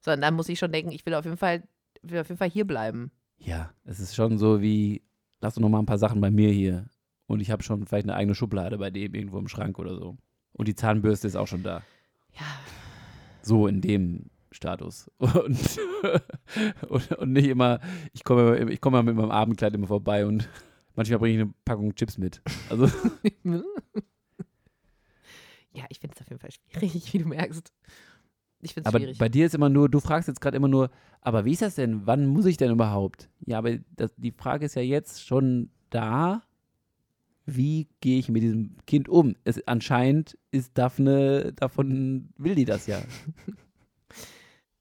Sondern 0.00 0.20
dann 0.20 0.34
muss 0.34 0.48
ich 0.48 0.58
schon 0.58 0.70
denken, 0.70 0.92
ich 0.92 1.04
will 1.04 1.14
auf 1.14 1.24
jeden 1.24 1.38
Fall, 1.38 1.64
will 2.02 2.20
auf 2.20 2.28
jeden 2.28 2.38
Fall 2.38 2.50
hier 2.50 2.66
bleiben. 2.66 3.10
Ja, 3.38 3.72
es 3.84 3.98
ist 3.98 4.14
schon 4.14 4.38
so 4.38 4.60
wie, 4.62 5.02
lass 5.40 5.54
doch 5.54 5.62
noch 5.62 5.68
mal 5.68 5.80
ein 5.80 5.86
paar 5.86 5.98
Sachen 5.98 6.20
bei 6.20 6.30
mir 6.30 6.50
hier. 6.52 6.86
Und 7.26 7.40
ich 7.40 7.50
habe 7.50 7.62
schon 7.64 7.84
vielleicht 7.86 8.06
eine 8.06 8.14
eigene 8.14 8.34
Schublade 8.36 8.78
bei 8.78 8.90
dem 8.90 9.14
irgendwo 9.14 9.38
im 9.38 9.48
Schrank 9.48 9.78
oder 9.80 9.96
so. 9.96 10.16
Und 10.56 10.68
die 10.68 10.74
Zahnbürste 10.74 11.26
ist 11.26 11.36
auch 11.36 11.46
schon 11.46 11.62
da. 11.62 11.82
Ja, 12.34 12.46
So 13.42 13.66
in 13.66 13.80
dem 13.80 14.30
Status. 14.52 15.10
Und, 15.18 15.78
und, 16.88 17.12
und 17.12 17.32
nicht 17.32 17.46
immer, 17.48 17.80
ich 18.12 18.24
komme 18.24 18.70
ich 18.70 18.82
immer 18.84 19.02
mit 19.02 19.16
meinem 19.16 19.30
Abendkleid 19.30 19.74
immer 19.74 19.88
vorbei 19.88 20.24
und 20.24 20.48
manchmal 20.94 21.18
bringe 21.18 21.34
ich 21.34 21.42
eine 21.42 21.52
Packung 21.64 21.94
Chips 21.94 22.16
mit. 22.16 22.40
Also, 22.70 22.86
ja 25.72 25.84
ich 25.90 25.98
finde 25.98 26.14
es 26.14 26.22
auf 26.22 26.28
jeden 26.30 26.40
Fall 26.40 26.50
schwierig, 26.50 27.12
wie 27.12 27.18
du 27.18 27.28
merkst. 27.28 27.72
Ich 28.62 28.72
finde 28.74 28.88
es 28.88 28.94
aber 28.94 29.00
schwierig. 29.00 29.18
bei 29.18 29.28
dir 29.28 29.46
ist 29.46 29.54
immer 29.54 29.68
nur, 29.68 29.88
du 29.90 30.00
fragst 30.00 30.28
jetzt 30.28 30.40
gerade 30.40 30.56
immer 30.56 30.68
nur, 30.68 30.90
aber 31.20 31.44
wie 31.44 31.52
ist 31.52 31.62
das 31.62 31.74
denn? 31.74 32.06
Wann 32.06 32.26
muss 32.26 32.46
ich 32.46 32.56
denn 32.56 32.70
überhaupt? 32.70 33.28
Ja, 33.44 33.58
aber 33.58 33.76
das, 33.96 34.14
die 34.16 34.32
Frage 34.32 34.64
ist 34.64 34.74
ja 34.76 34.82
jetzt 34.82 35.26
schon 35.26 35.70
da. 35.90 36.42
Wie 37.46 37.88
gehe 38.00 38.18
ich 38.18 38.28
mit 38.28 38.42
diesem 38.42 38.76
Kind 38.86 39.08
um? 39.08 39.36
Es, 39.44 39.66
anscheinend 39.66 40.36
ist 40.50 40.76
Daphne, 40.76 41.52
davon 41.54 42.30
will 42.36 42.56
die 42.56 42.64
das 42.64 42.86
ja. 42.86 43.00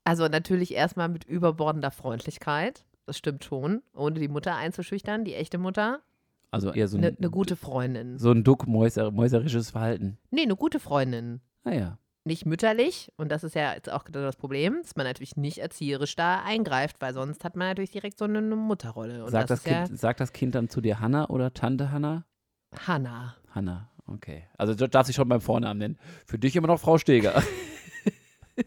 Also 0.07 0.27
natürlich 0.27 0.75
erstmal 0.75 1.09
mit 1.09 1.23
überbordender 1.23 1.89
Freundlichkeit. 1.89 2.85
Das 3.07 3.17
stimmt 3.17 3.43
schon. 3.43 3.81
Ohne 3.95 4.19
die 4.19 4.27
Mutter 4.27 4.55
einzuschüchtern, 4.55 5.25
die 5.25 5.33
echte 5.33 5.57
Mutter. 5.57 6.01
Also 6.51 6.71
eher 6.71 6.87
so 6.87 6.97
ein, 6.97 7.03
Eine 7.03 7.15
ne 7.19 7.29
gute 7.31 7.55
Freundin. 7.55 8.19
so 8.19 8.29
ein 8.29 8.43
duckmäuserisches 8.43 9.71
Verhalten. 9.71 10.19
Nee, 10.29 10.43
eine 10.43 10.55
gute 10.55 10.79
Freundin. 10.79 11.41
Naja. 11.63 11.97
Nicht 12.23 12.45
mütterlich. 12.45 13.11
Und 13.17 13.31
das 13.31 13.43
ist 13.43 13.55
ja 13.55 13.73
jetzt 13.73 13.91
auch 13.91 14.05
genau 14.05 14.21
das 14.21 14.35
Problem, 14.35 14.79
dass 14.83 14.95
man 14.95 15.07
natürlich 15.07 15.37
nicht 15.37 15.57
erzieherisch 15.57 16.15
da 16.15 16.43
eingreift, 16.43 17.01
weil 17.01 17.13
sonst 17.13 17.43
hat 17.43 17.55
man 17.55 17.67
natürlich 17.69 17.91
direkt 17.91 18.19
so 18.19 18.25
eine, 18.25 18.41
Mutterrolle. 18.41 19.25
Und 19.25 19.31
Sagt 19.31 19.49
das, 19.49 19.63
das, 19.63 19.87
kind, 19.87 19.99
sagt 19.99 20.19
das 20.19 20.33
Kind 20.33 20.53
dann 20.53 20.69
zu 20.69 20.81
dir 20.81 20.99
Hanna 20.99 21.29
oder 21.29 21.53
Tante 21.53 21.91
Hanna? 21.91 22.25
Ja 22.79 22.87
Hannah. 22.87 23.35
Hanna, 23.51 23.89
okay. 24.07 24.43
Also 24.57 24.75
du 24.75 24.87
darfst 24.89 25.09
dich 25.09 25.15
schon 25.15 25.29
beim 25.29 25.41
Vornamen 25.41 25.79
nennen. 25.79 25.97
Für 26.25 26.37
dich 26.39 26.55
immer 26.55 26.67
noch 26.67 26.79
Frau 26.79 26.97
Steger. 26.97 27.41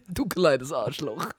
Du 0.08 0.26
kleines 0.26 0.70
Arschloch. 0.70 1.30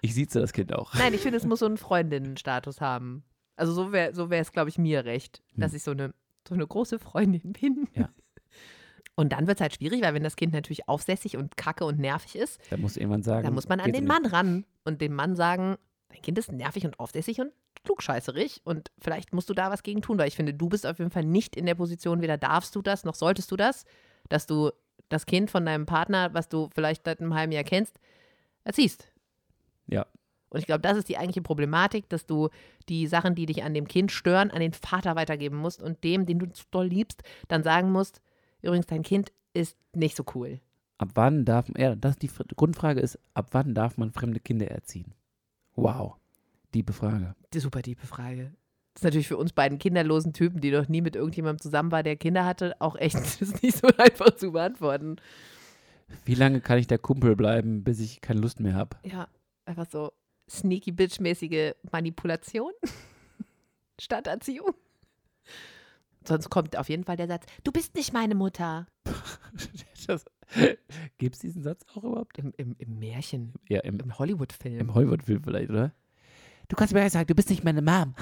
Ich 0.00 0.14
sieze 0.14 0.40
das 0.40 0.52
Kind 0.52 0.72
auch. 0.72 0.94
Nein, 0.94 1.14
ich 1.14 1.20
finde, 1.20 1.38
es 1.38 1.44
muss 1.44 1.58
so 1.60 1.66
einen 1.66 1.76
Freundinnenstatus 1.76 2.80
haben. 2.80 3.24
Also 3.56 3.72
so 3.72 3.90
wäre 3.92 4.14
so 4.14 4.28
es, 4.30 4.52
glaube 4.52 4.68
ich, 4.68 4.78
mir 4.78 5.04
recht, 5.04 5.42
dass 5.56 5.72
ich 5.72 5.82
so 5.82 5.90
eine, 5.92 6.14
so 6.46 6.54
eine 6.54 6.66
große 6.66 6.98
Freundin 6.98 7.52
bin. 7.52 7.88
Ja. 7.94 8.10
Und 9.14 9.32
dann 9.32 9.46
wird 9.46 9.56
es 9.58 9.60
halt 9.62 9.74
schwierig, 9.74 10.02
weil 10.02 10.14
wenn 10.14 10.22
das 10.22 10.36
Kind 10.36 10.52
natürlich 10.52 10.88
aufsässig 10.88 11.36
und 11.36 11.56
kacke 11.56 11.84
und 11.84 11.98
nervig 11.98 12.36
ist, 12.36 12.60
Da 12.70 12.76
muss 12.76 12.96
jemand 12.96 13.24
sagen. 13.24 13.44
dann 13.44 13.54
muss 13.54 13.68
man 13.68 13.80
an 13.80 13.92
den 13.92 14.04
nicht. 14.04 14.08
Mann 14.08 14.26
ran 14.26 14.66
und 14.84 15.00
dem 15.00 15.14
Mann 15.14 15.36
sagen, 15.36 15.76
dein 16.10 16.20
Kind 16.20 16.38
ist 16.38 16.52
nervig 16.52 16.84
und 16.84 17.00
aufsässig 17.00 17.40
und 17.40 17.50
klugscheißerig 17.84 18.62
und 18.64 18.90
vielleicht 18.98 19.32
musst 19.32 19.48
du 19.50 19.54
da 19.54 19.70
was 19.70 19.82
gegen 19.82 20.02
tun, 20.02 20.18
weil 20.18 20.28
ich 20.28 20.36
finde, 20.36 20.54
du 20.54 20.68
bist 20.68 20.86
auf 20.86 20.98
jeden 20.98 21.10
Fall 21.10 21.24
nicht 21.24 21.56
in 21.56 21.66
der 21.66 21.74
Position, 21.74 22.22
weder 22.22 22.38
darfst 22.38 22.74
du 22.74 22.82
das, 22.82 23.04
noch 23.04 23.14
solltest 23.14 23.50
du 23.50 23.56
das, 23.56 23.84
dass 24.28 24.46
du 24.46 24.70
das 25.08 25.26
Kind 25.26 25.50
von 25.50 25.64
deinem 25.64 25.86
Partner, 25.86 26.34
was 26.34 26.48
du 26.48 26.68
vielleicht 26.74 27.04
seit 27.04 27.20
einem 27.20 27.34
halben 27.34 27.52
Jahr 27.52 27.64
kennst, 27.64 27.98
erziehst. 28.64 29.12
Ja. 29.86 30.06
Und 30.48 30.60
ich 30.60 30.66
glaube, 30.66 30.80
das 30.80 30.96
ist 30.96 31.08
die 31.08 31.18
eigentliche 31.18 31.42
Problematik, 31.42 32.08
dass 32.08 32.26
du 32.26 32.48
die 32.88 33.06
Sachen, 33.06 33.34
die 33.34 33.46
dich 33.46 33.62
an 33.62 33.74
dem 33.74 33.88
Kind 33.88 34.12
stören, 34.12 34.50
an 34.50 34.60
den 34.60 34.72
Vater 34.72 35.16
weitergeben 35.16 35.56
musst 35.56 35.82
und 35.82 36.02
dem, 36.04 36.26
den 36.26 36.38
du 36.38 36.50
zu 36.50 36.64
doll 36.70 36.86
liebst, 36.86 37.22
dann 37.48 37.62
sagen 37.62 37.90
musst, 37.90 38.20
übrigens, 38.62 38.86
dein 38.86 39.02
Kind 39.02 39.32
ist 39.54 39.76
nicht 39.92 40.16
so 40.16 40.24
cool. 40.34 40.60
Ab 40.98 41.10
wann 41.14 41.44
darf 41.44 41.70
ja, 41.76 41.94
das 41.94 42.16
die 42.16 42.30
Fr- 42.30 42.54
Grundfrage 42.54 43.00
ist, 43.00 43.18
ab 43.34 43.48
wann 43.52 43.74
darf 43.74 43.98
man 43.98 44.12
fremde 44.12 44.40
Kinder 44.40 44.68
erziehen? 44.68 45.14
Wow. 45.74 46.16
Diebe 46.76 46.92
Frage. 46.92 47.34
Die 47.54 47.60
super 47.60 47.80
tiefe 47.80 48.06
Frage. 48.06 48.52
Das 48.92 49.00
ist 49.00 49.04
natürlich 49.04 49.28
für 49.28 49.38
uns 49.38 49.54
beiden 49.54 49.78
kinderlosen 49.78 50.34
Typen, 50.34 50.60
die 50.60 50.70
noch 50.70 50.88
nie 50.88 51.00
mit 51.00 51.16
irgendjemandem 51.16 51.62
zusammen 51.62 51.90
war, 51.90 52.02
der 52.02 52.16
Kinder 52.16 52.44
hatte, 52.44 52.76
auch 52.80 52.96
echt 52.96 53.14
ist 53.40 53.62
nicht 53.62 53.78
so 53.78 53.88
einfach 53.96 54.36
zu 54.36 54.52
beantworten. 54.52 55.16
Wie 56.26 56.34
lange 56.34 56.60
kann 56.60 56.76
ich 56.78 56.86
der 56.86 56.98
Kumpel 56.98 57.34
bleiben, 57.34 57.82
bis 57.82 57.98
ich 57.98 58.20
keine 58.20 58.40
Lust 58.40 58.60
mehr 58.60 58.74
habe? 58.74 58.98
Ja, 59.04 59.26
einfach 59.64 59.86
so 59.90 60.12
sneaky 60.50 60.92
bitch-mäßige 60.92 61.74
Manipulation 61.90 62.72
statt 63.98 64.26
Erziehung. 64.26 64.74
Sonst 66.28 66.50
kommt 66.50 66.76
auf 66.76 66.90
jeden 66.90 67.04
Fall 67.04 67.16
der 67.16 67.28
Satz, 67.28 67.46
du 67.64 67.72
bist 67.72 67.94
nicht 67.94 68.12
meine 68.12 68.34
Mutter. 68.34 68.86
Gibt 71.18 71.34
es 71.36 71.40
diesen 71.40 71.62
Satz 71.62 71.84
auch 71.94 72.04
überhaupt? 72.04 72.36
Im, 72.38 72.52
im, 72.58 72.76
im 72.78 72.98
Märchen, 72.98 73.54
Ja, 73.68 73.80
im, 73.80 73.98
im 73.98 74.18
Hollywood-Film. 74.18 74.78
im 74.78 74.94
Hollywood-Film 74.94 75.42
vielleicht, 75.42 75.70
oder? 75.70 75.92
Du 76.68 76.76
kannst 76.76 76.92
mir 76.94 77.00
ja 77.00 77.10
sagen, 77.10 77.26
du 77.26 77.34
bist 77.34 77.50
nicht 77.50 77.64
meine 77.64 77.82
Mom. 77.82 78.14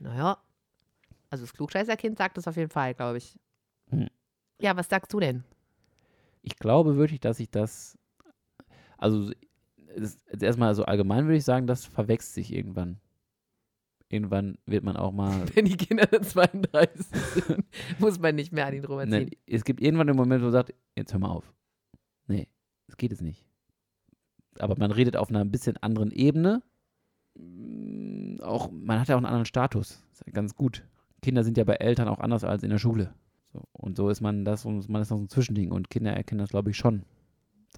Naja, 0.00 0.38
also 1.30 1.44
das 1.44 1.52
Klugscheißerkind 1.54 2.16
sagt 2.18 2.36
das 2.36 2.46
auf 2.48 2.56
jeden 2.56 2.70
Fall, 2.70 2.94
glaube 2.94 3.18
ich. 3.18 3.38
Hm. 3.90 4.08
Ja, 4.60 4.76
was 4.76 4.88
sagst 4.88 5.12
du 5.12 5.20
denn? 5.20 5.44
Ich 6.42 6.56
glaube 6.56 6.96
wirklich, 6.96 7.20
dass 7.20 7.40
ich 7.40 7.50
das, 7.50 7.98
also 8.96 9.30
es- 9.96 10.18
jetzt 10.30 10.42
erstmal 10.42 10.74
so 10.74 10.84
allgemein 10.84 11.24
würde 11.26 11.36
ich 11.36 11.44
sagen, 11.44 11.66
das 11.66 11.84
verwechselt 11.84 12.34
sich 12.34 12.52
irgendwann. 12.52 13.00
Irgendwann 14.10 14.56
wird 14.64 14.84
man 14.84 14.96
auch 14.96 15.12
mal, 15.12 15.44
Wenn 15.54 15.66
die 15.66 15.76
Kinder 15.76 16.06
dann 16.06 16.22
32 16.22 17.06
sind, 17.06 17.64
muss 17.98 18.18
man 18.18 18.36
nicht 18.36 18.52
mehr 18.52 18.66
an 18.66 18.74
ihn 18.74 18.82
drüber 18.82 19.02
ziehen. 19.02 19.10
Nein, 19.10 19.30
es 19.46 19.64
gibt 19.64 19.80
irgendwann 19.80 20.06
den 20.06 20.16
Moment, 20.16 20.40
wo 20.40 20.46
man 20.46 20.52
sagt, 20.52 20.72
jetzt 20.96 21.12
hör 21.12 21.20
mal 21.20 21.28
auf. 21.30 21.52
Nee, 22.26 22.48
das 22.86 22.96
geht 22.96 23.12
es 23.12 23.20
nicht. 23.20 23.44
Aber 24.60 24.76
man 24.78 24.90
redet 24.92 25.16
auf 25.16 25.28
einer 25.28 25.40
ein 25.40 25.50
bisschen 25.50 25.76
anderen 25.78 26.10
Ebene. 26.10 26.62
Mm, 27.38 28.40
Auch, 28.42 28.70
man 28.70 29.00
hat 29.00 29.08
ja 29.08 29.14
auch 29.14 29.18
einen 29.18 29.26
anderen 29.26 29.44
Status. 29.46 30.02
Ist 30.12 30.22
ja 30.26 30.32
ganz 30.32 30.54
gut. 30.54 30.84
Kinder 31.22 31.42
sind 31.44 31.56
ja 31.58 31.64
bei 31.64 31.74
Eltern 31.74 32.08
auch 32.08 32.20
anders 32.20 32.44
als 32.44 32.62
in 32.62 32.70
der 32.70 32.78
Schule. 32.78 33.12
So, 33.52 33.62
und 33.72 33.96
so 33.96 34.08
ist 34.10 34.20
man 34.20 34.44
das 34.44 34.64
und 34.64 34.88
man 34.88 35.02
ist 35.02 35.10
noch 35.10 35.18
so 35.18 35.24
ein 35.24 35.28
Zwischending. 35.28 35.72
Und 35.72 35.90
Kinder 35.90 36.12
erkennen 36.12 36.38
das, 36.40 36.50
glaube 36.50 36.70
ich, 36.70 36.76
schon. 36.76 37.02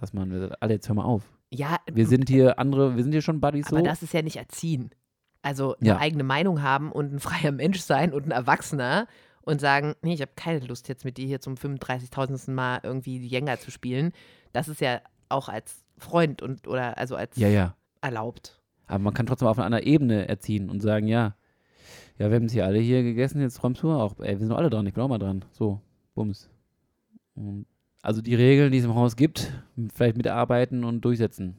Dass 0.00 0.12
man 0.12 0.30
sagt, 0.38 0.62
alle, 0.62 0.74
jetzt 0.74 0.88
hör 0.88 0.94
mal 0.96 1.04
auf. 1.04 1.24
Ja, 1.52 1.78
Wir 1.92 2.06
sind 2.06 2.28
hier 2.28 2.58
andere, 2.58 2.96
wir 2.96 3.02
sind 3.02 3.12
hier 3.12 3.22
schon 3.22 3.40
Buddies 3.40 3.66
aber 3.68 3.78
so. 3.78 3.84
das 3.84 4.02
ist 4.02 4.12
ja 4.14 4.22
nicht 4.22 4.36
erziehen. 4.36 4.90
Also 5.42 5.74
eine 5.76 5.88
Ja. 5.88 5.98
eigene 5.98 6.22
Meinung 6.22 6.62
haben 6.62 6.92
und 6.92 7.12
ein 7.12 7.18
freier 7.20 7.50
Mensch 7.52 7.80
sein 7.80 8.12
und 8.12 8.26
ein 8.26 8.30
Erwachsener 8.30 9.06
und 9.42 9.60
sagen, 9.60 9.94
nee, 10.02 10.14
ich 10.14 10.20
habe 10.20 10.32
keine 10.36 10.60
Lust 10.66 10.88
jetzt 10.88 11.04
mit 11.04 11.16
dir 11.16 11.26
hier 11.26 11.40
zum 11.40 11.54
35.000. 11.54 12.52
Mal 12.52 12.80
irgendwie 12.82 13.18
die 13.18 13.26
Jenga 13.28 13.58
zu 13.58 13.70
spielen. 13.70 14.12
Das 14.52 14.68
ist 14.68 14.80
ja 14.80 15.00
auch 15.28 15.48
als 15.48 15.82
Freund 15.98 16.42
und 16.42 16.68
oder 16.68 16.98
also 16.98 17.16
als 17.16 17.36
Ja, 17.36 17.48
ja. 17.48 17.74
erlaubt. 18.00 18.59
Aber 18.90 18.98
man 18.98 19.14
kann 19.14 19.26
trotzdem 19.26 19.46
auf 19.46 19.60
einer 19.60 19.84
Ebene 19.84 20.28
erziehen 20.28 20.68
und 20.68 20.80
sagen, 20.80 21.06
ja, 21.06 21.36
ja, 22.18 22.28
wir 22.28 22.36
haben 22.36 22.46
es 22.46 22.52
hier 22.52 22.66
alle 22.66 22.80
hier 22.80 23.04
gegessen, 23.04 23.40
jetzt 23.40 23.62
räumst 23.62 23.84
du 23.84 23.90
auch. 23.92 24.18
Ey, 24.18 24.32
wir 24.32 24.46
sind 24.46 24.52
alle 24.52 24.68
dran, 24.68 24.84
ich 24.84 24.94
bin 24.94 25.02
auch 25.04 25.08
mal 25.08 25.18
dran. 25.18 25.44
So, 25.52 25.80
bums. 26.14 26.50
Also 28.02 28.20
die 28.20 28.34
Regeln, 28.34 28.72
die 28.72 28.78
es 28.78 28.84
im 28.84 28.96
Haus 28.96 29.14
gibt, 29.14 29.52
vielleicht 29.94 30.16
mitarbeiten 30.16 30.82
und 30.82 31.04
durchsetzen. 31.04 31.56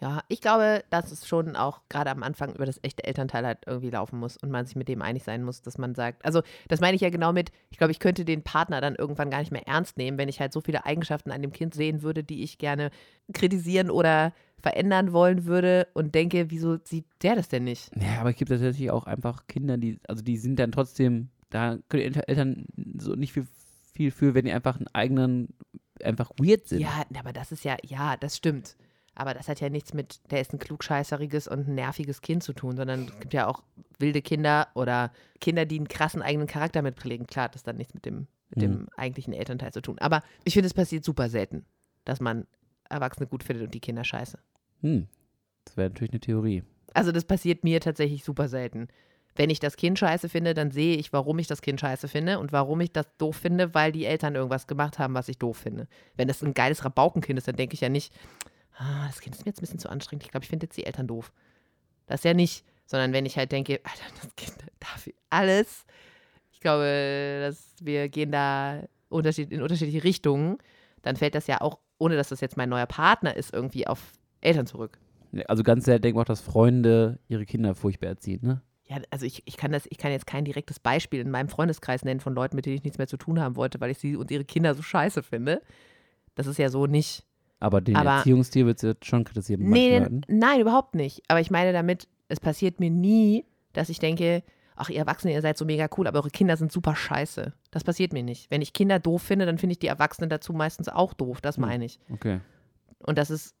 Ja, 0.00 0.22
ich 0.28 0.42
glaube, 0.42 0.84
dass 0.90 1.10
es 1.10 1.26
schon 1.26 1.56
auch 1.56 1.80
gerade 1.88 2.10
am 2.10 2.22
Anfang 2.22 2.54
über 2.54 2.66
das 2.66 2.78
echte 2.82 3.04
Elternteil 3.04 3.46
halt 3.46 3.60
irgendwie 3.66 3.90
laufen 3.90 4.18
muss 4.18 4.36
und 4.36 4.50
man 4.50 4.66
sich 4.66 4.76
mit 4.76 4.88
dem 4.88 5.00
einig 5.00 5.24
sein 5.24 5.42
muss, 5.42 5.62
dass 5.62 5.78
man 5.78 5.94
sagt, 5.94 6.22
also 6.24 6.42
das 6.68 6.80
meine 6.80 6.96
ich 6.96 7.00
ja 7.00 7.08
genau 7.08 7.32
mit, 7.32 7.50
ich 7.70 7.78
glaube, 7.78 7.92
ich 7.92 7.98
könnte 7.98 8.26
den 8.26 8.42
Partner 8.42 8.82
dann 8.82 8.94
irgendwann 8.94 9.30
gar 9.30 9.38
nicht 9.38 9.52
mehr 9.52 9.66
ernst 9.66 9.96
nehmen, 9.96 10.18
wenn 10.18 10.28
ich 10.28 10.38
halt 10.38 10.52
so 10.52 10.60
viele 10.60 10.84
Eigenschaften 10.84 11.30
an 11.30 11.40
dem 11.40 11.52
Kind 11.52 11.72
sehen 11.72 12.02
würde, 12.02 12.24
die 12.24 12.42
ich 12.42 12.58
gerne 12.58 12.90
kritisieren 13.32 13.90
oder 13.90 14.34
verändern 14.60 15.12
wollen 15.12 15.46
würde 15.46 15.86
und 15.94 16.14
denke, 16.14 16.50
wieso 16.50 16.78
sieht 16.84 17.06
der 17.22 17.36
das 17.36 17.48
denn 17.48 17.64
nicht? 17.64 17.90
Ja, 17.96 18.20
aber 18.20 18.30
es 18.30 18.36
gibt 18.36 18.50
tatsächlich 18.50 18.90
auch 18.90 19.06
einfach 19.06 19.46
Kinder, 19.46 19.78
die, 19.78 19.98
also 20.08 20.22
die 20.22 20.36
sind 20.36 20.58
dann 20.58 20.72
trotzdem, 20.72 21.30
da 21.48 21.78
können 21.88 22.12
die 22.12 22.20
Eltern 22.28 22.66
so 22.98 23.14
nicht 23.14 23.32
viel, 23.32 23.46
viel 23.94 24.10
für, 24.10 24.34
wenn 24.34 24.44
die 24.44 24.52
einfach 24.52 24.76
einen 24.76 24.88
eigenen, 24.92 25.54
einfach 26.02 26.30
weird 26.38 26.68
sind. 26.68 26.80
Ja, 26.80 27.06
aber 27.18 27.32
das 27.32 27.50
ist 27.50 27.64
ja, 27.64 27.76
ja, 27.82 28.18
das 28.18 28.36
stimmt. 28.36 28.76
Aber 29.16 29.32
das 29.32 29.48
hat 29.48 29.60
ja 29.60 29.70
nichts 29.70 29.94
mit, 29.94 30.20
der 30.30 30.42
ist 30.42 30.52
ein 30.52 30.58
klugscheißeriges 30.58 31.48
und 31.48 31.66
ein 31.66 31.74
nerviges 31.74 32.20
Kind 32.20 32.42
zu 32.42 32.52
tun, 32.52 32.76
sondern 32.76 33.06
es 33.06 33.18
gibt 33.18 33.32
ja 33.32 33.46
auch 33.46 33.62
wilde 33.98 34.20
Kinder 34.20 34.68
oder 34.74 35.10
Kinder, 35.40 35.64
die 35.64 35.76
einen 35.76 35.88
krassen 35.88 36.20
eigenen 36.20 36.46
Charakter 36.46 36.82
mitprägen. 36.82 37.26
Klar, 37.26 37.48
das 37.48 37.62
hat 37.62 37.68
dann 37.68 37.76
nichts 37.78 37.94
mit 37.94 38.04
dem, 38.04 38.26
mit 38.50 38.62
dem 38.62 38.88
eigentlichen 38.96 39.32
Elternteil 39.32 39.72
zu 39.72 39.80
tun. 39.80 39.98
Aber 39.98 40.22
ich 40.44 40.52
finde, 40.52 40.66
es 40.66 40.74
passiert 40.74 41.02
super 41.02 41.30
selten, 41.30 41.64
dass 42.04 42.20
man 42.20 42.46
Erwachsene 42.90 43.26
gut 43.26 43.42
findet 43.42 43.64
und 43.64 43.74
die 43.74 43.80
Kinder 43.80 44.04
scheiße. 44.04 44.38
Hm. 44.82 45.08
Das 45.64 45.76
wäre 45.78 45.88
natürlich 45.88 46.12
eine 46.12 46.20
Theorie. 46.20 46.62
Also 46.92 47.10
das 47.10 47.24
passiert 47.24 47.64
mir 47.64 47.80
tatsächlich 47.80 48.22
super 48.22 48.48
selten. 48.48 48.88
Wenn 49.34 49.50
ich 49.50 49.60
das 49.60 49.76
Kind 49.76 49.98
scheiße 49.98 50.28
finde, 50.28 50.54
dann 50.54 50.70
sehe 50.70 50.96
ich, 50.96 51.12
warum 51.12 51.38
ich 51.38 51.46
das 51.46 51.60
Kind 51.60 51.80
scheiße 51.80 52.08
finde 52.08 52.38
und 52.38 52.52
warum 52.52 52.80
ich 52.80 52.92
das 52.92 53.06
doof 53.18 53.36
finde, 53.36 53.74
weil 53.74 53.92
die 53.92 54.06
Eltern 54.06 54.34
irgendwas 54.34 54.66
gemacht 54.66 54.98
haben, 54.98 55.14
was 55.14 55.28
ich 55.28 55.38
doof 55.38 55.58
finde. 55.58 55.88
Wenn 56.16 56.28
das 56.28 56.42
ein 56.42 56.54
geiles 56.54 56.84
Rabaukenkind 56.84 57.38
ist, 57.38 57.48
dann 57.48 57.56
denke 57.56 57.74
ich 57.74 57.82
ja 57.82 57.90
nicht, 57.90 58.14
ah, 58.78 59.06
das 59.06 59.20
Kind 59.20 59.34
ist 59.34 59.44
mir 59.44 59.50
jetzt 59.50 59.58
ein 59.58 59.62
bisschen 59.62 59.78
zu 59.78 59.88
anstrengend. 59.88 60.24
Ich 60.24 60.30
glaube, 60.30 60.44
ich 60.44 60.50
finde 60.50 60.66
jetzt 60.66 60.76
die 60.76 60.86
Eltern 60.86 61.06
doof. 61.06 61.32
Das 62.06 62.24
ja 62.24 62.34
nicht. 62.34 62.64
Sondern 62.86 63.12
wenn 63.12 63.26
ich 63.26 63.36
halt 63.36 63.52
denke, 63.52 63.80
Alter, 63.84 64.14
das 64.22 64.36
Kind 64.36 64.56
darf 64.80 65.08
alles. 65.30 65.84
Ich 66.52 66.60
glaube, 66.60 67.40
dass 67.42 67.74
wir 67.80 68.08
gehen 68.08 68.32
da 68.32 68.82
unterschied 69.08 69.52
in 69.52 69.62
unterschiedliche 69.62 70.04
Richtungen. 70.04 70.58
Dann 71.02 71.16
fällt 71.16 71.34
das 71.34 71.46
ja 71.46 71.60
auch, 71.60 71.78
ohne 71.98 72.16
dass 72.16 72.28
das 72.28 72.40
jetzt 72.40 72.56
mein 72.56 72.68
neuer 72.68 72.86
Partner 72.86 73.36
ist, 73.36 73.52
irgendwie 73.52 73.86
auf 73.86 74.00
Eltern 74.40 74.66
zurück. 74.66 74.98
Also 75.48 75.62
ganz 75.62 75.86
man 75.86 76.16
auch, 76.16 76.24
dass 76.24 76.40
Freunde 76.40 77.18
ihre 77.28 77.44
Kinder 77.44 77.74
furchtbar 77.74 78.08
erziehen, 78.08 78.40
ne? 78.42 78.62
Ja, 78.88 78.98
also 79.10 79.26
ich, 79.26 79.42
ich 79.46 79.56
kann 79.56 79.72
das, 79.72 79.86
ich 79.90 79.98
kann 79.98 80.12
jetzt 80.12 80.28
kein 80.28 80.44
direktes 80.44 80.78
Beispiel 80.78 81.20
in 81.20 81.30
meinem 81.30 81.48
Freundeskreis 81.48 82.04
nennen 82.04 82.20
von 82.20 82.34
Leuten, 82.34 82.54
mit 82.54 82.66
denen 82.66 82.76
ich 82.76 82.84
nichts 82.84 82.98
mehr 82.98 83.08
zu 83.08 83.16
tun 83.16 83.40
haben 83.40 83.56
wollte, 83.56 83.80
weil 83.80 83.90
ich 83.90 83.98
sie 83.98 84.14
und 84.14 84.30
ihre 84.30 84.44
Kinder 84.44 84.74
so 84.74 84.82
scheiße 84.82 85.24
finde. 85.24 85.60
Das 86.36 86.46
ist 86.46 86.58
ja 86.58 86.68
so 86.68 86.86
nicht. 86.86 87.24
Aber 87.60 87.80
den 87.80 87.96
Aber- 87.96 88.16
Erziehungsstil 88.18 88.66
wird 88.66 88.82
jetzt 88.82 89.04
schon 89.06 89.24
kritisiert 89.24 89.60
mit 89.60 89.70
Nee, 89.70 89.98
Leuten. 89.98 90.20
nein, 90.28 90.60
überhaupt 90.60 90.94
nicht. 90.94 91.22
Aber 91.28 91.40
ich 91.40 91.50
meine 91.50 91.72
damit, 91.72 92.08
es 92.28 92.38
passiert 92.40 92.80
mir 92.80 92.90
nie, 92.90 93.46
dass 93.72 93.88
ich 93.88 93.98
denke, 93.98 94.42
ach, 94.74 94.90
ihr 94.90 94.98
Erwachsene, 94.98 95.32
ihr 95.32 95.40
seid 95.40 95.56
so 95.56 95.64
mega 95.64 95.88
cool, 95.96 96.06
aber 96.06 96.18
eure 96.18 96.30
Kinder 96.30 96.56
sind 96.58 96.70
super 96.70 96.94
scheiße. 96.94 97.54
Das 97.70 97.82
passiert 97.84 98.12
mir 98.12 98.22
nicht. 98.22 98.50
Wenn 98.50 98.60
ich 98.60 98.72
Kinder 98.74 98.98
doof 98.98 99.22
finde, 99.22 99.46
dann 99.46 99.56
finde 99.58 99.72
ich 99.72 99.78
die 99.78 99.86
Erwachsenen 99.86 100.28
dazu 100.28 100.52
meistens 100.52 100.88
auch 100.88 101.14
doof. 101.14 101.40
Das 101.40 101.56
Hm. 101.56 101.62
meine 101.62 101.84
ich. 101.86 101.98
Okay. 102.12 102.40
Und 102.98 103.16
das 103.16 103.30
ist, 103.30 103.54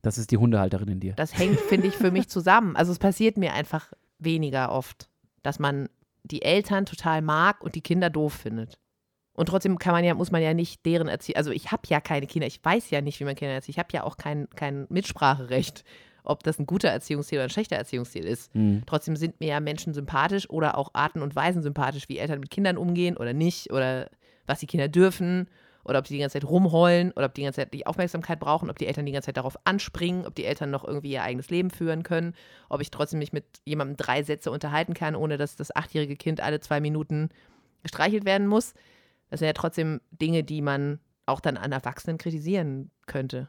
Das 0.00 0.16
ist 0.16 0.30
die 0.30 0.38
Hundehalterin 0.38 0.88
in 0.88 1.00
dir. 1.00 1.12
das 1.14 1.36
hängt, 1.36 1.60
finde 1.60 1.88
ich, 1.88 1.94
für 1.94 2.10
mich 2.10 2.28
zusammen. 2.30 2.76
Also 2.76 2.92
es 2.92 2.98
passiert 2.98 3.36
mir 3.36 3.52
einfach 3.52 3.92
weniger 4.18 4.72
oft, 4.72 5.10
dass 5.42 5.58
man 5.58 5.90
die 6.24 6.40
Eltern 6.42 6.86
total 6.86 7.20
mag 7.20 7.62
und 7.62 7.74
die 7.74 7.82
Kinder 7.82 8.08
doof 8.08 8.32
findet. 8.32 8.78
Und 9.38 9.46
trotzdem 9.46 9.78
kann 9.78 9.92
man 9.92 10.02
ja, 10.02 10.14
muss 10.14 10.32
man 10.32 10.42
ja 10.42 10.52
nicht 10.52 10.84
deren 10.84 11.06
erziehen. 11.06 11.36
Also 11.36 11.52
ich 11.52 11.70
habe 11.70 11.82
ja 11.86 12.00
keine 12.00 12.26
Kinder, 12.26 12.48
ich 12.48 12.58
weiß 12.60 12.90
ja 12.90 13.00
nicht, 13.00 13.20
wie 13.20 13.24
man 13.24 13.36
Kinder 13.36 13.54
erzieht. 13.54 13.76
Ich 13.76 13.78
habe 13.78 13.90
ja 13.92 14.02
auch 14.02 14.16
kein, 14.16 14.50
kein 14.56 14.86
Mitspracherecht, 14.88 15.84
ob 16.24 16.42
das 16.42 16.58
ein 16.58 16.66
guter 16.66 16.88
Erziehungsstil 16.88 17.38
oder 17.38 17.44
ein 17.44 17.50
schlechter 17.50 17.76
Erziehungsstil 17.76 18.24
ist. 18.24 18.52
Hm. 18.52 18.82
Trotzdem 18.84 19.14
sind 19.14 19.38
mir 19.38 19.50
ja 19.50 19.60
Menschen 19.60 19.94
sympathisch 19.94 20.50
oder 20.50 20.76
auch 20.76 20.90
Arten 20.92 21.22
und 21.22 21.36
Weisen 21.36 21.62
sympathisch, 21.62 22.08
wie 22.08 22.18
Eltern 22.18 22.40
mit 22.40 22.50
Kindern 22.50 22.76
umgehen 22.76 23.16
oder 23.16 23.32
nicht 23.32 23.72
oder 23.72 24.10
was 24.48 24.58
die 24.58 24.66
Kinder 24.66 24.88
dürfen 24.88 25.48
oder 25.84 26.00
ob 26.00 26.06
die 26.06 26.14
die 26.14 26.18
ganze 26.18 26.40
Zeit 26.40 26.50
rumheulen 26.50 27.12
oder 27.12 27.26
ob 27.26 27.34
die 27.34 27.44
ganze 27.44 27.60
Zeit 27.60 27.72
die 27.72 27.86
Aufmerksamkeit 27.86 28.40
brauchen, 28.40 28.70
ob 28.70 28.78
die 28.78 28.88
Eltern 28.88 29.06
die 29.06 29.12
ganze 29.12 29.26
Zeit 29.26 29.36
darauf 29.36 29.56
anspringen, 29.64 30.26
ob 30.26 30.34
die 30.34 30.46
Eltern 30.46 30.72
noch 30.72 30.82
irgendwie 30.84 31.12
ihr 31.12 31.22
eigenes 31.22 31.48
Leben 31.48 31.70
führen 31.70 32.02
können, 32.02 32.34
ob 32.68 32.80
ich 32.80 32.90
trotzdem 32.90 33.20
mich 33.20 33.32
mit 33.32 33.44
jemandem 33.64 33.96
drei 33.96 34.24
Sätze 34.24 34.50
unterhalten 34.50 34.94
kann, 34.94 35.14
ohne 35.14 35.36
dass 35.36 35.54
das 35.54 35.76
achtjährige 35.76 36.16
Kind 36.16 36.40
alle 36.40 36.58
zwei 36.58 36.80
Minuten 36.80 37.28
gestreichelt 37.84 38.24
werden 38.24 38.48
muss. 38.48 38.74
Das 39.30 39.40
sind 39.40 39.46
ja 39.46 39.52
trotzdem 39.52 40.00
Dinge, 40.10 40.44
die 40.44 40.62
man 40.62 41.00
auch 41.26 41.40
dann 41.40 41.56
an 41.56 41.72
Erwachsenen 41.72 42.18
kritisieren 42.18 42.90
könnte. 43.06 43.48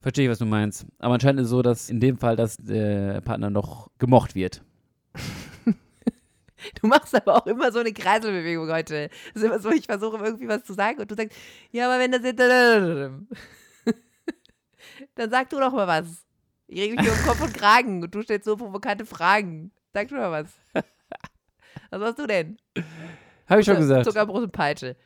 Verstehe 0.00 0.24
ich, 0.24 0.30
was 0.30 0.38
du 0.38 0.46
meinst. 0.46 0.86
Aber 0.98 1.14
anscheinend 1.14 1.40
ist 1.40 1.46
es 1.46 1.50
so, 1.50 1.62
dass 1.62 1.88
in 1.88 2.00
dem 2.00 2.18
Fall, 2.18 2.34
dass 2.34 2.56
der 2.56 3.20
Partner 3.20 3.50
noch 3.50 3.90
gemocht 3.98 4.34
wird. 4.34 4.62
Du 6.80 6.86
machst 6.86 7.14
aber 7.14 7.36
auch 7.36 7.46
immer 7.46 7.72
so 7.72 7.80
eine 7.80 7.92
Kreiselbewegung 7.92 8.70
heute. 8.70 9.10
Das 9.34 9.42
ist 9.42 9.48
immer 9.48 9.58
so, 9.58 9.70
ich 9.70 9.86
versuche 9.86 10.24
irgendwie 10.24 10.46
was 10.46 10.62
zu 10.62 10.74
sagen 10.74 11.00
und 11.00 11.10
du 11.10 11.16
sagst, 11.16 11.36
ja, 11.72 11.86
aber 11.86 11.98
wenn 11.98 12.12
das 12.12 12.22
jetzt. 12.22 12.38
Dann 15.16 15.30
sag 15.30 15.50
du 15.50 15.58
doch 15.58 15.72
mal 15.72 15.88
was. 15.88 16.24
Ich 16.68 16.80
reg 16.80 16.92
mich 16.92 17.04
nur 17.04 17.12
um 17.12 17.18
Kopf 17.26 17.42
und 17.42 17.52
Kragen 17.52 18.00
und 18.02 18.14
du 18.14 18.22
stellst 18.22 18.44
so 18.44 18.56
provokante 18.56 19.04
Fragen. 19.04 19.72
Sag 19.92 20.08
du 20.08 20.14
mal 20.14 20.30
was. 20.30 20.52
Was 21.90 22.00
machst 22.00 22.18
du 22.18 22.26
denn? 22.26 22.56
Habe 23.48 23.60
ich 23.60 23.66
schon 23.66 23.76
gesagt. 23.76 24.04
Zuckerbrot 24.04 24.42
und 24.44 24.52
Peitsche. 24.52 24.96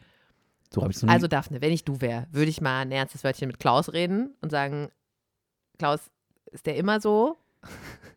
So 0.72 0.82
habe 0.82 0.92
ich 0.92 0.98
so 0.98 1.06
nie- 1.06 1.12
Also 1.12 1.26
Daphne, 1.28 1.60
wenn 1.60 1.72
ich 1.72 1.84
du 1.84 2.00
wäre, 2.00 2.26
würde 2.30 2.50
ich 2.50 2.60
mal 2.60 2.80
ein 2.80 2.92
ernstes 2.92 3.24
Wörtchen 3.24 3.46
mit 3.48 3.58
Klaus 3.58 3.92
reden 3.92 4.34
und 4.40 4.50
sagen, 4.50 4.90
Klaus, 5.78 6.10
ist 6.52 6.66
der 6.66 6.76
immer 6.76 7.00
so? 7.00 7.38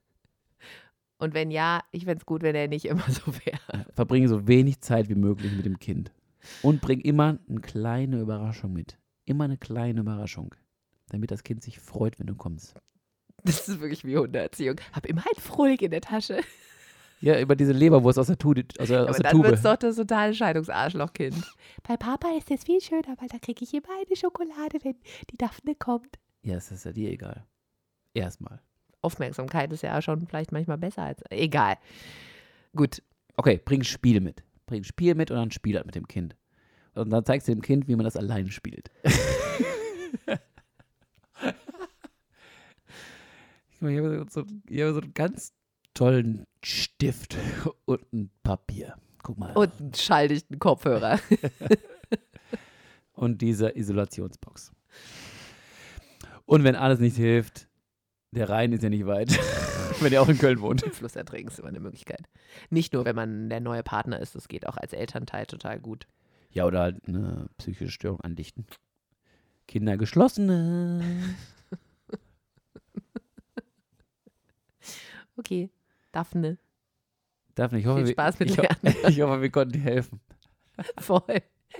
Und 1.18 1.34
wenn 1.34 1.52
ja, 1.52 1.82
ich 1.92 2.06
fände 2.06 2.20
es 2.22 2.26
gut, 2.26 2.44
wenn 2.44 2.56
er 2.56 2.68
nicht 2.70 2.86
immer 2.86 3.04
so 3.10 3.34
wäre. 3.46 3.86
verbringe 3.94 4.30
so 4.30 4.48
wenig 4.48 4.80
Zeit 4.80 5.10
wie 5.10 5.16
möglich 5.16 5.52
mit 5.52 5.66
dem 5.66 5.78
Kind. 5.80 6.12
Und 6.62 6.80
bring 6.80 7.02
immer 7.02 7.38
eine 7.50 7.60
kleine 7.60 8.22
Überraschung 8.22 8.72
mit. 8.72 8.98
Immer 9.26 9.44
eine 9.44 9.58
kleine 9.58 10.00
Überraschung. 10.00 10.56
Damit 11.10 11.32
das 11.32 11.44
Kind 11.44 11.62
sich 11.62 11.80
freut, 11.80 12.20
wenn 12.20 12.28
du 12.28 12.36
kommst. 12.36 12.76
Das 13.44 13.68
ist 13.68 13.82
wirklich 13.82 14.06
wie 14.06 14.18
Hundeerziehung. 14.18 14.78
Hab 14.94 15.06
immer 15.06 15.22
ein 15.22 15.42
Frohlig 15.42 15.82
in 15.82 15.92
der 15.92 16.02
Tasche. 16.02 16.40
Ja, 17.22 17.40
über 17.40 17.56
diese 17.56 17.74
Leberwurst 17.74 18.18
aus 18.18 18.28
der, 18.28 18.38
tu 18.38 18.54
aus 18.80 18.88
der, 18.88 19.04
aus 19.04 19.10
Aber 19.10 19.14
der 19.14 19.24
dann 19.24 19.32
Tube. 19.32 19.44
wird 19.46 19.56
es 19.56 19.64
doch 19.64 19.76
das 19.76 19.96
totale 19.98 20.34
Scheidungsarschlochkind. 20.34 21.36
Bei 21.88 21.98
Papa 21.98 22.30
ist 22.38 22.50
es 22.50 22.64
viel 22.64 22.80
schöner, 22.80 23.16
weil 23.20 23.28
da 23.28 23.38
kriege 23.40 23.64
ich 23.64 23.74
immer 23.74 23.90
eine 23.96 24.16
Schokolade, 24.16 24.80
wenn 24.84 24.96
die 25.30 25.38
Daphne 25.38 25.76
kommt. 25.76 26.18
Ja, 26.44 26.56
es 26.56 26.72
ist 26.72 26.86
ja 26.86 26.94
dir 26.94 27.12
egal. 27.12 27.46
Erstmal. 28.14 28.62
Aufmerksamkeit 29.02 29.72
ist 29.74 29.84
ja 29.84 30.02
schon 30.02 30.28
vielleicht 30.28 30.52
manchmal 30.52 30.78
besser 30.78 31.04
als. 31.04 31.22
Egal. 31.30 31.76
Gut. 32.76 33.02
Okay, 33.36 33.60
bring 33.64 33.84
Spiel 33.84 34.22
mit. 34.22 34.44
Bring 34.66 34.84
Spiel 34.84 35.16
mit 35.16 35.32
und 35.32 35.38
dann 35.38 35.52
spiel 35.52 35.76
halt 35.76 35.86
mit 35.86 35.96
dem 35.96 36.08
Kind. 36.08 36.36
Und 36.96 37.10
dann 37.10 37.26
zeigst 37.26 37.48
du 37.48 37.54
dem 37.54 37.62
Kind, 37.62 37.88
wie 37.88 37.96
man 37.96 38.04
das 38.04 38.18
allein 38.18 38.50
spielt. 38.50 38.92
Ich 43.82 43.98
habe 43.98 44.26
so, 44.30 44.44
ich 44.68 44.82
habe 44.82 44.94
so 44.94 45.00
einen 45.00 45.14
ganz 45.14 45.54
tollen 46.00 46.46
Stift 46.64 47.36
und 47.86 48.14
ein 48.14 48.32
Papier. 48.42 48.96
Guck 49.22 49.38
mal. 49.38 49.52
Und 49.52 49.72
einen 49.80 49.94
schalldichten 49.94 50.58
Kopfhörer. 50.58 51.20
und 53.14 53.42
diese 53.42 53.76
Isolationsbox. 53.76 54.72
Und 56.46 56.64
wenn 56.64 56.78
alles 56.78 57.00
nicht 57.00 57.18
hilft, 57.18 57.68
der 58.32 58.48
Rhein 58.48 58.72
ist 58.72 58.82
ja 58.82 58.90
nicht 58.90 59.08
weit, 59.08 59.30
wenn 60.00 60.14
ihr 60.14 60.22
auch 60.22 60.30
in 60.30 60.38
Köln 60.38 60.62
wohnt. 60.62 60.82
Fluss 60.94 61.18
ertrinken 61.18 61.50
ist 61.50 61.60
immer 61.60 61.68
eine 61.68 61.82
Möglichkeit. 61.82 62.30
Nicht 62.70 62.94
nur, 62.94 63.04
wenn 63.04 63.16
man 63.16 63.50
der 63.50 63.60
neue 63.60 63.84
Partner 63.84 64.22
ist, 64.22 64.36
das 64.36 64.48
geht 64.48 64.68
auch 64.68 64.78
als 64.78 64.94
Elternteil 64.94 65.48
total 65.48 65.82
gut. 65.82 66.08
Ja, 66.50 66.66
oder 66.66 66.80
halt 66.80 67.08
eine 67.08 67.50
psychische 67.58 67.92
Störung 67.92 68.22
andichten. 68.22 68.66
Kinder 69.68 69.98
geschlossene. 69.98 71.04
Okay. 75.36 75.70
Daphne, 76.12 76.58
Daphne, 77.56 77.80
ich 77.80 77.86
hoffe, 77.86 78.00
Viel 78.00 78.08
wir- 78.08 78.14
Spaß 78.14 78.40
mit 78.40 78.52
ich, 78.52 78.58
Lernen. 78.58 78.96
ich 79.08 79.22
hoffe, 79.22 79.42
wir 79.42 79.50
konnten 79.50 79.74
dir 79.74 79.82
helfen. 79.82 80.20
voll. 81.00 81.22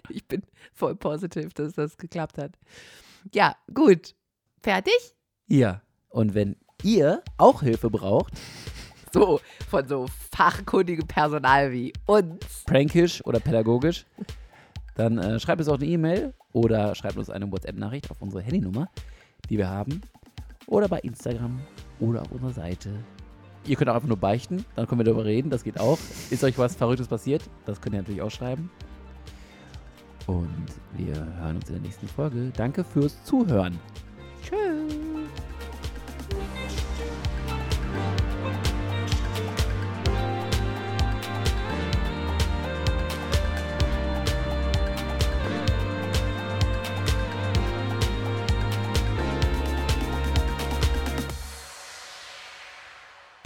Ich 0.10 0.28
bin 0.28 0.44
voll 0.74 0.96
positiv, 0.96 1.54
dass 1.54 1.74
das 1.74 1.98
geklappt 1.98 2.38
hat. 2.38 2.58
Ja, 3.34 3.56
gut. 3.74 4.16
Fertig? 4.62 4.94
Ja. 5.48 5.82
Und 6.10 6.34
wenn 6.36 6.58
ihr 6.84 7.24
auch 7.38 7.62
Hilfe 7.64 7.90
braucht, 7.90 8.34
So, 9.14 9.40
von 9.70 9.88
so 9.88 10.06
fachkundigem 10.32 11.08
Personal 11.08 11.72
wie 11.72 11.92
uns. 12.06 12.64
prankisch 12.66 13.26
oder 13.26 13.40
pädagogisch, 13.40 14.06
dann 14.96 15.18
äh, 15.18 15.40
schreibt 15.40 15.60
uns 15.62 15.70
auch 15.70 15.76
eine 15.78 15.86
E-Mail 15.86 16.34
oder 16.54 16.94
schreibt 16.94 17.18
uns 17.18 17.30
eine 17.30 17.52
WhatsApp-Nachricht 17.52 18.12
auf 18.12 18.22
unsere 18.22 18.44
Handynummer, 18.44 18.90
die 19.50 19.58
wir 19.58 19.70
haben. 19.70 20.02
Oder 20.68 20.88
bei 20.88 21.00
Instagram 21.00 21.60
oder 22.00 22.22
auf 22.22 22.32
unserer 22.32 22.54
Seite. 22.54 22.92
Ihr 23.66 23.76
könnt 23.76 23.90
auch 23.90 23.96
einfach 23.96 24.08
nur 24.08 24.18
beichten, 24.18 24.66
dann 24.76 24.88
können 24.88 25.00
wir 25.00 25.06
darüber 25.06 25.26
reden, 25.26 25.50
das 25.50 25.64
geht 25.64 25.80
auch. 25.80 26.00
Ist 26.30 26.44
euch 26.44 26.58
was 26.58 26.76
Verrücktes 26.76 27.08
passiert? 27.08 27.44
Das 27.66 27.82
könnt 27.82 27.94
ihr 27.96 28.00
natürlich 28.00 28.22
auch 28.22 28.32
schreiben. 28.32 28.72
Und 30.28 30.66
wir 30.96 31.16
hören 31.42 31.56
uns 31.58 31.68
in 31.70 31.76
der 31.76 31.82
nächsten 31.82 32.08
Folge. 32.08 32.52
Danke 32.56 32.84
fürs 32.84 33.24
Zuhören. 33.24 33.80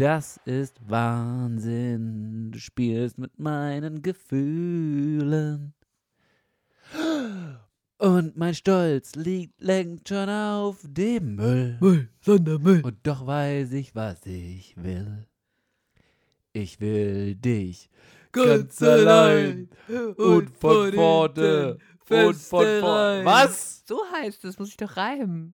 Das 0.03 0.37
ist 0.43 0.81
Wahnsinn. 0.89 2.51
Du 2.51 2.59
spielst 2.59 3.17
mit 3.17 3.39
meinen 3.39 4.01
Gefühlen. 4.01 5.73
Und 7.99 8.35
mein 8.35 8.53
Stolz 8.53 9.15
liegt 9.15 9.61
längst 9.61 10.09
schon 10.09 10.27
auf 10.27 10.79
dem 10.83 11.37
Müll. 11.37 11.77
Müll, 11.79 12.09
Sondermüll. 12.19 12.81
Und 12.83 12.97
doch 13.03 13.25
weiß 13.25 13.71
ich, 13.71 13.95
was 13.95 14.25
ich 14.25 14.75
will. 14.75 15.25
Ich 16.51 16.81
will 16.81 17.35
dich 17.35 17.89
Ganz 18.33 18.81
allein 18.81 19.69
und 20.17 20.49
von 20.57 20.91
vorne 20.91 21.77
und 22.09 22.35
von 22.35 22.65
vorne. 22.81 23.21
Was? 23.23 23.83
So 23.87 24.01
heißt 24.11 24.43
es, 24.43 24.59
muss 24.59 24.67
ich 24.67 24.77
doch 24.77 24.97
reimen. 24.97 25.51